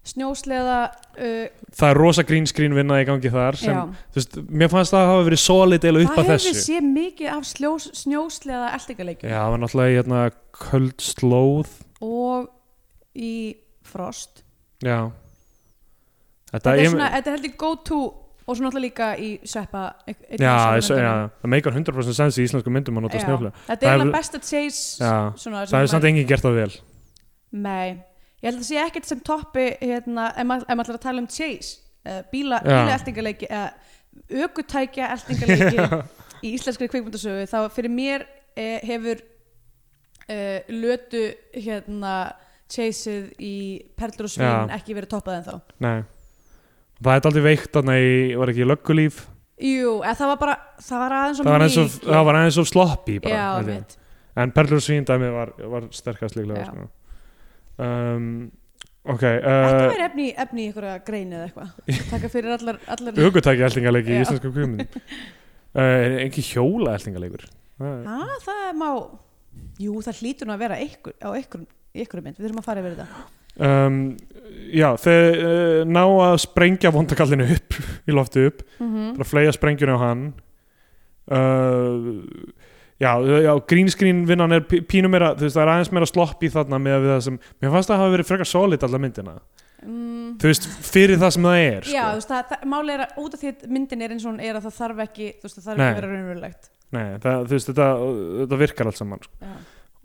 [0.02, 0.78] snjósleða
[1.22, 4.96] uh, það er rosa green screen vinna í gangi þar sem, þú veist, mér fannst
[4.96, 6.64] það að hafa verið solid eða upp það að hefur þessu.
[6.66, 10.24] séð mikið af sljós, snjósleða eldingaleikjum já, það var náttúrulega í hérna
[10.62, 11.76] köld slóð.
[12.02, 12.48] Og
[13.14, 13.34] í
[13.86, 14.42] frost.
[14.82, 14.98] Já.
[16.52, 18.00] Þetta, er, þetta er heldur go to
[18.42, 19.84] og svo náttúrulega líka í sveppa
[20.42, 23.28] já, það meikar 100% sens í íslensku myndum að nota Já.
[23.28, 25.12] snjóflega þetta Það er hefur- eiginlega best að chase
[25.70, 26.74] það er samt enginn gert það vel
[27.52, 27.98] nei,
[28.42, 31.80] ég held að sé ekkert sem toppi hérna, ef maður ætlar að tala um chase
[32.08, 32.70] uh, bíla, Já.
[32.72, 33.68] bíla eldingaleiki uh,
[34.46, 36.02] ökutækja eldingaleiki
[36.48, 42.16] í íslenskri kvikmyndasögu þá fyrir mér uh, hefur uh, lötu hérna
[42.72, 43.54] chaseið í
[44.00, 44.78] Perlur og Svín Já.
[44.80, 46.00] ekki verið toppað en þá nei
[47.02, 49.22] það er aldrei veikt þarna í, var ekki löggulíf
[49.62, 52.08] Jú, eða það var bara, það var aðeins það var eins og, mikið.
[52.14, 53.82] það var eins og sloppy bara, Já, held ég.
[53.84, 53.98] mitt.
[54.42, 56.70] en Perlur og Svíndæmi var, var sterkast líklega Já.
[56.72, 56.88] sko.
[57.80, 58.28] Um,
[59.08, 61.74] ok Þetta uh, væri efni, í- efni í einhverja grein eða eitthvað.
[62.14, 67.48] Taka fyrir allar, allar hugutæki eltingaleiki í íslensku kvímynd uh, ekki hjóla eltingaleikur
[67.82, 68.90] Já, það má
[69.82, 72.82] Jú, það hlýtur nú að vera einhver, á í einhverjum mynd, við þurfum að fara
[72.84, 73.24] yfir þetta.
[73.68, 73.98] Um,
[74.72, 77.76] já, þeir uh, ná að sprengja vondakallinu upp
[78.08, 80.22] í loftu upp, mm bara fleia sprengjuna á hann.
[81.32, 82.22] Uh,
[83.02, 83.12] já,
[83.48, 86.46] já green screen vinnan er pí- pínu meira, þú veist, það er aðeins meira slopp
[86.46, 89.34] í þarna með það sem, mér fannst það að hafa verið frekar solid allar myndina,
[89.82, 92.16] mm, þú veist, fyrir það sem það er Já, þú sko.
[92.22, 94.42] veist, það, það, máli er að út af því að myndin er eins og hún
[94.46, 95.86] er að það þarf ekki þú veist, það þarf Nei.
[95.90, 96.72] ekki að vera raunverulegt.
[96.92, 97.90] Nei, það, þú veist, þetta,
[98.42, 99.34] þetta virkar allt saman sko.
[99.42, 99.54] Já,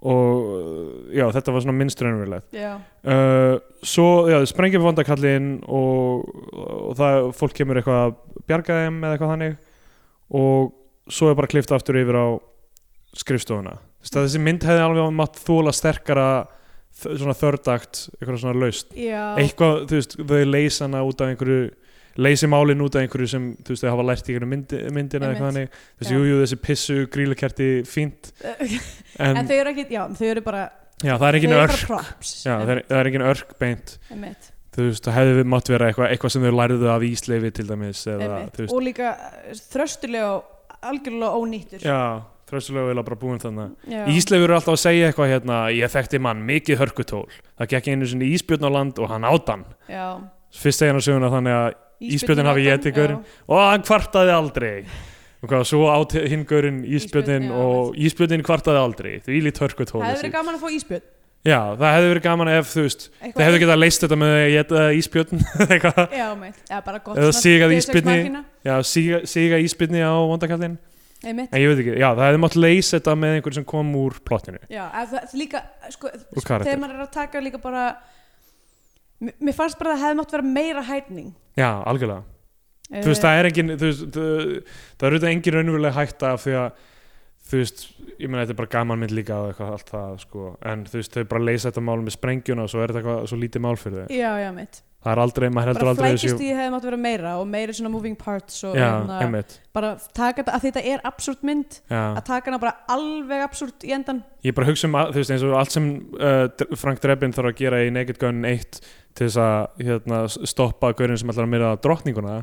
[0.07, 2.73] og já, þetta var svona minnstur ennverulegt já,
[3.09, 8.99] uh, svo, já, þau sprengjum vandakallin og, og það, fólk kemur eitthvað að bjarga þeim
[9.03, 9.57] eða eitthvað þannig.
[10.37, 10.73] Og
[11.17, 12.27] svo er bara klift aftur yfir á
[13.17, 13.79] skrifstofuna.
[14.07, 16.29] Þessi mynd hefði alveg mátt þóla sterkara
[16.97, 18.95] svona þördagt, eitthvað svona laust.
[18.97, 19.35] Já.
[19.41, 21.67] eitthvað, þú veist, þau leysa hana út af einhverju
[22.17, 25.29] leysi málin út af einhverju sem þú veist, þau hafa lært í einhverju myndi, myndina
[25.29, 26.19] eða eitthvað þannig, þú veist, Já.
[26.31, 30.63] jú, þessi pissu grílukerti fínt, en, en, þau eru ekki, já, þau eru bara
[31.03, 31.83] já, það er eru örk.
[32.25, 33.97] já, það er, engin örk beint.
[34.15, 37.67] Einmitt, þú veist, það hefði mátt vera eitthvað, eitthvað sem þau lærðu af Ísleifi til
[37.69, 38.41] dæmis eða,
[38.71, 39.13] og líka
[39.43, 41.85] eh, þröstulega og algjörlega ónýttur.
[41.85, 42.01] Já,
[42.47, 44.05] þrössulega vilja bara búin þannig Já.
[44.13, 47.25] Ísleifur er alltaf að segja eitthvað hérna ég þekkti mann mikið hörkutól
[47.59, 50.07] það gekk einu sinni íspjörn á land og hann átan já.
[50.55, 53.21] fyrst segja hann á söguna þannig að Ísbjörninn hafi gaurinn.
[53.25, 53.43] já.
[53.49, 54.73] og hann kvartaði aldrei
[55.43, 60.27] og hvað, svo átt Ísbjörn, íspjörnin og íspjörnin kvartaði aldrei því lít hörkutól það hefði
[60.27, 61.07] verið gaman að fá íspjörn
[61.47, 64.35] já, það hefði verið gaman ef þú veist Eitthvað- það hefði getað leist þetta með
[64.37, 64.83] að geta
[65.73, 67.33] eitthvað, já, meitt, já, bara gott Eða
[67.81, 68.17] ísbirni.
[68.17, 68.45] Machina.
[68.67, 70.77] já, síga, síga íspjörni á vondakallin
[71.27, 71.51] einmitt.
[71.53, 74.17] En ég veit ekki, já, það hefði mátt leysa þetta með einhver sem kom úr
[74.27, 74.61] plottinu.
[74.73, 75.63] Já, að það líka
[75.95, 76.71] sko, Úr karakter.
[76.71, 77.85] þegar maður er að taka líka bara
[79.27, 81.31] mér mér fannst bara að það hefði mátt vera meira hætning.
[81.57, 82.25] Já, algjörlega.
[82.91, 84.53] Eh, þú veist, það er engin þú veist, það,
[85.01, 86.85] það er auðvitað engin raunverulega hætta af því að
[87.47, 87.83] þú veist,
[88.19, 90.99] ég meina þetta er bara gaman mynd líka og eitthvað allt það sko, en þú
[91.01, 93.65] veist, þau bara leysa þetta mál með sprengjuna og svo er þetta eitthvað svo lítið
[93.67, 94.15] mál fyrir þau.
[94.15, 96.99] Já, já, mitt það er aldrei, maður heldur bara aldrei flækist í hefði mátt vera
[96.99, 99.43] meira og meira svona moving parts og já, hérna,
[99.77, 102.01] bara taka þetta, að þetta er absúrt mynd já.
[102.03, 105.47] að taka hana bara alveg absúrt í endan ég bara hugsa um, þú veist, eins
[105.47, 106.47] og allt sem uh,
[106.81, 108.81] Frank Drebin þarf að gera í Naked Gun 1
[109.17, 112.41] til þess að hérna, stoppa gaurin sem ætlar að myrða drottninguna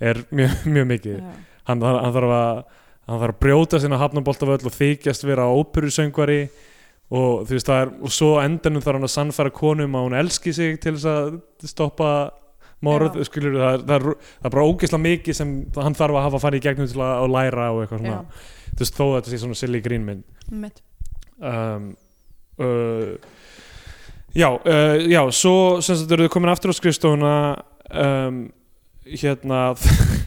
[0.00, 1.20] er mjög, mjög mikið.
[1.68, 2.64] Hann, hann, hann þarf að
[3.06, 6.40] hann þarf að brjóta sinna hafnaboltavöll og þykjast vera óperusöngvari
[7.10, 10.16] og þú veist það er og svo endanum þarf hann að sannfæra konum að hún
[10.18, 11.36] elski sig til þess að
[11.70, 12.08] stoppa
[12.86, 16.26] morð, skilur það, er- það, er, það er bara ógeðslega mikið sem hann þarf að
[16.26, 18.16] hafa farið í gegnum til að, að læra og eitthvað svona.
[18.16, 20.24] Já, þú veist þó að þetta sé svona silly grínmynd
[20.66, 20.82] mitt
[21.40, 21.86] um,
[22.60, 23.14] uh,
[24.36, 25.54] já, uh, já svo
[25.86, 27.32] sem sagt eru þau komin aftur á skrifstofuna
[28.02, 28.42] um,
[29.06, 29.62] hérna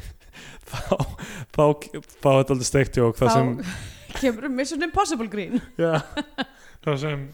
[0.70, 0.82] þá
[1.54, 3.30] þá, er þetta aldrei steikt jók þá
[4.20, 5.60] kemur Mission Impossible grín.
[5.80, 6.00] Já,
[6.86, 7.28] það sem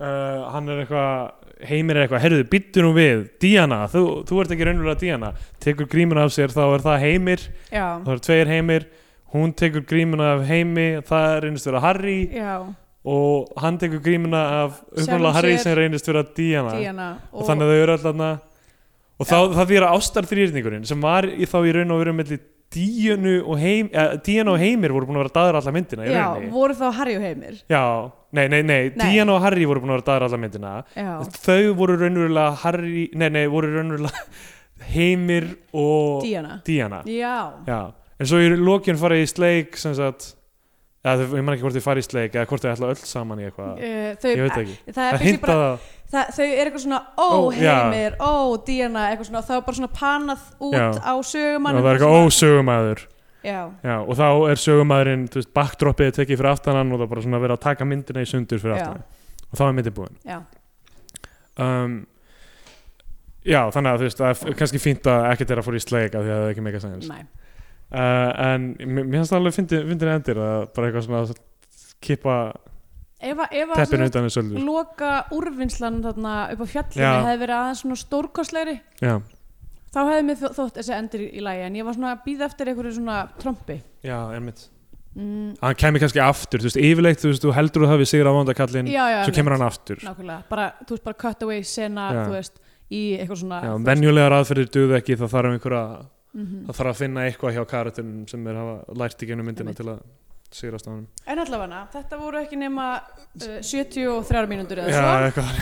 [0.00, 4.54] uh, hann er eitthvað heimir er eitthvað, herruðu, byttu nú við Díana, þú, þú ert
[4.54, 5.32] ekki raunverulega Díana.
[5.62, 7.44] Tekur grímuna af sér, þá er það heimir.
[7.68, 8.86] Já, það eru tveir heimir.
[9.32, 12.18] Hún tekur grímuna af heimi það reynist vera Harry.
[12.34, 12.56] Já,
[13.02, 17.66] og hann tekur grímuna af Sjálfum uppnáðlega Harry sem reynist vera Diana Diana og þannig
[17.66, 18.20] að þau eru alltaf
[19.22, 22.14] og þá, það því að ástar þrýrningurinn sem var í, þá í raun og veru
[22.16, 22.38] melli
[22.72, 26.50] Díanu og heim og Heimir voru búin að vera daður alla myndina Já, rauninni.
[26.54, 27.58] voru þá Harry og Heimir?
[27.70, 27.82] Já,
[28.32, 29.06] nei, nei, nei, Nei.
[29.12, 30.72] Díana og Harry voru búin að vera daður alla myndina.
[30.96, 31.10] Já,
[31.44, 34.24] þau voru raunverulega Harry, nei, nei, voru raunverulega
[34.94, 36.24] Heimir og
[36.66, 37.36] Díana Já,
[37.68, 37.80] já,
[38.18, 40.32] en svo í lokinn farið í sleik sem sagt
[41.02, 43.40] eða ég man ekki hvort þið fari í sleik eða hvort þið ætla öll saman
[43.42, 43.72] í eitthvað.
[43.78, 46.84] Uh, þau, ég veit ekki, það er það hintað bara, að það, þau er eitthvað
[46.84, 48.34] svona ó Ó, heimir, ó
[48.66, 50.86] Díana það er bara svona panað út Já.
[51.02, 53.04] á sögumann það er eitthvað ósögumæður
[53.42, 55.26] já, Já, og þá er sögumæðurinn,
[56.06, 58.62] er tekið fyrir aftanan og það er bara svona verið að taka myndina í sundur
[58.62, 59.04] fyrir aftanan
[59.52, 60.16] og þá er myndin búin.
[60.22, 60.38] Já,
[61.58, 62.00] um,
[63.42, 65.80] Já, þannig að þú veist, það er kannski fínt að ekkert er að fór í
[65.82, 66.66] sleik af því að það er ekki
[67.10, 67.41] næ uh,
[67.92, 71.34] En mér finnst það alveg fyndið endir að bara eitthvað svona að
[72.02, 72.36] kippa
[73.22, 77.12] sagt undan við söldur loka úrvinnslan þarna upp á fjallinu Já.
[77.22, 78.74] hefði verið aðeins svona stórkostlegri.
[79.02, 79.14] Já,
[79.94, 82.24] þá hefði mér þó- þótt þessi endur í, í lagi en ég var svona að
[82.26, 83.76] býða eftir einhverju svona trompi.
[84.02, 84.64] Já, einmitt.
[85.14, 88.08] Mm, Hann kemur kannski aftur, þú veist, yfirleitt þú veist, þú heldur að það við
[88.14, 89.98] sigur á vondakallin já, já, svo kemur hann aftur.
[90.00, 92.22] Nákvæmlega, bara, þú veist, bara cutaway sena, Já.
[92.24, 92.54] þú veist,
[92.90, 95.84] í eitthvað svona Já, venjulegar aðferðir duð ekki, það þarf einhverja
[96.34, 96.64] mhm.
[96.66, 99.88] það þarf að finna eitthvað hjá karakterinn sem er hafa lært í gennum myndina til
[99.92, 100.02] að
[100.52, 105.28] sigrast á hann En allavega, þetta voru ekki nema uh, 73 mínútur eða Já, svo.
[105.28, 105.52] eitthvað.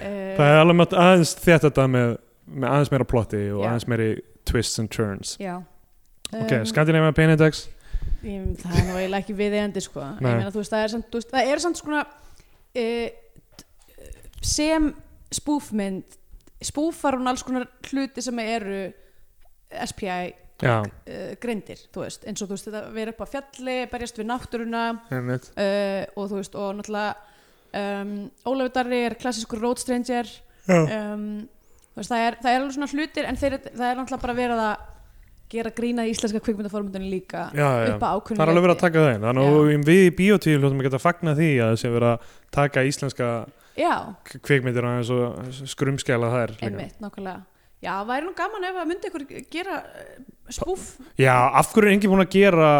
[0.00, 2.14] Uh, Það er alveg aðeins þetta þetta með,
[2.46, 3.66] með aðeins meira plotti og Já.
[3.70, 4.08] aðeins meiri
[4.48, 5.36] twists and turns.
[5.40, 5.60] Já.
[6.30, 7.64] Ok, Um, Scandinavian Penindex
[8.22, 10.04] ég, Það er nú eiginlega ekki við eigandi sko.
[10.22, 12.02] Meina, þú veist, það er samt, þú veist, það er samt svona
[12.78, 13.08] uh,
[14.46, 14.86] sem
[15.34, 16.16] spúfmynd
[16.60, 18.80] spúfar hún alls konar hluti sem eru
[19.70, 20.34] SPI
[20.66, 20.84] uh,
[21.40, 24.84] greindir, þú veist, eins og þú veist þetta vera upp á fjalli, berjast við náttúruna
[24.98, 27.16] uh, og þú veist, og náttúrulega
[28.02, 28.14] um,
[28.50, 30.28] Ólafur Darri er klassískur road stranger.
[30.70, 31.48] Um,
[31.96, 34.64] veist, það er, það er alveg svona hlutir en þeir, það er náttúrulega bara verið
[34.66, 34.88] að
[35.50, 37.94] gera grína í íslenska kvikmyndaformundinu líka já, já.
[37.96, 39.24] upp á ákveðinu Það er alveg verið að taka það inn.
[39.24, 42.28] Þannig að við í biotíl hljóttum að geta fagna því að það sé verið að
[42.54, 43.30] taka íslenska
[43.80, 43.94] já,
[44.46, 46.68] kvikmyndir og skrumskjala þær líka.
[46.68, 47.40] einmitt, nákvæmlega
[47.84, 50.10] já, væri nú gaman ef að myndi ykkur gera uh,
[50.52, 50.90] spúf
[51.20, 52.72] Já, af hverju er enginn búin að gera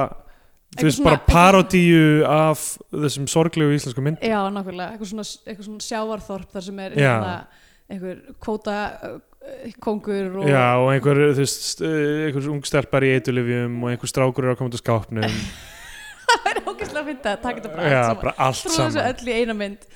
[0.76, 5.88] þú veist, bara parodíu af þessum sorglegu íslensku mynd já, nákvæmlega, eitthvað svona, eitthvað svona
[5.88, 7.34] sjávarþorp þar sem er hérna,
[7.90, 8.76] einhver kvóta
[9.08, 9.18] uh,
[9.82, 14.10] kongur og Já, og einhver, þú veist, eh, einhver ung stelpar í eitulifjum og einhver
[14.12, 15.24] strákur er að koma til skápnum.
[16.30, 18.20] Það er ógæslega að finna að taka þetta bara allt saman.
[18.20, 19.86] bara allt trúða þessu öll í eina mynd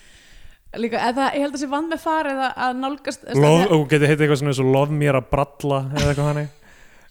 [0.81, 4.09] líka, eða ég held að sé vann með farið að, að nálgast Lof, og geti
[4.11, 6.49] heitið eitthvað svona eins og lof mér að bralla eða eitthvað hannig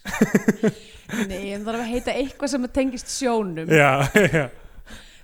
[1.30, 3.70] nei, en það þarf að heita eitthvað sem tengist sjónum.
[3.72, 4.46] Já, já,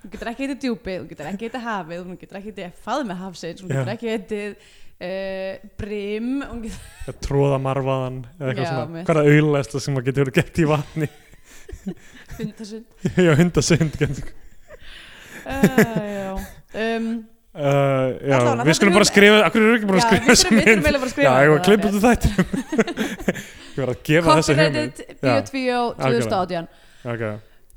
[0.01, 3.17] þú getur ekki heitið djúpið, þú getur ekki heitið hafið þú getur ekki heitið faðmi
[3.21, 4.69] hafsins þú getur ekki heitið
[5.01, 6.31] uh, brim
[6.67, 10.61] getur, tróða marfaðan eða eitthvað Já, svona, hvað er það auðlæsta sem maður getur gett
[10.61, 11.11] í vatni?
[12.39, 12.87] Hundasund.
[13.27, 14.33] Já, hundasund getur
[15.45, 16.33] uh, já.
[16.81, 17.13] Um,
[17.51, 20.59] Uh, já, Allavega, við skulum bara skrifa Akkur eru ekki bara að skrifa við þurfum
[20.61, 21.91] við eiginlega bara að skrifa Já, ég var að þetta, klippa já.
[21.91, 22.27] út þætt
[23.75, 25.01] Ég var að gefa þessa hugmynd.
[25.01, 26.69] Copyrighted Bíotvíó 2018
[27.11, 27.25] Ok,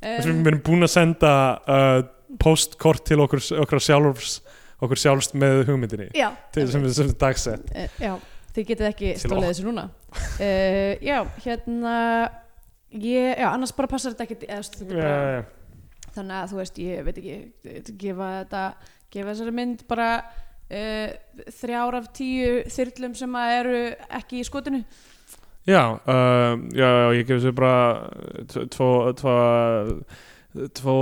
[0.04, 1.32] þess um, við erum búin að senda
[1.64, 1.98] uh,
[2.44, 4.36] postkort til okkur, okkur sjálfs
[4.84, 6.10] okkur sjálfst með hugmyndinni.
[6.18, 7.70] Já, til sem við sem dagsett.
[7.72, 8.14] Eh, Já,
[8.56, 9.88] þið getið ekki stólið þessu núna.
[10.38, 11.98] Uh, Já, hérna
[12.92, 14.42] ég, Já, annars bara passar þetta ekki
[14.78, 15.44] þú
[16.14, 17.36] Þannig að þú veist, ég veit ekki
[17.66, 18.60] eh, gefa þetta,
[19.14, 21.10] gefa þessari mynd bara uh,
[21.62, 23.82] þrjár af tíu þyrlum sem að eru
[24.20, 24.84] ekki í skotinu.
[25.64, 27.78] Já, uh, já, já, ég gef þessu bara
[28.52, 29.36] tvo, tvo,
[30.76, 30.98] tvo,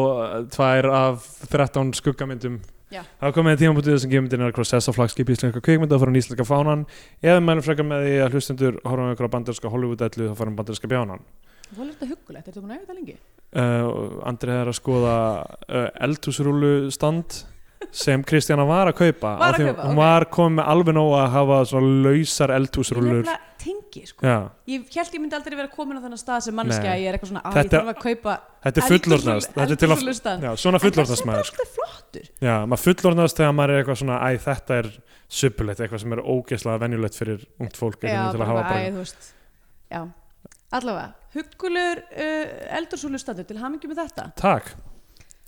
[0.54, 2.60] tvær af 13 skuggamyndum.
[2.92, 3.06] Já.
[3.22, 6.46] Það komið að tímabútið þessum gefmyndin er að krossessa flagskip íslenska kvikmynda og fara íslenska
[6.46, 6.82] fánan.
[7.24, 10.90] Eða mælum frekar með því að hlustendur horfum við einhverja banderska Hollywood-ellu þá farum banderska
[10.92, 11.24] bjánan
[11.72, 13.16] Það er þetta huggulegt, er þetta búin að eiga þetta lengi?
[13.56, 15.16] uh, Andrið er að skoða
[15.72, 17.38] uh, eldhúsrúlu stand
[17.92, 20.02] sem Kristjana var að kaupa Var að kaupa, hún ok.
[20.02, 24.26] var komið með alveg nóg að hafa svona lausar Ég eldhúsrúlur nefnilega tengi, sko.
[24.26, 24.38] Já,
[24.72, 26.96] Ég held ég myndi aldrei vera komin á þennan stað sem mannskja.
[26.98, 29.76] Ég er eitthvað svona, að ég Þetta- þarf að kaupa þetta er fullorðnast þetta er
[29.76, 30.42] til að, eldhúsrúlustand.
[30.48, 32.26] já, svona fullorðnast maður flottur.
[32.42, 34.90] Já, maður fullorðnast þegar maður er eitthvað svona æ, þetta er
[35.30, 38.10] suppulegt, eitthvað sem er ógeðslega venjulegt fyrir ungt fólk Já,
[39.92, 40.02] Já,
[40.72, 44.32] allavega Huggulegur uh, eldursúlustandur til hamingi með þetta.
[44.36, 44.74] Takk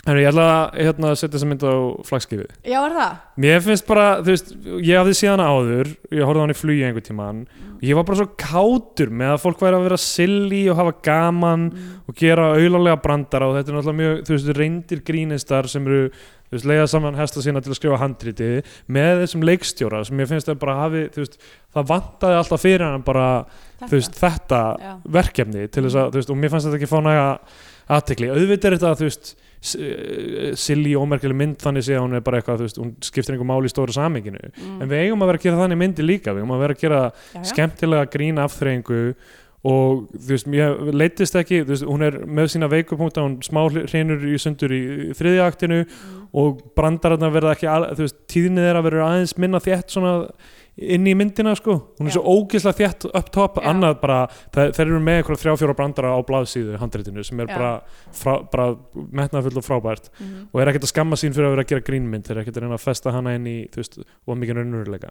[0.04, 1.72] Heru, Ég ætla að hérna, setja þessa mynd á
[2.10, 3.12] flagskifið Já, er það?
[3.40, 4.50] Mér finnst bara, þú veist,
[4.84, 7.40] ég hafði séð hana áður ég horfði á hana í flugi einhvern tímann
[7.84, 11.64] ég var bara svo kátur með að fólk væri að vera silly og hafa gaman
[11.74, 11.90] Mm.
[12.08, 16.02] og gera auðlarlega brandara og þetta er náttúrulega mjög, þú veist, reyndir grínistar sem eru,
[16.52, 18.50] þú veist, leiða saman hesta sína til að skrifa handriti
[18.92, 21.38] með þessum leikstjóra sem ég finnst að bara hafi, þú veist
[21.76, 23.26] það vantaði alltaf fyrir hann bara
[23.80, 23.92] Þetta.
[23.96, 24.62] veist, þetta
[25.16, 27.26] verkefni til þess að, þú veist, og mér fannst þetta ekki fá næga
[27.98, 29.34] aðtekli, auðvitað er þetta, þú veist
[29.64, 33.50] silly og ómerkileg mynd þannig að hún er bara eitthvað, þú veist, hún skiptir einhver
[33.50, 34.82] máli í stóra saminginu, Mm.
[34.84, 36.82] en við eigum að vera að gera þannig myndi líka, við eigum að vera að
[36.84, 37.44] gera já, já.
[37.54, 39.16] skemmtilega grín afþreyingu
[39.64, 44.20] og þú veist, mér leittist ekki veist, hún er með sína veikupunkta hún smá hreinur
[44.28, 44.82] í sundur í
[45.16, 45.86] þriðja aktinu
[46.34, 50.28] og brandararna verða ekki al- þú veist, tíðinni þeirra verður aðeins minna þétt svona
[50.78, 52.16] inn í myndina sko, hún er Já.
[52.18, 53.68] svo ógislega þétt upp top, Já.
[53.70, 57.58] annað bara þeir eru með eitthvað þrjá fjóra brandara á blaðsíðu handritinu sem er Já.
[57.58, 57.74] bara,
[58.12, 58.76] frá, bara
[59.14, 60.48] metnaðfull og frábært Mhm.
[60.52, 62.58] og er ekkert að skamma sín fyrir að vera að gera grínmynd þeir eru ekkert
[62.58, 65.10] að reyna að festa hana inn í þú veist, og mikið raunveruleika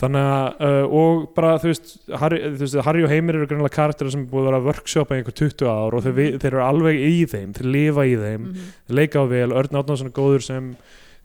[0.00, 3.76] þannig að uh, og bara þú veist, Harry, þú veist Harry og Heimir eru greinlega
[3.76, 6.38] karakterar sem er búið að vera að workshopa í einhver 20 ár og þeir, vi-
[6.40, 8.72] þeir eru alveg í þeim þeir lifa í þeim, Mhm.
[8.88, 10.76] þeir leika á vel Örn Átnánsson er góður sem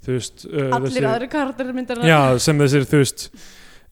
[0.05, 3.25] veist uh, allir aðri karakterir myndar já, sem þessir þú veist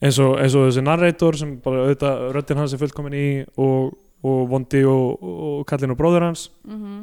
[0.05, 3.27] eins og, eins og þessi narrator sem bara auðvitað röddinn hans er fullkomin í
[3.57, 3.93] og,
[4.25, 6.49] og Vondi og, og Kallin og bróður hans.
[6.67, 6.97] Mhm.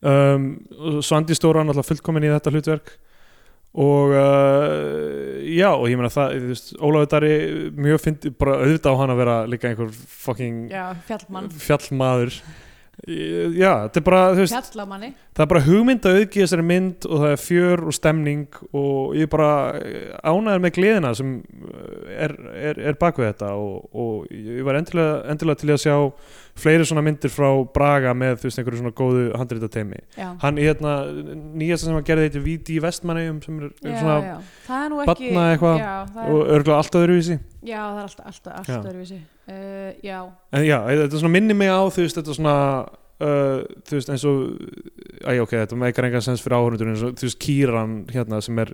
[0.00, 2.94] um, og Svandi Stóra er náttúrulega fullkomin í þetta hlutverk.
[3.78, 7.32] Og uh, já og ég meina það, þú veist, Ólafur Dari
[7.76, 11.50] mjög fyndi, bara auðvitað á hann að vera líka einhver fucking já, fjallmann.
[11.52, 12.38] fjallmaður
[13.08, 17.30] já, þetta er bara, veist það er bara hugmynd að auðgi þessari mynd og það
[17.34, 19.52] er fjör og stemning og ég er bara
[20.26, 24.80] ánæður með gleðina sem uh, er, er, er bak við þetta og, og ég var
[24.80, 25.96] endilega, endilega til að sjá
[26.58, 30.66] fleiri svona myndir frá Braga með þú veist einhverju svona góðu handrita teimi hann í
[30.66, 34.36] hérna nýjasta sem hann gerði þetta Víti í Vestmannegjum sem er, er já, svona já.
[34.68, 37.40] það er nú ekki já, það og er, örgulega allt öðruvísi.
[37.62, 40.18] Já, það er alltaf, alltaf, alltaf öðruvísi uh, já,
[40.52, 42.56] en já, þetta minni mig á þú veist þetta svona
[43.22, 44.38] uh, þú veist eins og
[45.28, 48.56] æj ok, þetta meikar engan sens fyrir áhörundur eins og þú veist Kýran hérna sem
[48.62, 48.70] er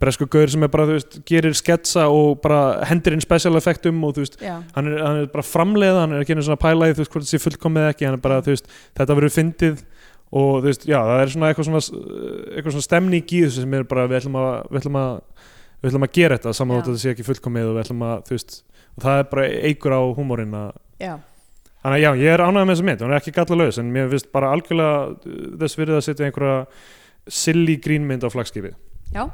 [0.00, 4.04] bresku gaur sem er bara, þú veist, gerir sketsa og bara hendir inn special effektum
[4.06, 6.96] og þú veist, hann er, hann er bara framleiða hann er ekki einu svona pælaði,
[6.96, 8.66] þú veist, hvort það sé fullkomið ekki hann er bara, þú veist,
[8.98, 9.76] þetta verður fyndið
[10.36, 11.82] og þú veist, já, það er svona eitthvað svona
[12.52, 15.12] eitthvað svona stemning í þessu sem er bara við ætlum að, við ætlum að
[15.80, 16.04] við ætlum
[18.10, 18.22] að
[18.96, 20.54] og það er bara eigur á húmórin
[21.86, 24.08] þannig að já, ég er ánægð með þessa mynd, hún er ekki gallalaus en mér
[24.10, 26.56] finnst bara algjörlega uh, þess virðið að setja einhverja
[27.26, 28.72] silly grínmynd á flagskipi
[29.14, 29.24] já.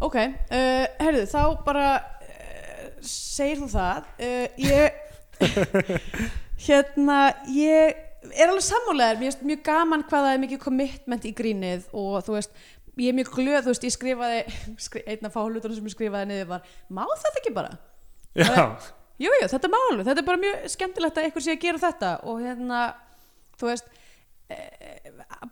[0.00, 5.06] Ok, uh, herðu, þá bara uh, segir þú það uh, ég
[6.66, 7.20] hérna,
[7.54, 7.96] ég
[8.36, 12.18] er alveg sammálegar, mér finnst mjög gaman hvað það er mikið commitment í grínið og
[12.26, 12.52] þú veist,
[13.00, 14.42] ég er mjög glöð, þú veist, ég skrifaði
[14.88, 17.72] skri, einn af fáhlutunum sem ég skrifaði niður var, má þetta ekki bara?
[18.38, 18.64] Já,
[19.20, 22.10] Jú, þetta er málu, þetta er bara mjög skemmtilegt að einhver sé að gera þetta
[22.30, 22.82] og hérna,
[23.60, 23.90] þú veist,
[24.48, 24.60] e,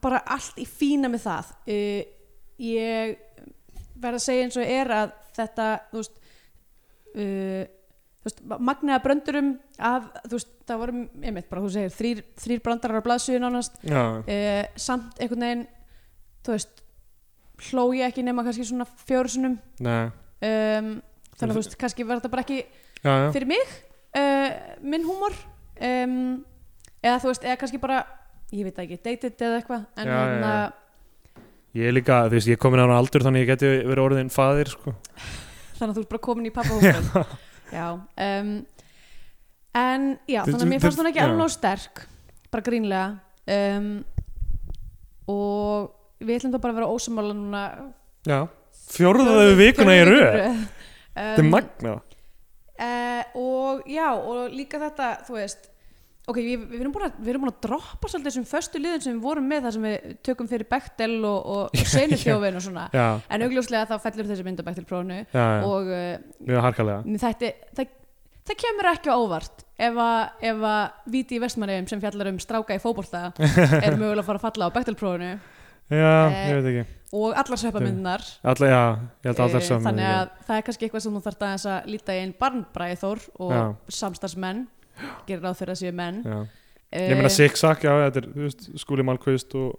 [0.00, 1.50] bara allt í fína með það.
[1.68, 1.80] E,
[2.64, 3.18] ég
[4.00, 6.16] verð að segja eins og er að þetta, þú veist,
[7.12, 7.26] e,
[8.22, 8.40] þú veist,
[8.70, 9.50] magnaða bröndurum
[9.90, 13.76] af, þú veist, það voru, einmitt, bara þú segir, þrýr, þrýr brandarar á blaðsöðu nánast,
[13.84, 14.38] já, e,
[14.80, 15.66] samt einhvern veginn,
[16.40, 16.80] þú veist,
[17.68, 20.08] hló ég ekki nema kannski svona fjórusunum, nei.
[20.38, 20.90] Um,
[21.38, 23.28] þannig að þú veist, kannski var þetta bara ekki já, já.
[23.34, 23.74] fyrir mig
[24.18, 24.48] uh,
[24.94, 25.36] minn húmor
[25.88, 26.16] um,
[27.02, 28.00] eða þú veist, eða kannski bara
[28.54, 30.52] ég veit ekki, dated eða eitthvað en já, hérna,
[31.76, 34.32] Ég er líka, þú veist, ég er komin á aldur þannig ég geti verið orðin
[34.32, 34.94] faðir sko.
[35.78, 37.36] þannig að þú ert bara komin í pappa húmor
[37.78, 38.52] já um,
[39.78, 42.02] en já, þannig að mér fannst hún ekki alveg nóg sterk
[42.48, 43.08] bara grínlega
[43.76, 43.90] um,
[45.28, 47.62] og við ætlum það bara að vera ósamála núna
[48.28, 48.40] Já,
[48.92, 50.38] fjórðaðu vikuna í röð.
[50.48, 50.62] um,
[51.18, 51.96] Þetta er magna
[52.78, 55.68] uh, og já, og líka þetta þú veist
[56.28, 59.04] ok, við, við, erum búin að, við erum búin að droppa svolítið þessum föstu liðin
[59.04, 62.64] sem við vorum með þar sem við tökum fyrir Bechtel og, og, og senufjófin og
[62.66, 62.88] svona.
[62.94, 64.66] Já, en augljóslega þá fellur þessi mynd á
[65.32, 67.94] já, og uh, þætti, það,
[68.50, 70.20] það kemur ekki á óvart ef að,
[71.14, 73.30] Víti í Vestmannegjum sem fjallar um stráka í fótbolta
[73.84, 75.32] er mögulega að fara að falla á Bechtel-prófunu
[75.88, 78.82] Já, Eh, ég veit ekki og allar sveppamyndunar Alla, já,
[79.24, 81.44] ég held að allar Eh, saman þannig að það er kannski eitthvað sem þú þarft
[81.46, 83.62] aðeins að líta í einn barnbræði þór og Já.
[84.00, 84.66] samstarfsmenn.
[85.28, 86.22] Gerir ráð fyrir að séu menn.
[86.26, 86.38] Já.
[86.92, 89.78] Eh, Ég meina Siksak, já, þetta er, veist, Skúli Malkvist og,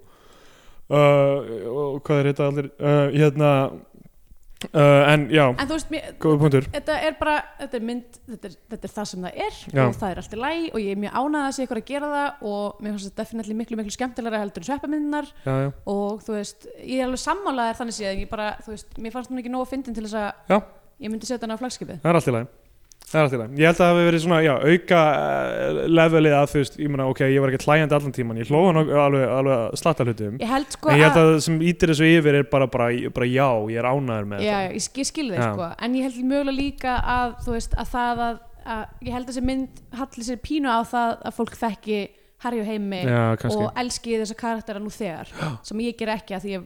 [0.90, 1.40] uh,
[1.70, 2.70] og hvað er þetta allir?
[2.80, 3.50] Uh, hérna
[4.68, 6.68] uh, en já, en veist, mér, góða punktur.
[6.74, 9.60] Þetta er bara þetta er mynd, þetta er, þetta er það sem það er.
[9.70, 9.84] Já.
[9.86, 11.90] og það er allt í læg og ég er mjög ánægð að sé ykkur að
[11.90, 16.36] gera það og mér finnst þetta definitely miklu miklu skemmtilega heldur en já, og þú
[16.36, 19.54] veist, ég er alveg sammálaðir þannig séð, ég bara, þú veist, mér fannst hún ekki
[19.54, 20.66] nóg að fyndin til þess að
[21.00, 22.02] ég myndi setja hana á flagskipið.
[22.04, 22.59] Það er allt í lagi
[23.10, 23.56] Það er allt í lagi.
[23.58, 26.90] Ég held að það hafi verið svona, já, auka uh, levelið að þú veist, ég
[26.94, 30.36] meina, ok, ég var ekki hlæjandi allan tíman, ég hlóða alveg, alveg slatta hlutum.
[30.44, 32.90] ég held sko en ég held að það sem ítir þessu yfir er bara, bara,
[33.16, 34.76] bara já, ég er ánæður með já, þetta.
[34.78, 35.48] ég, sk- ég skil þig Já.
[35.50, 38.40] sko en ég held mögulega líka að þú veist að það að,
[38.78, 39.74] að ég held að þessi mynd
[40.04, 42.00] halli sér pínu á það að fólk þekki
[42.40, 45.28] Harry og Heimi Já, og elski þessa karaktera nú þegar
[45.66, 46.64] sem ég ger ekki að því ég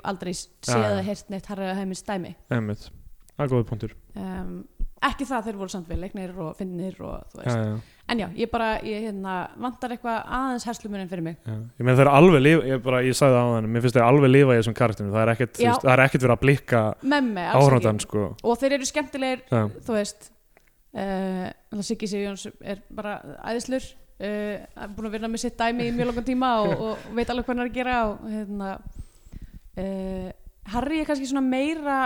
[5.04, 5.10] Já, já.
[5.10, 7.44] Það er ekki það að þeir voru samt vel leiknir og finnir og þú Já,
[7.44, 7.74] veist já.
[8.14, 11.54] en já, ég bara, ég hérna vantar eitthvað aðeins herslumurinn fyrir mig Já.
[11.54, 13.98] Ég meina þeir eru alveg lifa, ég, bara, ég sagði það á þannig, mér finnst
[14.00, 15.70] þeir alveg lifa í þessum karakterum, það er ekkert, Já.
[15.70, 16.84] veist, það er ekkert verið að blikka
[17.54, 18.24] áhrandan sko.
[18.44, 19.62] og þeir eru skemmtilegir, Já.
[19.88, 20.30] þú veist
[20.94, 23.18] uh, Siggi Sigjóns er bara
[23.52, 23.84] æðislur
[24.24, 27.48] uh, búin að vinna með sitt dæmi í mjög langan tíma og, og veit alveg
[27.48, 28.70] hvað hann er að gera og hérna
[29.84, 30.30] uh,
[30.74, 31.98] Harry er kannski svona meira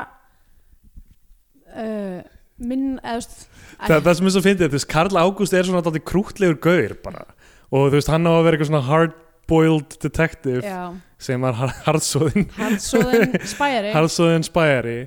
[1.76, 2.22] uh,
[2.58, 5.82] minn eða þú veist það, sem er svo fyndið, þú veist, Karl Ágúst er svona
[5.84, 7.26] alltaf krútlegur gaur bara.
[7.70, 10.82] Og þú veist, hann á að vera eitthvað svona hard-boiled detective já,
[11.22, 14.98] sem var hardsóðin hardsóðin spæri hardsóðin spæjari.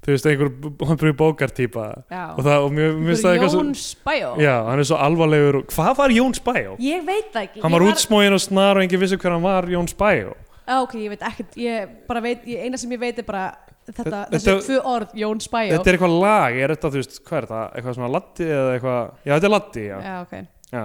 [0.00, 0.48] Þú veist, einhver
[0.88, 4.30] honbrúi bókartýpa já, og það, og mér finnst það eitthvað Jón Spæjó?
[4.40, 5.58] Já, hann er svo alvarlegur.
[5.68, 6.76] Hvað var Jón Spæjó?
[6.80, 7.60] ég veit það ekki.
[7.60, 10.32] Hann Ég var útsmógin og snar og enginn vissi hver hann var Jón Spæjó
[10.70, 13.44] Ah, ok, ég veit ekkert, ég bara veit, ég, eina sem ég veit er bara
[13.88, 17.16] þetta, Þetta- þessi tvö orð, Jón Spæjó þetta er eitthvað lag, er þetta, þú veist,
[17.26, 17.62] hvað er þetta?
[17.74, 19.00] Eitthvað svona laddi eða eitthvað?
[19.26, 20.34] Já, þetta er laddi, já, Já, ok.
[20.70, 20.84] Já.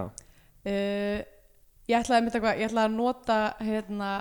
[0.65, 1.23] uh,
[1.85, 4.11] Ég ætlaði að mynda eitthvað, ég ætlaði að nota hérna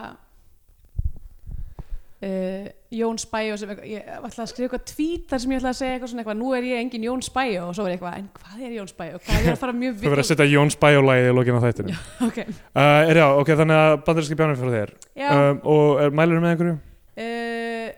[2.24, 5.74] uh, Jón Spæjó sem eitthvað, ég ætlaði að skrifa eitthvað tweet þar sem ég ætlaði
[5.74, 7.98] að segja eitthvað svona eitthvað, nú er ég engin Jón Spæjó og svo er ég
[7.98, 9.20] eitthvað, en hvað er Jón Spæjó?
[9.24, 11.58] Hvað er ég að fara mjög þú verður að setja Jón Spæjó lagið í lokinn
[11.58, 11.98] á þættinu
[12.28, 14.94] Ok, uh, er já, ok, þannig að bandarinski bjánir fyrir þér.
[15.34, 16.76] Um, og er, mælur með einhverju?
[17.24, 17.88] uh,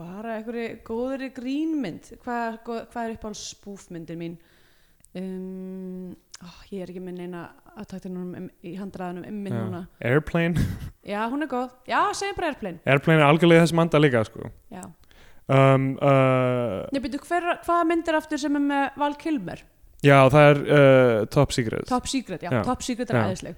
[0.00, 2.10] bara einhverju góðri grínmynd.
[2.24, 4.36] Hvað, hvað er upp á spúfmyndir mín?
[5.14, 9.80] Um, oh, ég er ekki minn eina aðtaktinum í handraðanum um minn núna.
[10.04, 10.66] Airplane?
[11.12, 12.80] Já, hún er góð, já, segjum bara Airplane.
[12.88, 14.48] Airplane er algjörlega þess manda líka sko.
[14.72, 14.84] já,
[15.52, 19.60] um, uh, Nei, byrju, hvaða myndir aftur sem er með Val Kilmer?
[20.04, 21.86] Já, það er uh, Top Secret.
[21.88, 22.62] Top Secret, já, Já.
[22.64, 23.54] Top Secret er Já.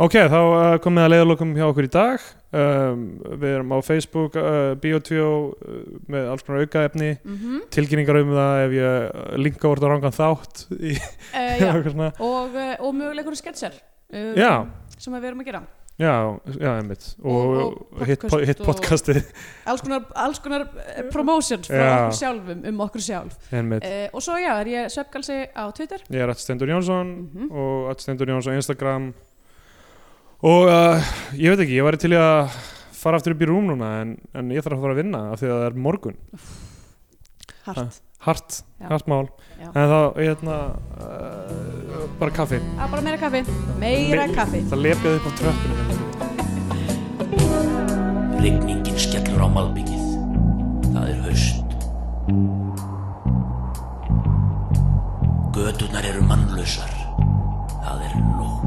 [0.00, 2.28] Ok, þá uh, komið að leiðalokum hjá okkur í dag.
[2.50, 3.02] Um,
[3.38, 7.12] við erum á Facebook uh, Bio2 uh, með alls konar aukaefni.
[7.22, 12.74] Mm tilkynningar um það ef ég uh, linka orða rangan þátt í uh, og, uh,
[12.80, 13.76] og mögulega einhverju sketsjar
[14.10, 15.62] um, sem við erum að gera.
[16.00, 16.14] Já,
[16.56, 17.02] já, einmitt.
[17.20, 19.18] Og, Og- og hitt, podcast hitt og- podcastið.
[19.68, 21.90] Alls konar, alls konar eh, promotions frá Já.
[21.98, 23.34] okkur sjálfum um okkur sjálf.
[23.52, 23.84] Einmitt.
[23.84, 26.00] Uh, og svo já, er ég Svefgalsi á Twitter.
[26.08, 27.50] Ég er Att Stendur Jónsson Mhm.
[27.52, 29.10] og Att Stendur Jónsson á Instagram
[30.40, 32.54] og uh, ég veit ekki, ég væri til að
[33.00, 35.40] fara aftur upp í rúm núna en, en ég þarf að fara að vinna af
[35.40, 36.16] því að það er morgun
[37.66, 38.50] hart, hart,
[38.80, 38.86] Já.
[38.90, 39.26] hart mál
[39.60, 39.68] Já.
[39.70, 40.56] en þá, hérna
[41.00, 43.40] uh, bara kaffi að bara meira kaffi
[43.80, 45.76] meira Me- kaffi það lepjaði upp á tröppinu
[48.40, 50.04] Rigningin skellur á malbyggið.
[50.94, 51.74] Það er haust.
[55.52, 56.94] Göturnar eru mannlausar.
[57.84, 58.59] Það er nótt.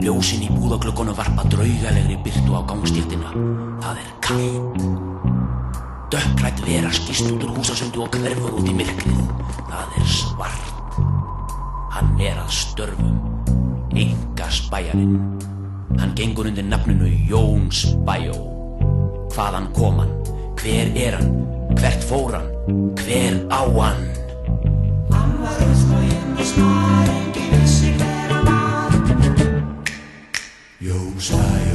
[0.00, 3.32] Ljósin í búðaglöggunum varpa draugalegri byrtu á gangstéttina.
[3.82, 4.78] Það er kallt.
[6.10, 9.20] Dökkrætt vera skýst út úr húsasundu og hverfur út í myrkrið.
[9.68, 10.96] Það er svart.
[11.92, 13.20] Hann er að störfum.
[13.92, 15.18] Enga spæjarinn.
[16.00, 18.38] Hann gengur undir nafninu Jón Spæjó.
[19.34, 20.16] Hvaðan kom hann?
[20.56, 21.44] Hver er hann?
[21.76, 22.48] Hvert fór hann?
[23.04, 24.08] Hver á hann?
[30.80, 31.69] 有晒。